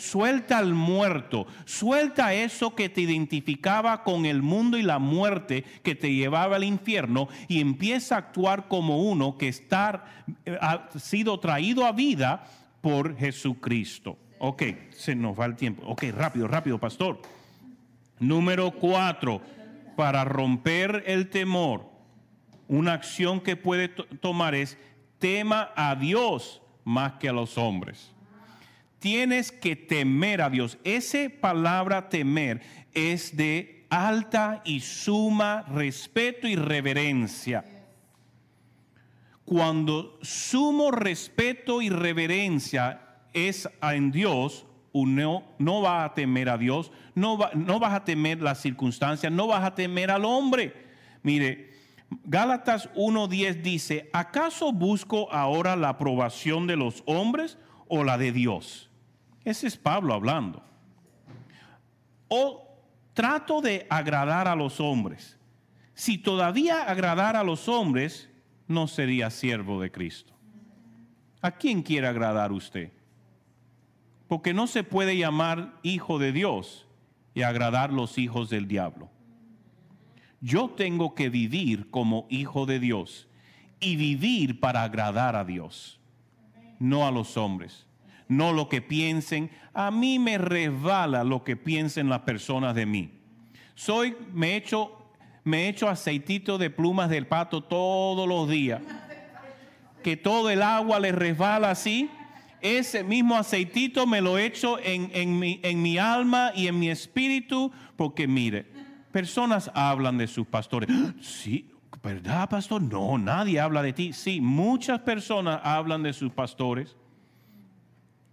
Suelta 0.00 0.56
al 0.56 0.72
muerto, 0.72 1.46
suelta 1.66 2.32
eso 2.32 2.74
que 2.74 2.88
te 2.88 3.02
identificaba 3.02 4.02
con 4.02 4.24
el 4.24 4.40
mundo 4.40 4.78
y 4.78 4.82
la 4.82 4.98
muerte 4.98 5.62
que 5.82 5.94
te 5.94 6.14
llevaba 6.14 6.56
al 6.56 6.64
infierno 6.64 7.28
y 7.48 7.60
empieza 7.60 8.14
a 8.14 8.18
actuar 8.18 8.66
como 8.66 9.02
uno 9.02 9.36
que 9.36 9.48
está, 9.48 10.06
eh, 10.46 10.56
ha 10.58 10.88
sido 10.98 11.38
traído 11.38 11.84
a 11.84 11.92
vida 11.92 12.44
por 12.80 13.14
Jesucristo. 13.14 14.16
Ok, 14.38 14.62
se 14.90 15.14
nos 15.14 15.38
va 15.38 15.44
el 15.44 15.54
tiempo. 15.54 15.86
Ok, 15.86 16.04
rápido, 16.16 16.48
rápido, 16.48 16.78
pastor. 16.78 17.20
Número 18.20 18.70
cuatro, 18.70 19.42
para 19.96 20.24
romper 20.24 21.04
el 21.06 21.28
temor, 21.28 21.90
una 22.68 22.94
acción 22.94 23.42
que 23.42 23.56
puede 23.56 23.88
tomar 23.88 24.54
es 24.54 24.78
tema 25.18 25.72
a 25.76 25.94
Dios 25.94 26.62
más 26.84 27.12
que 27.14 27.28
a 27.28 27.34
los 27.34 27.58
hombres. 27.58 28.14
Tienes 29.00 29.50
que 29.50 29.76
temer 29.76 30.42
a 30.42 30.50
Dios. 30.50 30.78
Esa 30.84 31.18
palabra 31.40 32.08
temer 32.10 32.60
es 32.92 33.36
de 33.36 33.86
alta 33.88 34.60
y 34.64 34.80
suma 34.80 35.62
respeto 35.62 36.46
y 36.46 36.54
reverencia. 36.54 37.64
Cuando 39.46 40.18
sumo 40.22 40.90
respeto 40.90 41.82
y 41.82 41.88
reverencia 41.88 43.00
es 43.32 43.68
en 43.82 44.12
Dios, 44.12 44.66
uno 44.92 45.44
no 45.58 45.80
va 45.80 46.04
a 46.04 46.14
temer 46.14 46.50
a 46.50 46.58
Dios, 46.58 46.92
no, 47.14 47.38
no 47.54 47.80
vas 47.80 47.94
a 47.94 48.04
temer 48.04 48.42
las 48.42 48.60
circunstancias, 48.60 49.32
no 49.32 49.46
vas 49.46 49.64
a 49.64 49.74
temer 49.74 50.10
al 50.10 50.26
hombre. 50.26 50.74
Mire, 51.22 51.70
Gálatas 52.24 52.92
1.10 52.94 53.62
dice, 53.62 54.10
¿acaso 54.12 54.72
busco 54.72 55.32
ahora 55.32 55.74
la 55.74 55.90
aprobación 55.90 56.66
de 56.66 56.76
los 56.76 57.02
hombres 57.06 57.56
o 57.88 58.04
la 58.04 58.18
de 58.18 58.32
Dios? 58.32 58.89
Ese 59.44 59.66
es 59.66 59.76
Pablo 59.76 60.14
hablando. 60.14 60.62
O 62.28 62.68
trato 63.14 63.60
de 63.60 63.86
agradar 63.90 64.48
a 64.48 64.54
los 64.54 64.80
hombres. 64.80 65.38
Si 65.94 66.18
todavía 66.18 66.84
agradara 66.84 67.40
a 67.40 67.44
los 67.44 67.68
hombres, 67.68 68.30
no 68.68 68.86
sería 68.86 69.30
siervo 69.30 69.80
de 69.80 69.90
Cristo. 69.90 70.32
¿A 71.42 71.50
quién 71.50 71.82
quiere 71.82 72.06
agradar 72.06 72.52
usted? 72.52 72.92
Porque 74.28 74.54
no 74.54 74.66
se 74.66 74.84
puede 74.84 75.16
llamar 75.16 75.74
hijo 75.82 76.18
de 76.18 76.32
Dios 76.32 76.86
y 77.34 77.42
agradar 77.42 77.92
los 77.92 78.18
hijos 78.18 78.50
del 78.50 78.68
diablo 78.68 79.10
yo 80.40 80.70
tengo 80.70 81.14
que 81.14 81.28
vivir 81.28 81.90
como 81.90 82.26
hijo 82.30 82.66
de 82.66 82.80
Dios 82.80 83.28
y 83.78 83.96
vivir 83.96 84.60
para 84.60 84.82
agradar 84.82 85.36
a 85.36 85.44
Dios, 85.44 86.00
no 86.78 87.06
a 87.06 87.10
los 87.10 87.36
hombres, 87.36 87.86
no 88.30 88.54
lo 88.54 88.70
que 88.70 88.80
piensen. 88.80 89.50
A 89.74 89.90
mí 89.90 90.18
me 90.18 90.38
resbala 90.38 91.22
lo 91.22 91.44
que 91.44 91.56
piensen 91.56 92.08
las 92.08 92.20
personas 92.20 92.74
de 92.74 92.86
mí. 92.86 93.10
Soy, 93.74 94.16
me 94.32 94.56
echo, 94.56 95.12
me 95.44 95.68
echo 95.68 95.88
aceitito 95.88 96.56
de 96.56 96.70
plumas 96.70 97.10
del 97.10 97.26
pato 97.26 97.62
todos 97.62 98.26
los 98.26 98.48
días. 98.48 98.80
Que 100.02 100.16
todo 100.16 100.48
el 100.48 100.62
agua 100.62 100.98
le 100.98 101.12
resbala 101.12 101.70
así. 101.70 102.08
Ese 102.62 103.04
mismo 103.04 103.36
aceitito 103.36 104.06
me 104.06 104.22
lo 104.22 104.38
echo 104.38 104.78
en, 104.78 105.10
en, 105.12 105.38
mi, 105.38 105.60
en 105.62 105.82
mi 105.82 105.98
alma 105.98 106.52
y 106.54 106.68
en 106.68 106.78
mi 106.78 106.88
espíritu, 106.88 107.70
porque 107.96 108.26
mire, 108.26 108.66
Personas 109.12 109.70
hablan 109.74 110.18
de 110.18 110.26
sus 110.26 110.46
pastores. 110.46 110.88
Sí, 111.20 111.70
¿verdad, 112.02 112.48
pastor? 112.48 112.80
No, 112.80 113.18
nadie 113.18 113.60
habla 113.60 113.82
de 113.82 113.92
ti. 113.92 114.12
Sí, 114.12 114.40
muchas 114.40 115.00
personas 115.00 115.60
hablan 115.64 116.02
de 116.02 116.12
sus 116.12 116.32
pastores. 116.32 116.96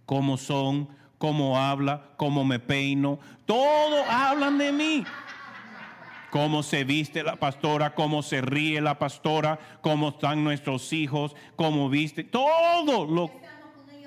Cómo 0.08 0.38
son, 0.38 0.88
cómo 1.18 1.58
habla, 1.58 2.12
cómo 2.16 2.42
me 2.42 2.58
peino. 2.58 3.18
Todo 3.44 4.02
hablan 4.08 4.56
de 4.56 4.72
mí. 4.72 5.04
Cómo 6.30 6.62
se 6.62 6.84
viste 6.84 7.22
la 7.22 7.36
pastora, 7.36 7.94
cómo 7.94 8.22
se 8.22 8.40
ríe 8.40 8.80
la 8.80 8.98
pastora, 8.98 9.58
cómo 9.82 10.08
están 10.08 10.42
nuestros 10.42 10.94
hijos, 10.94 11.36
cómo 11.56 11.90
viste. 11.90 12.24
Todo 12.24 13.04
lo 13.04 13.30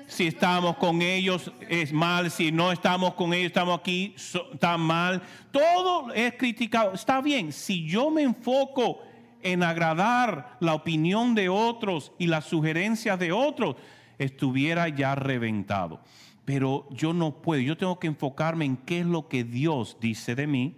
si 0.08 0.26
estamos 0.26 0.76
con 0.78 1.02
ellos 1.02 1.52
es 1.68 1.92
mal, 1.92 2.32
si 2.32 2.50
no 2.50 2.72
estamos 2.72 3.14
con 3.14 3.32
ellos 3.32 3.46
estamos 3.46 3.78
aquí, 3.78 4.16
está 4.16 4.76
mal. 4.76 5.22
Todo 5.52 6.12
es 6.12 6.34
criticado. 6.34 6.94
Está 6.94 7.20
bien, 7.20 7.52
si 7.52 7.86
yo 7.86 8.10
me 8.10 8.22
enfoco 8.22 8.98
en 9.40 9.62
agradar 9.62 10.56
la 10.58 10.74
opinión 10.74 11.36
de 11.36 11.48
otros 11.48 12.10
y 12.18 12.26
las 12.26 12.46
sugerencias 12.46 13.20
de 13.20 13.30
otros, 13.30 13.76
estuviera 14.18 14.88
ya 14.88 15.14
reventado. 15.14 16.00
Pero 16.44 16.88
yo 16.90 17.12
no 17.12 17.40
puedo, 17.42 17.60
yo 17.60 17.76
tengo 17.76 17.98
que 17.98 18.08
enfocarme 18.08 18.64
en 18.64 18.76
qué 18.76 19.00
es 19.00 19.06
lo 19.06 19.28
que 19.28 19.44
Dios 19.44 19.96
dice 20.00 20.34
de 20.34 20.46
mí 20.46 20.76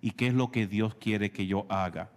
y 0.00 0.10
qué 0.10 0.26
es 0.26 0.34
lo 0.34 0.50
que 0.50 0.66
Dios 0.66 0.94
quiere 0.96 1.30
que 1.30 1.46
yo 1.46 1.66
haga. 1.68 2.10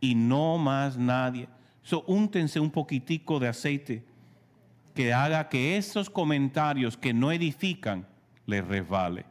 Y 0.00 0.14
no 0.14 0.58
más 0.58 0.98
nadie. 0.98 1.48
So, 1.82 2.04
úntense 2.06 2.60
un 2.60 2.70
poquitico 2.70 3.40
de 3.40 3.48
aceite 3.48 4.04
que 4.94 5.12
haga 5.12 5.48
que 5.48 5.76
esos 5.76 6.10
comentarios 6.10 6.96
que 6.96 7.14
no 7.14 7.32
edifican 7.32 8.06
les 8.46 8.66
resbale. 8.66 9.24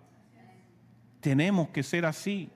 Tenemos 1.20 1.70
que 1.70 1.84
ser 1.84 2.06
así. 2.06 2.50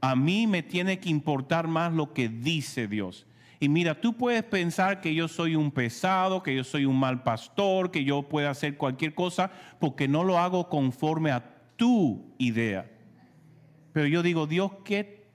A 0.00 0.14
mí 0.14 0.46
me 0.46 0.62
tiene 0.62 1.00
que 1.00 1.08
importar 1.08 1.66
más 1.66 1.92
lo 1.92 2.12
que 2.12 2.28
dice 2.28 2.86
Dios. 2.86 3.26
Y 3.64 3.68
mira, 3.70 3.98
tú 3.98 4.12
puedes 4.12 4.42
pensar 4.42 5.00
que 5.00 5.14
yo 5.14 5.26
soy 5.26 5.56
un 5.56 5.70
pesado, 5.70 6.42
que 6.42 6.54
yo 6.54 6.64
soy 6.64 6.84
un 6.84 7.00
mal 7.00 7.22
pastor, 7.22 7.90
que 7.90 8.04
yo 8.04 8.28
pueda 8.28 8.50
hacer 8.50 8.76
cualquier 8.76 9.14
cosa, 9.14 9.50
porque 9.80 10.06
no 10.06 10.22
lo 10.22 10.38
hago 10.38 10.68
conforme 10.68 11.30
a 11.30 11.42
tu 11.74 12.34
idea. 12.36 12.90
Pero 13.94 14.06
yo 14.06 14.22
digo, 14.22 14.46
Dios, 14.46 14.70
¿qué, 14.84 15.28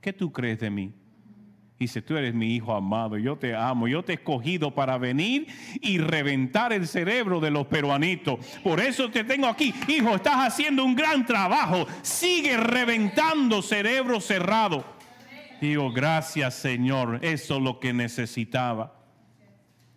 qué 0.00 0.14
tú 0.14 0.32
crees 0.32 0.60
de 0.60 0.70
mí? 0.70 0.94
Dice, 1.78 2.00
tú 2.00 2.16
eres 2.16 2.32
mi 2.32 2.54
hijo 2.54 2.74
amado, 2.74 3.18
yo 3.18 3.36
te 3.36 3.54
amo, 3.54 3.86
yo 3.86 4.02
te 4.02 4.12
he 4.12 4.14
escogido 4.14 4.74
para 4.74 4.96
venir 4.96 5.46
y 5.82 5.98
reventar 5.98 6.72
el 6.72 6.88
cerebro 6.88 7.38
de 7.38 7.50
los 7.50 7.66
peruanitos. 7.66 8.38
Por 8.64 8.80
eso 8.80 9.10
te 9.10 9.24
tengo 9.24 9.46
aquí, 9.46 9.74
hijo, 9.88 10.14
estás 10.14 10.36
haciendo 10.36 10.86
un 10.86 10.96
gran 10.96 11.26
trabajo. 11.26 11.86
Sigue 12.00 12.56
reventando 12.56 13.60
cerebro 13.60 14.22
cerrado. 14.22 14.97
Digo, 15.60 15.90
gracias 15.90 16.54
Señor, 16.54 17.18
eso 17.22 17.56
es 17.56 17.62
lo 17.62 17.80
que 17.80 17.92
necesitaba. 17.92 18.94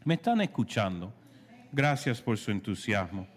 ¿Me 0.04 0.16
están 0.16 0.42
escuchando? 0.42 1.14
Gracias 1.72 2.20
por 2.20 2.40
su 2.40 2.50
entusiasmo. 2.50 3.28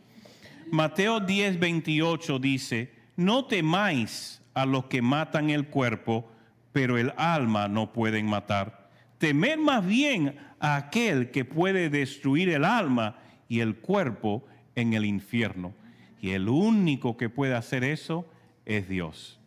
Mateo 0.71 1.21
10, 1.21 1.59
28 1.59 2.39
dice, 2.39 2.95
no 3.17 3.45
temáis 3.45 4.41
a 4.55 4.65
los 4.65 4.87
que 4.87 5.03
matan 5.03 5.51
el 5.51 5.67
cuerpo, 5.69 6.27
pero 6.73 6.97
el 6.97 7.13
alma 7.19 7.69
no 7.69 7.93
pueden 7.93 8.27
matar. 8.27 8.89
Temer 9.19 9.59
más 9.59 9.87
bien 9.87 10.37
a 10.61 10.77
aquel 10.77 11.31
que 11.31 11.45
puede 11.45 11.91
destruir 11.91 12.49
el 12.49 12.65
alma 12.65 13.19
y 13.49 13.61
el 13.61 13.77
cuerpo 13.77 14.47
en 14.75 14.95
el 14.95 15.05
infierno. 15.05 15.75
Y 16.23 16.31
el 16.31 16.49
único 16.49 17.19
que 17.19 17.29
puede 17.29 17.55
hacer 17.55 17.85
eso 17.85 18.27
es 18.65 18.89
Dios. 18.89 19.39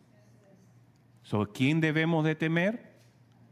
¿So, 1.28 1.52
¿Quién 1.52 1.82
debemos 1.82 2.24
de 2.24 2.34
temer? 2.34 2.90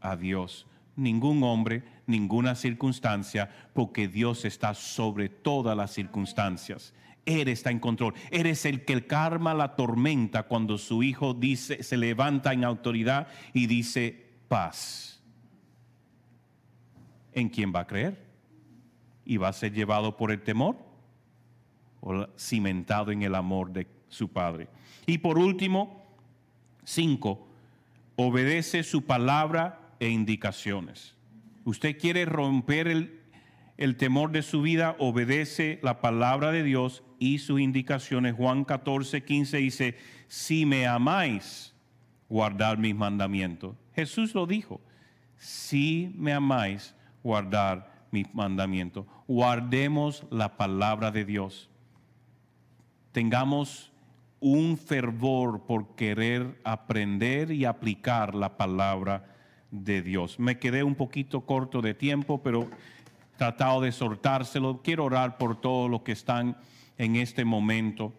A 0.01 0.15
Dios. 0.15 0.65
Ningún 0.95 1.43
hombre, 1.43 1.83
ninguna 2.07 2.55
circunstancia, 2.55 3.51
porque 3.73 4.07
Dios 4.07 4.45
está 4.45 4.73
sobre 4.73 5.29
todas 5.29 5.77
las 5.77 5.91
circunstancias. 5.91 6.95
Él 7.23 7.47
está 7.49 7.69
en 7.69 7.77
control. 7.77 8.15
Eres 8.31 8.65
el 8.65 8.83
que 8.83 9.05
calma 9.05 9.53
la 9.53 9.75
tormenta 9.75 10.47
cuando 10.47 10.79
su 10.79 11.03
hijo 11.03 11.35
dice, 11.35 11.83
se 11.83 11.97
levanta 11.97 12.51
en 12.51 12.63
autoridad 12.63 13.27
y 13.53 13.67
dice 13.67 14.25
paz. 14.47 15.21
¿En 17.31 17.47
quién 17.47 17.71
va 17.75 17.81
a 17.81 17.87
creer? 17.87 18.25
¿Y 19.23 19.37
va 19.37 19.49
a 19.49 19.53
ser 19.53 19.71
llevado 19.71 20.17
por 20.17 20.31
el 20.31 20.41
temor? 20.41 20.77
¿O 22.01 22.25
cimentado 22.39 23.11
en 23.11 23.21
el 23.21 23.35
amor 23.35 23.71
de 23.71 23.85
su 24.09 24.29
padre? 24.29 24.67
Y 25.05 25.19
por 25.19 25.37
último, 25.37 26.07
cinco, 26.83 27.46
obedece 28.17 28.83
su 28.83 29.05
palabra 29.05 29.79
e 29.99 30.09
indicaciones. 30.09 31.15
Usted 31.63 31.97
quiere 31.97 32.25
romper 32.25 32.87
el, 33.77 33.95
temor 33.97 34.31
de 34.31 34.41
su 34.41 34.61
vida, 34.61 34.95
obedece 34.99 35.79
la 35.83 36.01
palabra 36.01 36.51
de 36.51 36.63
Dios 36.63 37.03
y 37.19 37.37
sus 37.37 37.61
indicaciones. 37.61 38.33
Juan 38.35 38.65
14, 38.65 39.23
15 39.23 39.57
dice, 39.57 39.97
si 40.27 40.65
me 40.65 40.87
amáis, 40.87 41.73
guardar 42.27 42.79
mis 42.79 42.95
mandamientos. 42.95 43.75
Jesús 43.93 44.33
lo 44.33 44.47
dijo, 44.47 44.81
si 45.37 46.11
me 46.15 46.33
amáis, 46.33 46.95
guardar 47.23 48.07
mis 48.11 48.33
mandamientos. 48.33 49.05
Guardemos 49.27 50.25
la 50.31 50.57
palabra 50.57 51.11
de 51.11 51.23
Dios. 51.23 51.69
Tengamos 53.11 53.91
un 54.39 54.77
fervor 54.77 55.65
por 55.65 55.95
querer 55.95 56.59
aprender 56.63 57.51
y 57.51 57.65
aplicar 57.65 58.35
la 58.35 58.57
palabra 58.57 59.25
de 59.71 60.01
Dios. 60.01 60.39
Me 60.39 60.59
quedé 60.59 60.83
un 60.83 60.95
poquito 60.95 61.41
corto 61.41 61.81
de 61.81 61.93
tiempo, 61.93 62.41
pero 62.41 62.69
tratado 63.37 63.81
de 63.81 63.91
soltárselo. 63.91 64.81
Quiero 64.83 65.05
orar 65.05 65.37
por 65.37 65.59
todos 65.59 65.89
los 65.89 66.01
que 66.01 66.11
están 66.11 66.57
en 66.97 67.15
este 67.15 67.45
momento 67.45 68.13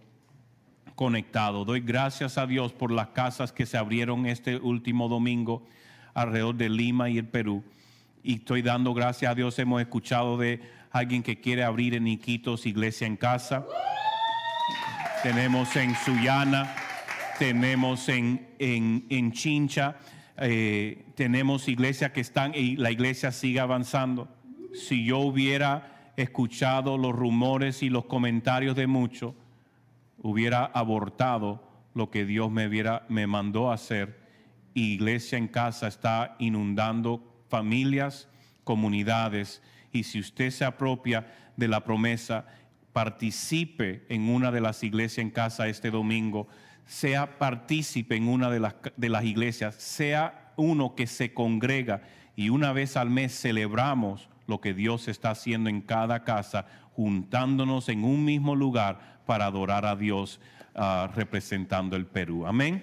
conectado. 0.94 1.64
Doy 1.64 1.80
gracias 1.80 2.38
a 2.38 2.46
Dios 2.46 2.72
por 2.72 2.90
las 2.90 3.08
casas 3.08 3.52
que 3.52 3.66
se 3.66 3.76
abrieron 3.76 4.26
este 4.26 4.56
último 4.56 5.08
domingo 5.08 5.64
alrededor 6.14 6.56
de 6.56 6.68
Lima 6.68 7.08
y 7.08 7.18
el 7.18 7.28
Perú. 7.28 7.62
Y 8.22 8.36
estoy 8.36 8.62
dando 8.62 8.94
gracias 8.94 9.30
a 9.30 9.34
Dios. 9.34 9.58
Hemos 9.58 9.80
escuchado 9.80 10.36
de 10.36 10.60
alguien 10.90 11.22
que 11.22 11.40
quiere 11.40 11.62
abrir 11.62 11.94
en 11.94 12.08
Iquitos 12.08 12.66
iglesia 12.66 13.06
en 13.06 13.16
casa. 13.16 13.64
Tenemos 15.22 15.74
en 15.74 15.96
Suyana, 15.96 16.76
tenemos 17.40 18.08
en, 18.08 18.46
en, 18.60 19.32
Chincha, 19.32 19.96
eh, 20.36 21.06
tenemos 21.16 21.66
iglesias 21.66 22.12
que 22.12 22.20
están 22.20 22.52
y 22.54 22.76
la 22.76 22.92
iglesia 22.92 23.32
sigue 23.32 23.58
avanzando. 23.58 24.28
Si 24.74 25.04
yo 25.04 25.18
hubiera 25.18 26.12
escuchado 26.16 26.96
los 26.96 27.12
rumores 27.12 27.82
y 27.82 27.90
los 27.90 28.04
comentarios 28.04 28.76
de 28.76 28.86
muchos, 28.86 29.34
hubiera 30.18 30.64
abortado 30.66 31.68
lo 31.94 32.10
que 32.10 32.24
Dios 32.24 32.48
me, 32.52 32.68
me 33.08 33.26
mandó 33.26 33.72
hacer. 33.72 34.20
Iglesia 34.74 35.36
en 35.36 35.48
casa 35.48 35.88
está 35.88 36.36
inundando 36.38 37.42
familias, 37.48 38.28
comunidades, 38.62 39.62
y 39.90 40.04
si 40.04 40.20
usted 40.20 40.50
se 40.50 40.64
apropia 40.64 41.26
de 41.56 41.66
la 41.66 41.82
promesa, 41.82 42.46
participe 42.92 44.06
en 44.08 44.28
una 44.28 44.50
de 44.50 44.60
las 44.60 44.82
iglesias 44.82 45.18
en 45.18 45.30
casa 45.30 45.68
este 45.68 45.90
domingo, 45.90 46.48
sea 46.86 47.38
partícipe 47.38 48.16
en 48.16 48.28
una 48.28 48.50
de 48.50 48.60
las, 48.60 48.74
de 48.96 49.08
las 49.08 49.24
iglesias, 49.24 49.74
sea 49.76 50.52
uno 50.56 50.94
que 50.94 51.06
se 51.06 51.32
congrega 51.32 52.02
y 52.34 52.50
una 52.50 52.72
vez 52.72 52.96
al 52.96 53.10
mes 53.10 53.38
celebramos 53.38 54.28
lo 54.46 54.60
que 54.60 54.72
Dios 54.72 55.08
está 55.08 55.30
haciendo 55.30 55.68
en 55.68 55.80
cada 55.80 56.24
casa, 56.24 56.66
juntándonos 56.92 57.88
en 57.88 58.04
un 58.04 58.24
mismo 58.24 58.56
lugar 58.56 59.20
para 59.26 59.46
adorar 59.46 59.84
a 59.84 59.94
Dios 59.94 60.40
ah, 60.74 61.10
representando 61.14 61.96
el 61.96 62.06
Perú. 62.06 62.46
Amén. 62.46 62.82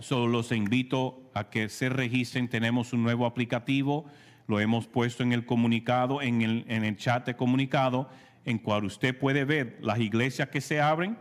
Solo 0.00 0.28
los 0.28 0.52
invito 0.52 1.30
a 1.32 1.48
que 1.48 1.68
se 1.68 1.88
registren. 1.88 2.48
Tenemos 2.48 2.92
un 2.92 3.02
nuevo 3.02 3.24
aplicativo. 3.24 4.04
Lo 4.46 4.60
hemos 4.60 4.86
puesto 4.86 5.22
en 5.22 5.32
el 5.32 5.46
comunicado, 5.46 6.20
en 6.20 6.42
el, 6.42 6.64
en 6.68 6.84
el 6.84 6.96
chat 6.96 7.24
de 7.24 7.36
comunicado, 7.36 8.08
en 8.46 8.58
cual 8.58 8.84
usted 8.84 9.18
puede 9.18 9.44
ver 9.44 9.76
las 9.82 9.98
iglesias 9.98 10.48
que 10.48 10.60
se 10.60 10.80
abren, 10.80 11.18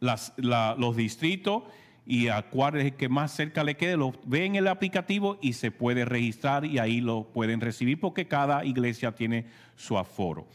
los 0.00 0.96
distritos 0.96 1.64
y 2.06 2.28
a 2.28 2.42
cuál 2.42 2.76
es 2.76 2.84
el 2.86 2.92
que 2.94 3.10
más 3.10 3.32
cerca 3.32 3.64
le 3.64 3.76
quede, 3.76 3.96
lo 3.96 4.14
ve 4.24 4.46
en 4.46 4.54
el 4.54 4.68
aplicativo 4.68 5.38
y 5.42 5.52
se 5.52 5.70
puede 5.70 6.06
registrar 6.06 6.64
y 6.64 6.78
ahí 6.78 7.02
lo 7.02 7.24
pueden 7.24 7.60
recibir 7.60 8.00
porque 8.00 8.26
cada 8.26 8.64
iglesia 8.64 9.12
tiene 9.14 9.44
su 9.76 9.98
aforo. 9.98 10.46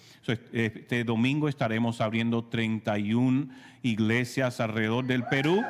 Este 0.52 1.04
domingo 1.04 1.48
estaremos 1.48 2.02
abriendo 2.02 2.46
31 2.46 3.50
iglesias 3.84 4.60
alrededor 4.62 5.06
del 5.06 5.26
Perú. 5.26 5.62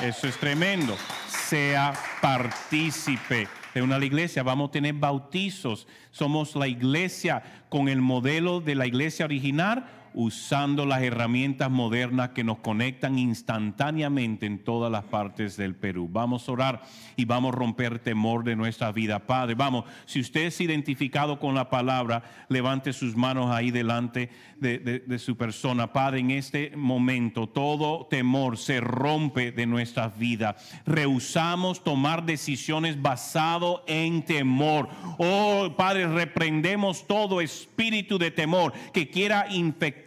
Eso 0.00 0.26
es 0.26 0.36
tremendo. 0.36 0.94
Sea 1.28 1.94
partícipe 2.20 3.48
de 3.74 3.82
una 3.82 3.98
iglesia. 4.04 4.42
Vamos 4.42 4.68
a 4.68 4.72
tener 4.72 4.94
bautizos. 4.94 5.86
Somos 6.10 6.56
la 6.56 6.68
iglesia 6.68 7.42
con 7.68 7.88
el 7.88 8.00
modelo 8.00 8.60
de 8.60 8.74
la 8.74 8.86
iglesia 8.86 9.24
original 9.24 9.99
usando 10.14 10.86
las 10.86 11.02
herramientas 11.02 11.70
modernas 11.70 12.30
que 12.30 12.44
nos 12.44 12.58
conectan 12.58 13.18
instantáneamente 13.18 14.46
en 14.46 14.58
todas 14.58 14.90
las 14.90 15.04
partes 15.04 15.56
del 15.56 15.74
Perú. 15.74 16.08
Vamos 16.10 16.48
a 16.48 16.52
orar 16.52 16.82
y 17.16 17.24
vamos 17.24 17.52
a 17.52 17.56
romper 17.56 17.98
temor 17.98 18.44
de 18.44 18.56
nuestra 18.56 18.92
vida. 18.92 19.20
Padre, 19.20 19.54
vamos, 19.54 19.84
si 20.06 20.20
usted 20.20 20.46
es 20.46 20.60
identificado 20.60 21.38
con 21.38 21.54
la 21.54 21.70
palabra, 21.70 22.22
levante 22.48 22.92
sus 22.92 23.16
manos 23.16 23.50
ahí 23.50 23.70
delante 23.70 24.30
de, 24.58 25.18
su 25.18 25.36
persona. 25.36 25.92
Padre, 25.92 26.20
en 26.20 26.30
este 26.30 26.72
momento 26.76 27.46
todo 27.46 28.06
temor 28.06 28.58
se 28.58 28.80
rompe 28.80 29.52
de 29.52 29.66
nuestras 29.66 30.18
vidas. 30.18 30.56
Rehusamos 30.86 31.84
tomar 31.84 32.24
decisiones 32.24 33.00
basado 33.00 33.84
en 33.86 34.24
temor. 34.24 34.88
Oh, 35.18 35.74
Padre, 35.76 36.06
reprendemos 36.08 37.06
todo 37.06 37.40
espíritu 37.40 38.18
de 38.18 38.30
temor 38.30 38.72
que 38.92 39.08
quiera 39.08 39.46
infectar 39.50 39.99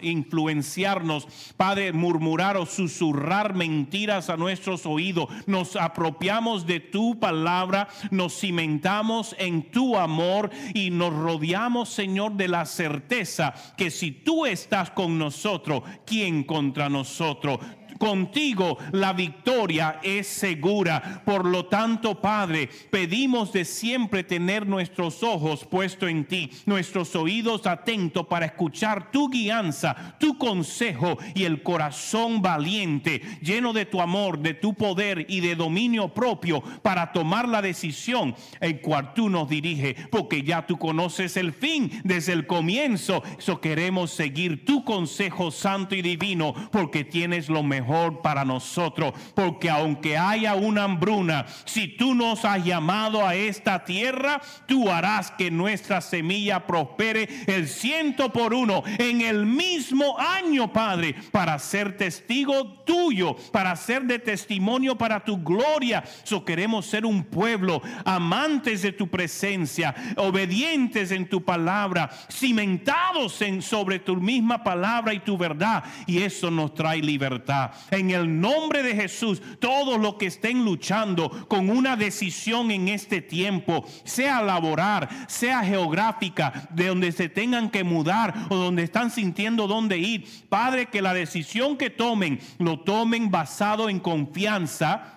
influenciarnos, 0.00 1.26
Padre, 1.56 1.92
murmurar 1.92 2.56
o 2.56 2.66
susurrar 2.66 3.54
mentiras 3.54 4.30
a 4.30 4.36
nuestros 4.36 4.86
oídos. 4.86 5.28
Nos 5.46 5.76
apropiamos 5.76 6.66
de 6.66 6.80
tu 6.80 7.18
palabra, 7.18 7.88
nos 8.10 8.38
cimentamos 8.38 9.34
en 9.38 9.70
tu 9.70 9.96
amor 9.96 10.50
y 10.72 10.90
nos 10.90 11.12
rodeamos, 11.12 11.88
Señor, 11.90 12.32
de 12.32 12.48
la 12.48 12.64
certeza 12.64 13.54
que 13.76 13.90
si 13.90 14.12
tú 14.12 14.46
estás 14.46 14.90
con 14.90 15.18
nosotros, 15.18 15.82
¿quién 16.06 16.44
contra 16.44 16.88
nosotros? 16.88 17.58
Contigo 18.04 18.76
la 18.92 19.14
victoria 19.14 19.98
es 20.02 20.26
segura. 20.26 21.22
Por 21.24 21.46
lo 21.46 21.64
tanto, 21.64 22.20
Padre, 22.20 22.68
pedimos 22.90 23.50
de 23.50 23.64
siempre 23.64 24.22
tener 24.22 24.66
nuestros 24.66 25.22
ojos 25.22 25.64
puestos 25.64 26.10
en 26.10 26.26
ti, 26.26 26.50
nuestros 26.66 27.16
oídos 27.16 27.66
atentos 27.66 28.26
para 28.26 28.44
escuchar 28.44 29.10
tu 29.10 29.30
guianza, 29.30 30.16
tu 30.18 30.36
consejo 30.36 31.16
y 31.34 31.44
el 31.44 31.62
corazón 31.62 32.42
valiente, 32.42 33.22
lleno 33.40 33.72
de 33.72 33.86
tu 33.86 34.02
amor, 34.02 34.38
de 34.38 34.52
tu 34.52 34.74
poder 34.74 35.24
y 35.30 35.40
de 35.40 35.54
dominio 35.54 36.12
propio 36.12 36.60
para 36.82 37.10
tomar 37.10 37.48
la 37.48 37.62
decisión 37.62 38.34
en 38.60 38.78
cual 38.80 39.14
tú 39.14 39.30
nos 39.30 39.48
dirige, 39.48 39.96
porque 40.10 40.42
ya 40.42 40.66
tú 40.66 40.76
conoces 40.76 41.38
el 41.38 41.54
fin 41.54 41.90
desde 42.04 42.34
el 42.34 42.46
comienzo. 42.46 43.22
Eso 43.38 43.62
queremos 43.62 44.10
seguir 44.10 44.66
tu 44.66 44.84
consejo 44.84 45.50
santo 45.50 45.94
y 45.94 46.02
divino, 46.02 46.52
porque 46.70 47.02
tienes 47.04 47.48
lo 47.48 47.62
mejor 47.62 47.93
para 48.22 48.44
nosotros, 48.44 49.14
porque 49.34 49.70
aunque 49.70 50.16
haya 50.16 50.54
una 50.54 50.84
hambruna, 50.84 51.46
si 51.64 51.88
tú 51.88 52.14
nos 52.14 52.44
has 52.44 52.64
llamado 52.64 53.26
a 53.26 53.34
esta 53.34 53.84
tierra, 53.84 54.40
tú 54.66 54.90
harás 54.90 55.30
que 55.30 55.50
nuestra 55.50 56.00
semilla 56.00 56.66
prospere 56.66 57.28
el 57.46 57.68
ciento 57.68 58.32
por 58.32 58.54
uno 58.54 58.82
en 58.98 59.20
el 59.20 59.46
mismo 59.46 60.18
año, 60.18 60.72
Padre, 60.72 61.14
para 61.30 61.58
ser 61.58 61.96
testigo 61.96 62.84
tuyo, 62.84 63.36
para 63.52 63.76
ser 63.76 64.02
de 64.02 64.18
testimonio 64.18 64.96
para 64.96 65.24
tu 65.24 65.42
gloria. 65.42 66.04
So 66.24 66.44
queremos 66.44 66.86
ser 66.86 67.06
un 67.06 67.24
pueblo 67.24 67.82
amantes 68.04 68.82
de 68.82 68.92
tu 68.92 69.08
presencia, 69.08 69.94
obedientes 70.16 71.10
en 71.10 71.28
tu 71.28 71.44
palabra, 71.44 72.10
cimentados 72.30 73.40
en 73.42 73.62
sobre 73.62 73.98
tu 73.98 74.16
misma 74.16 74.62
palabra 74.62 75.14
y 75.14 75.20
tu 75.20 75.36
verdad, 75.36 75.84
y 76.06 76.22
eso 76.22 76.50
nos 76.50 76.74
trae 76.74 77.00
libertad. 77.00 77.72
En 77.90 78.10
el 78.10 78.40
nombre 78.40 78.82
de 78.82 78.94
Jesús, 78.94 79.40
todos 79.58 80.00
los 80.00 80.14
que 80.14 80.26
estén 80.26 80.64
luchando 80.64 81.46
con 81.48 81.70
una 81.70 81.96
decisión 81.96 82.70
en 82.70 82.88
este 82.88 83.20
tiempo, 83.20 83.84
sea 84.04 84.42
laborar, 84.42 85.08
sea 85.28 85.62
geográfica, 85.62 86.68
de 86.70 86.86
donde 86.86 87.12
se 87.12 87.28
tengan 87.28 87.70
que 87.70 87.84
mudar 87.84 88.46
o 88.48 88.56
donde 88.56 88.82
están 88.82 89.10
sintiendo 89.10 89.66
dónde 89.66 89.98
ir, 89.98 90.26
Padre, 90.48 90.86
que 90.86 91.02
la 91.02 91.14
decisión 91.14 91.76
que 91.76 91.90
tomen 91.90 92.40
lo 92.58 92.80
tomen 92.80 93.30
basado 93.30 93.88
en 93.88 94.00
confianza 94.00 95.13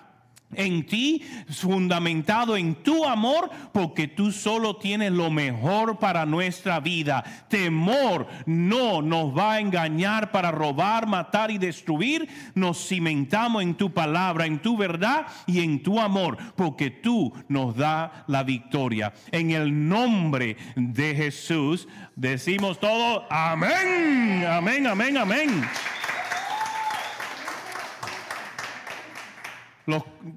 en 0.54 0.86
ti, 0.86 1.22
fundamentado 1.50 2.56
en 2.56 2.74
tu 2.76 3.04
amor, 3.04 3.50
porque 3.72 4.08
tú 4.08 4.32
solo 4.32 4.76
tienes 4.76 5.12
lo 5.12 5.30
mejor 5.30 5.98
para 5.98 6.24
nuestra 6.24 6.80
vida. 6.80 7.22
Temor 7.48 8.26
no 8.46 9.02
nos 9.02 9.36
va 9.36 9.54
a 9.54 9.60
engañar 9.60 10.30
para 10.30 10.50
robar, 10.50 11.06
matar 11.06 11.50
y 11.50 11.58
destruir. 11.58 12.28
Nos 12.54 12.88
cimentamos 12.88 13.62
en 13.62 13.74
tu 13.74 13.92
palabra, 13.92 14.46
en 14.46 14.60
tu 14.60 14.76
verdad 14.76 15.26
y 15.46 15.60
en 15.60 15.82
tu 15.82 16.00
amor, 16.00 16.38
porque 16.56 16.90
tú 16.90 17.32
nos 17.48 17.76
da 17.76 18.24
la 18.26 18.42
victoria. 18.42 19.12
En 19.32 19.50
el 19.50 19.88
nombre 19.88 20.56
de 20.76 21.14
Jesús 21.14 21.88
decimos 22.16 22.80
todo, 22.80 23.26
amén, 23.30 24.44
amén, 24.46 24.86
amén, 24.86 25.18
amén. 25.18 25.64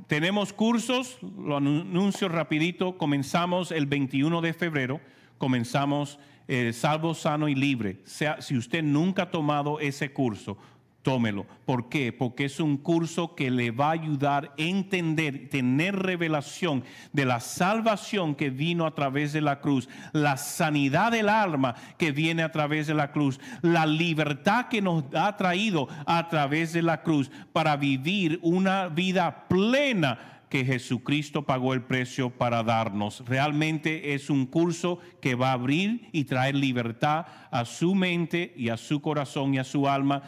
Tenemos 0.08 0.54
cursos, 0.54 1.18
lo 1.22 1.58
anuncio 1.58 2.30
rapidito, 2.30 2.98
comenzamos 2.98 3.72
el 3.72 3.86
21 3.86 4.42
de 4.42 4.54
febrero, 4.54 5.02
comenzamos 5.38 6.20
eh, 6.48 6.74
Salvo, 6.74 7.14
Sano 7.14 7.48
y 7.50 7.56
Libre. 7.56 8.00
Sea, 8.06 8.42
si 8.42 8.58
usted 8.58 8.84
nunca 8.84 9.24
ha 9.24 9.32
tomado 9.32 9.80
ese 9.80 10.14
curso, 10.14 10.58
tómelo. 11.02 11.46
¿Por 11.66 11.90
qué? 11.90 12.14
Porque 12.14 12.46
es 12.46 12.60
un 12.60 12.78
curso 12.78 13.36
que 13.36 13.50
le 13.50 13.72
va 13.72 13.88
a 13.88 13.92
ayudar 13.92 14.46
a 14.46 14.62
entender, 14.62 15.50
tener 15.50 15.96
revelación 15.96 16.84
de 17.14 17.26
la 17.26 17.40
salvación 17.40 18.36
que 18.36 18.50
vino 18.50 18.86
a 18.86 18.94
través 18.96 19.34
de 19.34 19.42
la 19.42 19.62
cruz, 19.62 19.90
la 20.14 20.38
sanidad 20.38 21.12
del 21.12 21.30
alma 21.30 21.76
que 21.98 22.12
viene 22.12 22.44
a 22.44 22.52
través 22.52 22.88
de 22.88 22.94
la 22.94 23.12
cruz, 23.12 23.40
la 23.62 23.86
libertad 23.86 24.68
que 24.68 24.82
nos 24.82 25.04
ha 25.16 25.36
traído 25.38 25.88
a 26.06 26.30
través 26.30 26.74
de 26.74 26.82
la 26.82 27.02
cruz 27.02 27.32
para 27.54 27.76
vivir 27.78 28.40
una 28.42 28.88
vida 28.88 29.48
plena 29.48 30.32
que 30.52 30.66
Jesucristo 30.66 31.44
pagó 31.44 31.74
el 31.74 31.82
precio 31.82 32.30
para 32.30 32.62
darnos. 32.62 33.24
Realmente 33.26 34.14
es 34.14 34.30
un 34.30 34.46
curso 34.46 35.00
que 35.22 35.34
va 35.34 35.52
a 35.52 35.54
abrir 35.54 36.10
y 36.12 36.26
traer 36.26 36.56
libertad 36.56 37.26
a 37.52 37.64
su 37.64 37.96
mente 37.96 38.54
y 38.58 38.68
a 38.68 38.76
su 38.76 39.02
corazón 39.02 39.54
y 39.54 39.60
a 39.60 39.64
su 39.64 39.88
alma 39.88 40.24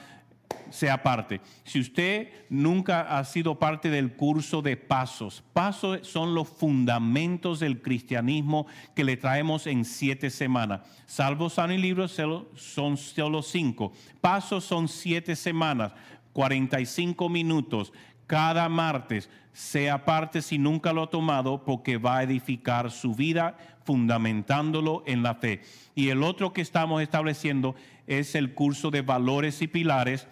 sea 0.70 1.04
parte. 1.04 1.40
Si 1.64 1.80
usted 1.80 2.30
nunca 2.50 3.02
ha 3.18 3.24
sido 3.26 3.60
parte 3.60 3.90
del 3.90 4.14
curso 4.16 4.62
de 4.62 4.76
pasos, 4.76 5.44
pasos 5.54 6.08
son 6.08 6.34
los 6.34 6.50
fundamentos 6.50 7.60
del 7.60 7.82
cristianismo 7.82 8.66
que 8.96 9.04
le 9.04 9.18
traemos 9.18 9.68
en 9.68 9.86
siete 9.86 10.30
semanas. 10.30 10.82
Salvo 11.06 11.50
sano 11.50 11.74
y 11.74 11.78
libro 11.78 12.08
son 12.08 12.98
solo 12.98 13.42
cinco. 13.44 13.94
Pasos 14.20 14.64
son 14.64 14.88
siete 14.88 15.36
semanas, 15.36 15.92
45 16.34 17.30
minutos 17.30 17.94
cada 18.28 18.70
martes. 18.70 19.30
Sea 19.52 20.06
parte 20.06 20.42
si 20.42 20.58
nunca 20.58 20.94
lo 20.94 21.04
ha 21.04 21.10
tomado 21.10 21.64
porque 21.64 21.98
va 21.98 22.18
a 22.18 22.24
edificar 22.24 22.90
su 22.90 23.14
vida 23.14 23.56
fundamentándolo 23.86 25.04
en 25.06 25.22
la 25.22 25.36
fe. 25.36 25.62
Y 25.94 26.10
el 26.10 26.24
otro 26.24 26.54
que 26.54 26.62
estamos 26.62 27.04
estableciendo 27.04 27.76
es 27.76 27.76
el 28.08 28.54
curso 28.54 28.92
de 28.92 29.02
valores 29.02 29.62
y 29.62 29.68
pilares 29.68 30.28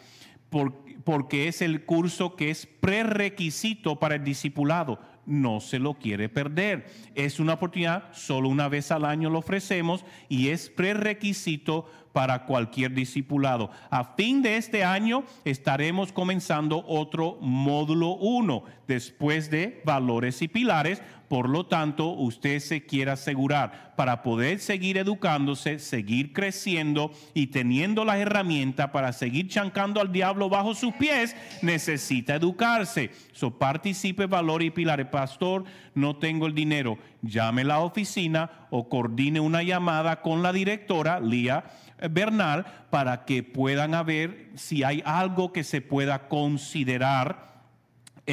porque 1.03 1.47
es 1.47 1.61
el 1.61 1.86
curso 1.86 2.36
que 2.36 2.49
es 2.49 2.65
prerequisito 2.65 3.99
para 3.99 4.15
el 4.15 4.24
discipulado. 4.24 4.99
No 5.26 5.59
se 5.61 5.80
lo 5.80 5.93
quiere 5.93 6.30
perder. 6.30 6.88
Es 7.15 7.39
una 7.39 7.53
oportunidad, 7.53 8.11
solo 8.11 8.49
una 8.49 8.67
vez 8.67 8.91
al 8.91 9.05
año 9.05 9.30
lo 9.30 9.39
ofrecemos 9.39 10.03
y 10.30 10.49
es 10.49 10.69
prerequisito 10.69 11.86
para 12.11 12.45
cualquier 12.45 12.93
discipulado. 12.93 13.72
A 13.89 14.15
fin 14.15 14.41
de 14.41 14.57
este 14.57 14.84
año 14.84 15.24
estaremos 15.45 16.11
comenzando 16.11 16.84
otro 16.86 17.38
módulo 17.39 18.15
1 18.15 18.63
después 18.88 19.49
de 19.49 19.82
valores 19.86 20.41
y 20.41 20.47
pilares 20.47 21.01
por 21.32 21.47
lo 21.47 21.65
tanto, 21.65 22.09
usted 22.09 22.59
se 22.59 22.86
quiere 22.86 23.11
asegurar 23.11 23.93
para 23.95 24.21
poder 24.21 24.59
seguir 24.59 24.97
educándose, 24.97 25.79
seguir 25.79 26.34
creciendo 26.34 27.13
y 27.34 27.47
teniendo 27.47 28.03
las 28.03 28.17
herramientas 28.17 28.89
para 28.89 29.13
seguir 29.13 29.47
chancando 29.47 30.01
al 30.01 30.11
diablo 30.11 30.49
bajo 30.49 30.75
sus 30.75 30.93
pies, 30.95 31.34
necesita 31.61 32.36
educarse. 32.36 33.11
So 33.32 33.57
participe, 33.57 34.25
valor 34.25 34.61
y 34.61 34.71
pilares. 34.71 35.07
Pastor, 35.07 35.63
no 35.95 36.17
tengo 36.17 36.47
el 36.47 36.53
dinero. 36.53 36.97
Llame 37.21 37.61
a 37.61 37.65
la 37.65 37.79
oficina 37.79 38.67
o 38.69 38.89
coordine 38.89 39.39
una 39.39 39.63
llamada 39.63 40.21
con 40.21 40.43
la 40.43 40.51
directora, 40.51 41.21
Lía 41.21 41.63
Bernal, 42.11 42.65
para 42.89 43.23
que 43.23 43.41
puedan 43.41 44.05
ver 44.05 44.49
si 44.55 44.84
hay 44.84 45.01
algo 45.05 45.53
que 45.53 45.63
se 45.63 45.79
pueda 45.79 46.27
considerar 46.27 47.50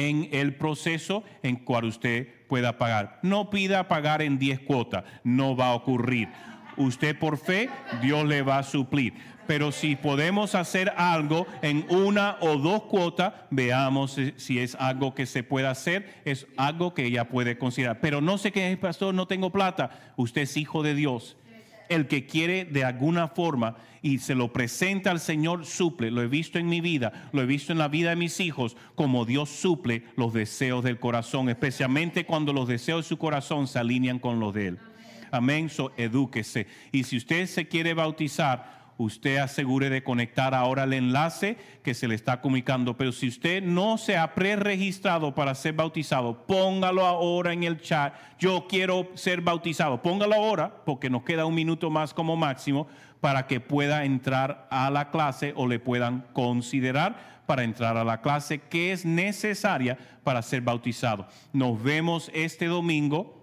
en 0.07 0.29
el 0.31 0.55
proceso 0.55 1.23
en 1.43 1.57
cual 1.57 1.85
usted 1.85 2.27
pueda 2.47 2.77
pagar. 2.77 3.19
No 3.21 3.49
pida 3.49 3.87
pagar 3.87 4.21
en 4.21 4.39
10 4.39 4.61
cuotas, 4.61 5.03
no 5.23 5.55
va 5.55 5.67
a 5.67 5.75
ocurrir. 5.75 6.29
Usted 6.77 7.17
por 7.17 7.37
fe, 7.37 7.69
Dios 8.01 8.25
le 8.25 8.41
va 8.41 8.59
a 8.59 8.63
suplir. 8.63 9.13
Pero 9.47 9.71
si 9.71 9.95
podemos 9.95 10.53
hacer 10.53 10.93
algo 10.95 11.47
en 11.61 11.85
una 11.89 12.37
o 12.39 12.57
dos 12.57 12.83
cuotas, 12.83 13.33
veamos 13.49 14.15
si 14.37 14.59
es 14.59 14.75
algo 14.75 15.15
que 15.15 15.25
se 15.25 15.43
puede 15.43 15.67
hacer, 15.67 16.21
es 16.23 16.45
algo 16.55 16.93
que 16.93 17.05
ella 17.05 17.29
puede 17.29 17.57
considerar. 17.57 17.99
Pero 17.99 18.21
no 18.21 18.37
sé 18.37 18.51
qué 18.51 18.71
es, 18.71 18.77
pastor, 18.77 19.13
no 19.13 19.27
tengo 19.27 19.51
plata. 19.51 20.13
Usted 20.17 20.43
es 20.43 20.55
hijo 20.55 20.83
de 20.83 20.93
Dios 20.93 21.35
el 21.89 22.07
que 22.07 22.25
quiere 22.25 22.65
de 22.65 22.83
alguna 22.83 23.27
forma 23.27 23.75
y 24.01 24.19
se 24.19 24.35
lo 24.35 24.53
presenta 24.53 25.11
al 25.11 25.19
Señor, 25.19 25.65
suple. 25.65 26.11
Lo 26.11 26.21
he 26.21 26.27
visto 26.27 26.57
en 26.59 26.67
mi 26.67 26.81
vida, 26.81 27.29
lo 27.33 27.41
he 27.41 27.45
visto 27.45 27.71
en 27.71 27.79
la 27.79 27.87
vida 27.87 28.11
de 28.11 28.15
mis 28.15 28.39
hijos, 28.39 28.77
como 28.95 29.25
Dios 29.25 29.49
suple 29.49 30.03
los 30.15 30.33
deseos 30.33 30.83
del 30.83 30.99
corazón, 30.99 31.49
especialmente 31.49 32.25
cuando 32.25 32.53
los 32.53 32.67
deseos 32.67 33.05
de 33.05 33.09
su 33.09 33.17
corazón 33.17 33.67
se 33.67 33.79
alinean 33.79 34.19
con 34.19 34.39
los 34.39 34.53
de 34.53 34.67
Él. 34.67 34.79
Amén, 35.31 35.69
so 35.69 35.91
edúquese. 35.97 36.67
Y 36.91 37.03
si 37.03 37.17
usted 37.17 37.45
se 37.45 37.67
quiere 37.67 37.93
bautizar, 37.93 38.78
usted 38.99 39.37
asegure 39.37 39.89
de 39.89 40.03
conectar 40.03 40.53
ahora 40.53 40.83
el 40.83 40.93
enlace 40.93 41.57
que 41.83 41.93
se 41.93 42.07
le 42.07 42.15
está 42.15 42.41
comunicando. 42.41 42.97
Pero 42.97 43.13
si 43.13 43.29
usted 43.29 43.63
no 43.63 43.97
se 43.97 44.17
ha 44.17 44.35
preregistrado 44.35 45.33
para 45.33 45.55
ser 45.55 45.73
bautizado, 45.73 46.45
póngalo 46.45 47.05
ahora 47.05 47.53
en 47.53 47.63
el 47.63 47.79
chat. 47.79 48.13
Yo 48.37 48.67
quiero 48.67 49.07
ser 49.15 49.41
bautizado. 49.41 50.01
Póngalo 50.01 50.35
ahora 50.35 50.83
porque 50.85 51.09
nos 51.09 51.23
queda 51.23 51.45
un 51.45 51.55
minuto 51.55 51.89
más 51.89 52.13
como 52.13 52.35
máximo 52.35 52.87
para 53.21 53.47
que 53.47 53.61
pueda 53.61 54.03
entrar 54.03 54.67
a 54.69 54.89
la 54.89 55.11
clase 55.11 55.53
o 55.55 55.65
le 55.65 55.79
puedan 55.79 56.25
considerar 56.33 57.39
para 57.45 57.63
entrar 57.63 57.97
a 57.97 58.03
la 58.03 58.21
clase 58.21 58.59
que 58.59 58.91
es 58.91 59.05
necesaria 59.05 59.97
para 60.23 60.41
ser 60.41 60.61
bautizado. 60.61 61.25
Nos 61.53 61.81
vemos 61.81 62.29
este 62.33 62.65
domingo 62.65 63.38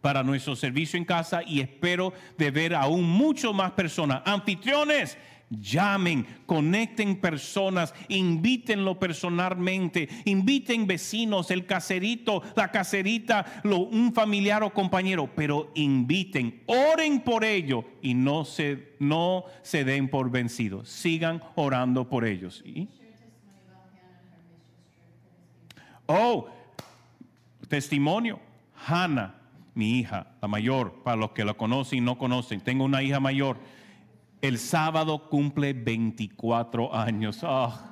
para 0.00 0.22
nuestro 0.22 0.56
servicio 0.56 0.98
en 0.98 1.04
casa 1.04 1.42
y 1.42 1.60
espero 1.60 2.12
de 2.36 2.50
ver 2.50 2.74
aún 2.74 3.04
mucho 3.04 3.52
más 3.52 3.72
personas. 3.72 4.22
Anfitriones, 4.24 5.18
llamen, 5.50 6.26
conecten 6.46 7.20
personas, 7.20 7.94
invítenlo 8.08 8.98
personalmente, 8.98 10.08
inviten 10.24 10.86
vecinos, 10.86 11.50
el 11.50 11.66
caserito, 11.66 12.42
la 12.54 12.70
caserita, 12.70 13.60
un 13.64 14.12
familiar 14.12 14.62
o 14.62 14.72
compañero, 14.72 15.30
pero 15.34 15.70
inviten, 15.74 16.62
oren 16.66 17.20
por 17.20 17.44
ello 17.44 17.84
y 18.02 18.14
no 18.14 18.44
se, 18.44 18.94
no 18.98 19.44
se 19.62 19.84
den 19.84 20.08
por 20.08 20.30
vencidos, 20.30 20.88
sigan 20.88 21.42
orando 21.54 22.08
por 22.08 22.24
ellos. 22.24 22.62
Oh, 26.06 26.48
testimonio, 27.68 28.40
Hannah 28.86 29.34
mi 29.78 30.00
hija, 30.00 30.26
la 30.42 30.48
mayor, 30.48 31.04
para 31.04 31.16
los 31.16 31.30
que 31.30 31.44
la 31.44 31.54
conocen 31.54 31.98
y 31.98 32.00
no 32.00 32.18
conocen, 32.18 32.60
tengo 32.60 32.84
una 32.84 33.00
hija 33.00 33.20
mayor, 33.20 33.58
el 34.42 34.58
sábado 34.58 35.30
cumple 35.30 35.72
24 35.72 36.94
años. 36.94 37.40
Ah. 37.44 37.84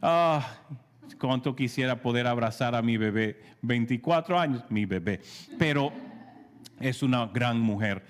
Ah, 0.00 0.46
cuánto 1.20 1.54
quisiera 1.54 2.00
poder 2.00 2.26
abrazar 2.26 2.74
a 2.74 2.80
mi 2.80 2.96
bebé. 2.96 3.42
24 3.60 4.38
años, 4.38 4.64
mi 4.70 4.86
bebé. 4.86 5.20
Pero 5.58 5.92
es 6.80 7.02
una 7.02 7.26
gran 7.26 7.60
mujer. 7.60 8.02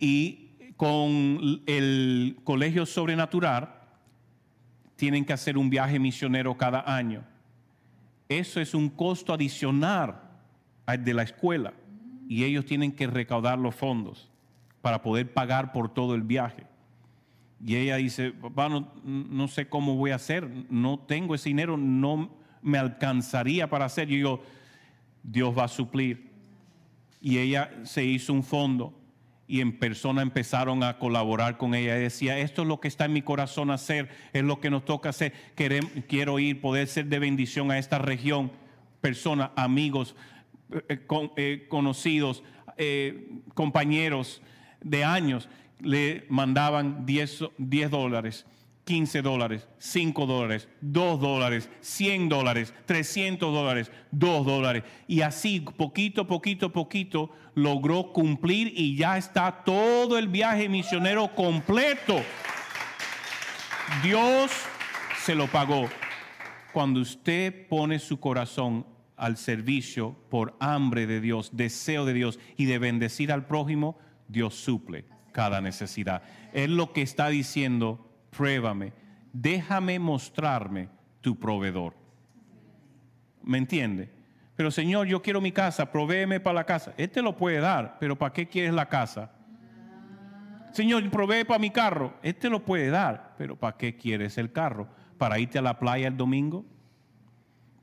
Y 0.00 0.50
con 0.76 1.62
el 1.66 2.36
colegio 2.42 2.84
sobrenatural 2.84 3.76
tienen 4.96 5.24
que 5.24 5.32
hacer 5.32 5.56
un 5.56 5.70
viaje 5.70 6.00
misionero 6.00 6.56
cada 6.56 6.82
año. 6.96 7.22
Eso 8.28 8.60
es 8.60 8.74
un 8.74 8.88
costo 8.88 9.32
adicional 9.32 10.20
de 10.98 11.14
la 11.14 11.22
escuela 11.22 11.72
y 12.28 12.44
ellos 12.44 12.64
tienen 12.64 12.92
que 12.92 13.06
recaudar 13.06 13.58
los 13.58 13.74
fondos 13.74 14.30
para 14.80 15.02
poder 15.02 15.32
pagar 15.32 15.72
por 15.72 15.92
todo 15.92 16.14
el 16.14 16.22
viaje. 16.22 16.66
Y 17.64 17.76
ella 17.76 17.96
dice, 17.96 18.32
papá, 18.32 18.68
no, 18.68 19.48
sé 19.48 19.68
cómo 19.68 19.96
voy 19.96 20.10
a 20.10 20.16
hacer, 20.16 20.46
no 20.68 20.98
tengo 20.98 21.34
ese 21.34 21.48
dinero, 21.48 21.78
no 21.78 22.30
me 22.60 22.76
alcanzaría 22.76 23.70
para 23.70 23.86
hacer. 23.86 24.10
Y 24.10 24.20
yo, 24.20 24.42
Dios 25.22 25.56
va 25.56 25.64
a 25.64 25.68
suplir. 25.68 26.30
Y 27.20 27.38
ella 27.38 27.70
se 27.84 28.04
hizo 28.04 28.34
un 28.34 28.42
fondo 28.42 28.92
y 29.46 29.60
en 29.60 29.78
persona 29.78 30.20
empezaron 30.20 30.82
a 30.82 30.98
colaborar 30.98 31.56
con 31.56 31.74
ella. 31.74 31.94
decía, 31.94 32.38
esto 32.38 32.62
es 32.62 32.68
lo 32.68 32.80
que 32.80 32.88
está 32.88 33.06
en 33.06 33.14
mi 33.14 33.22
corazón 33.22 33.70
hacer, 33.70 34.10
es 34.32 34.42
lo 34.42 34.60
que 34.60 34.70
nos 34.70 34.84
toca 34.84 35.08
hacer. 35.08 35.32
quiero 35.54 36.38
ir, 36.38 36.60
poder 36.60 36.86
ser 36.86 37.06
de 37.06 37.18
bendición 37.18 37.70
a 37.70 37.78
esta 37.78 37.98
región. 37.98 38.52
Personas, 39.00 39.50
amigos, 39.56 40.16
eh, 40.70 41.06
eh, 41.36 41.66
conocidos, 41.68 42.42
eh, 42.76 43.28
compañeros 43.54 44.42
de 44.80 45.04
años 45.04 45.48
le 45.80 46.24
mandaban 46.28 47.04
10, 47.06 47.44
10 47.58 47.90
dólares, 47.90 48.46
15 48.84 49.22
dólares, 49.22 49.68
5 49.78 50.26
dólares, 50.26 50.68
2 50.80 51.20
dólares, 51.20 51.70
100 51.80 52.28
dólares, 52.28 52.74
300 52.86 53.52
dólares, 53.52 53.90
2 54.10 54.46
dólares. 54.46 54.84
Y 55.06 55.20
así, 55.20 55.60
poquito, 55.60 56.26
poquito, 56.26 56.72
poquito, 56.72 57.30
logró 57.54 58.12
cumplir 58.12 58.72
y 58.74 58.96
ya 58.96 59.16
está 59.16 59.64
todo 59.64 60.18
el 60.18 60.28
viaje 60.28 60.68
misionero 60.68 61.34
completo. 61.34 62.20
Dios 64.02 64.50
se 65.24 65.34
lo 65.34 65.46
pagó. 65.46 65.88
Cuando 66.72 67.00
usted 67.00 67.68
pone 67.68 67.98
su 67.98 68.18
corazón 68.18 68.84
al 69.16 69.36
servicio 69.36 70.16
por 70.30 70.56
hambre 70.60 71.06
de 71.06 71.20
Dios, 71.20 71.50
deseo 71.54 72.04
de 72.04 72.12
Dios 72.12 72.38
y 72.56 72.66
de 72.66 72.78
bendecir 72.78 73.32
al 73.32 73.46
prójimo, 73.46 73.98
Dios 74.28 74.54
suple 74.54 75.04
cada 75.32 75.60
necesidad. 75.60 76.22
Es 76.52 76.68
lo 76.68 76.92
que 76.92 77.02
está 77.02 77.28
diciendo, 77.28 78.10
pruébame, 78.30 78.92
déjame 79.32 79.98
mostrarme 79.98 80.88
tu 81.20 81.38
proveedor. 81.38 81.94
¿Me 83.42 83.58
entiende? 83.58 84.10
Pero 84.56 84.70
Señor, 84.70 85.06
yo 85.06 85.20
quiero 85.20 85.40
mi 85.40 85.52
casa, 85.52 85.90
provéeme 85.90 86.40
para 86.40 86.54
la 86.54 86.64
casa. 86.64 86.94
Él 86.96 87.10
te 87.10 87.22
lo 87.22 87.36
puede 87.36 87.58
dar, 87.58 87.96
pero 87.98 88.16
¿para 88.16 88.32
qué 88.32 88.48
quieres 88.48 88.72
la 88.72 88.88
casa? 88.88 89.32
Señor, 90.72 91.08
provee 91.10 91.44
para 91.44 91.58
mi 91.58 91.70
carro. 91.70 92.14
Él 92.22 92.34
te 92.34 92.48
lo 92.48 92.64
puede 92.64 92.90
dar, 92.90 93.34
pero 93.38 93.56
¿para 93.56 93.76
qué 93.76 93.96
quieres 93.96 94.38
el 94.38 94.52
carro? 94.52 94.88
¿Para 95.18 95.38
irte 95.38 95.58
a 95.58 95.62
la 95.62 95.78
playa 95.78 96.08
el 96.08 96.16
domingo? 96.16 96.64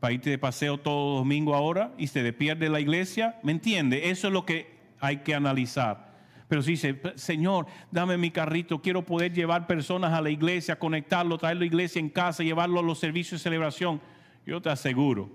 ¿Para 0.01 0.15
irte 0.15 0.31
de 0.31 0.39
paseo 0.39 0.79
todo 0.79 1.17
domingo 1.17 1.53
ahora 1.53 1.93
y 1.95 2.07
se 2.07 2.33
pierde 2.33 2.69
la 2.69 2.79
iglesia? 2.79 3.39
¿Me 3.43 3.51
entiende? 3.51 4.09
Eso 4.09 4.27
es 4.29 4.33
lo 4.33 4.47
que 4.47 4.75
hay 4.99 5.17
que 5.17 5.35
analizar. 5.35 6.11
Pero 6.47 6.63
si 6.63 6.71
dice, 6.71 6.99
Señor, 7.13 7.67
dame 7.91 8.17
mi 8.17 8.31
carrito, 8.31 8.81
quiero 8.81 9.05
poder 9.05 9.31
llevar 9.31 9.67
personas 9.67 10.11
a 10.11 10.21
la 10.21 10.31
iglesia, 10.31 10.79
conectarlo, 10.79 11.37
traerlo 11.37 11.59
a 11.59 11.61
la 11.61 11.67
iglesia 11.67 11.99
en 11.99 12.09
casa, 12.09 12.41
llevarlo 12.41 12.79
a 12.79 12.83
los 12.83 12.97
servicios 12.97 13.39
de 13.39 13.43
celebración. 13.43 14.01
Yo 14.43 14.59
te 14.59 14.71
aseguro, 14.71 15.29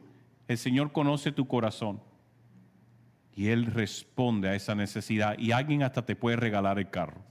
el 0.48 0.58
Señor 0.58 0.90
conoce 0.90 1.30
tu 1.30 1.46
corazón. 1.46 2.02
Y 3.36 3.46
Él 3.50 3.66
responde 3.66 4.48
a 4.48 4.56
esa 4.56 4.74
necesidad. 4.74 5.38
Y 5.38 5.52
alguien 5.52 5.84
hasta 5.84 6.04
te 6.04 6.16
puede 6.16 6.38
regalar 6.38 6.80
el 6.80 6.90
carro. 6.90 7.25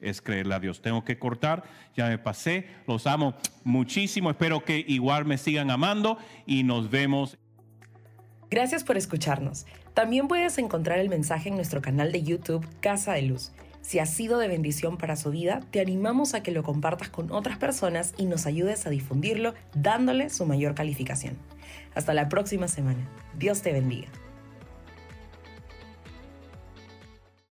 Es 0.00 0.22
creerle 0.22 0.54
a 0.54 0.60
Dios. 0.60 0.80
Tengo 0.80 1.04
que 1.04 1.18
cortar, 1.18 1.64
ya 1.96 2.08
me 2.08 2.18
pasé. 2.18 2.66
Los 2.86 3.06
amo 3.06 3.34
muchísimo. 3.64 4.30
Espero 4.30 4.64
que 4.64 4.84
igual 4.86 5.24
me 5.24 5.38
sigan 5.38 5.70
amando 5.70 6.18
y 6.46 6.62
nos 6.62 6.90
vemos. 6.90 7.38
Gracias 8.50 8.82
por 8.82 8.96
escucharnos. 8.96 9.66
También 9.94 10.26
puedes 10.26 10.58
encontrar 10.58 10.98
el 10.98 11.08
mensaje 11.08 11.50
en 11.50 11.54
nuestro 11.54 11.80
canal 11.82 12.10
de 12.10 12.22
YouTube 12.22 12.66
Casa 12.80 13.12
de 13.12 13.22
Luz. 13.22 13.52
Si 13.82 13.98
ha 13.98 14.06
sido 14.06 14.38
de 14.38 14.48
bendición 14.48 14.98
para 14.98 15.16
su 15.16 15.30
vida, 15.30 15.60
te 15.70 15.80
animamos 15.80 16.34
a 16.34 16.42
que 16.42 16.50
lo 16.50 16.62
compartas 16.62 17.08
con 17.08 17.30
otras 17.32 17.58
personas 17.58 18.12
y 18.16 18.26
nos 18.26 18.46
ayudes 18.46 18.86
a 18.86 18.90
difundirlo 18.90 19.54
dándole 19.74 20.30
su 20.30 20.46
mayor 20.46 20.74
calificación. 20.74 21.38
Hasta 21.94 22.14
la 22.14 22.28
próxima 22.28 22.68
semana. 22.68 23.08
Dios 23.38 23.62
te 23.62 23.72
bendiga. 23.72 24.08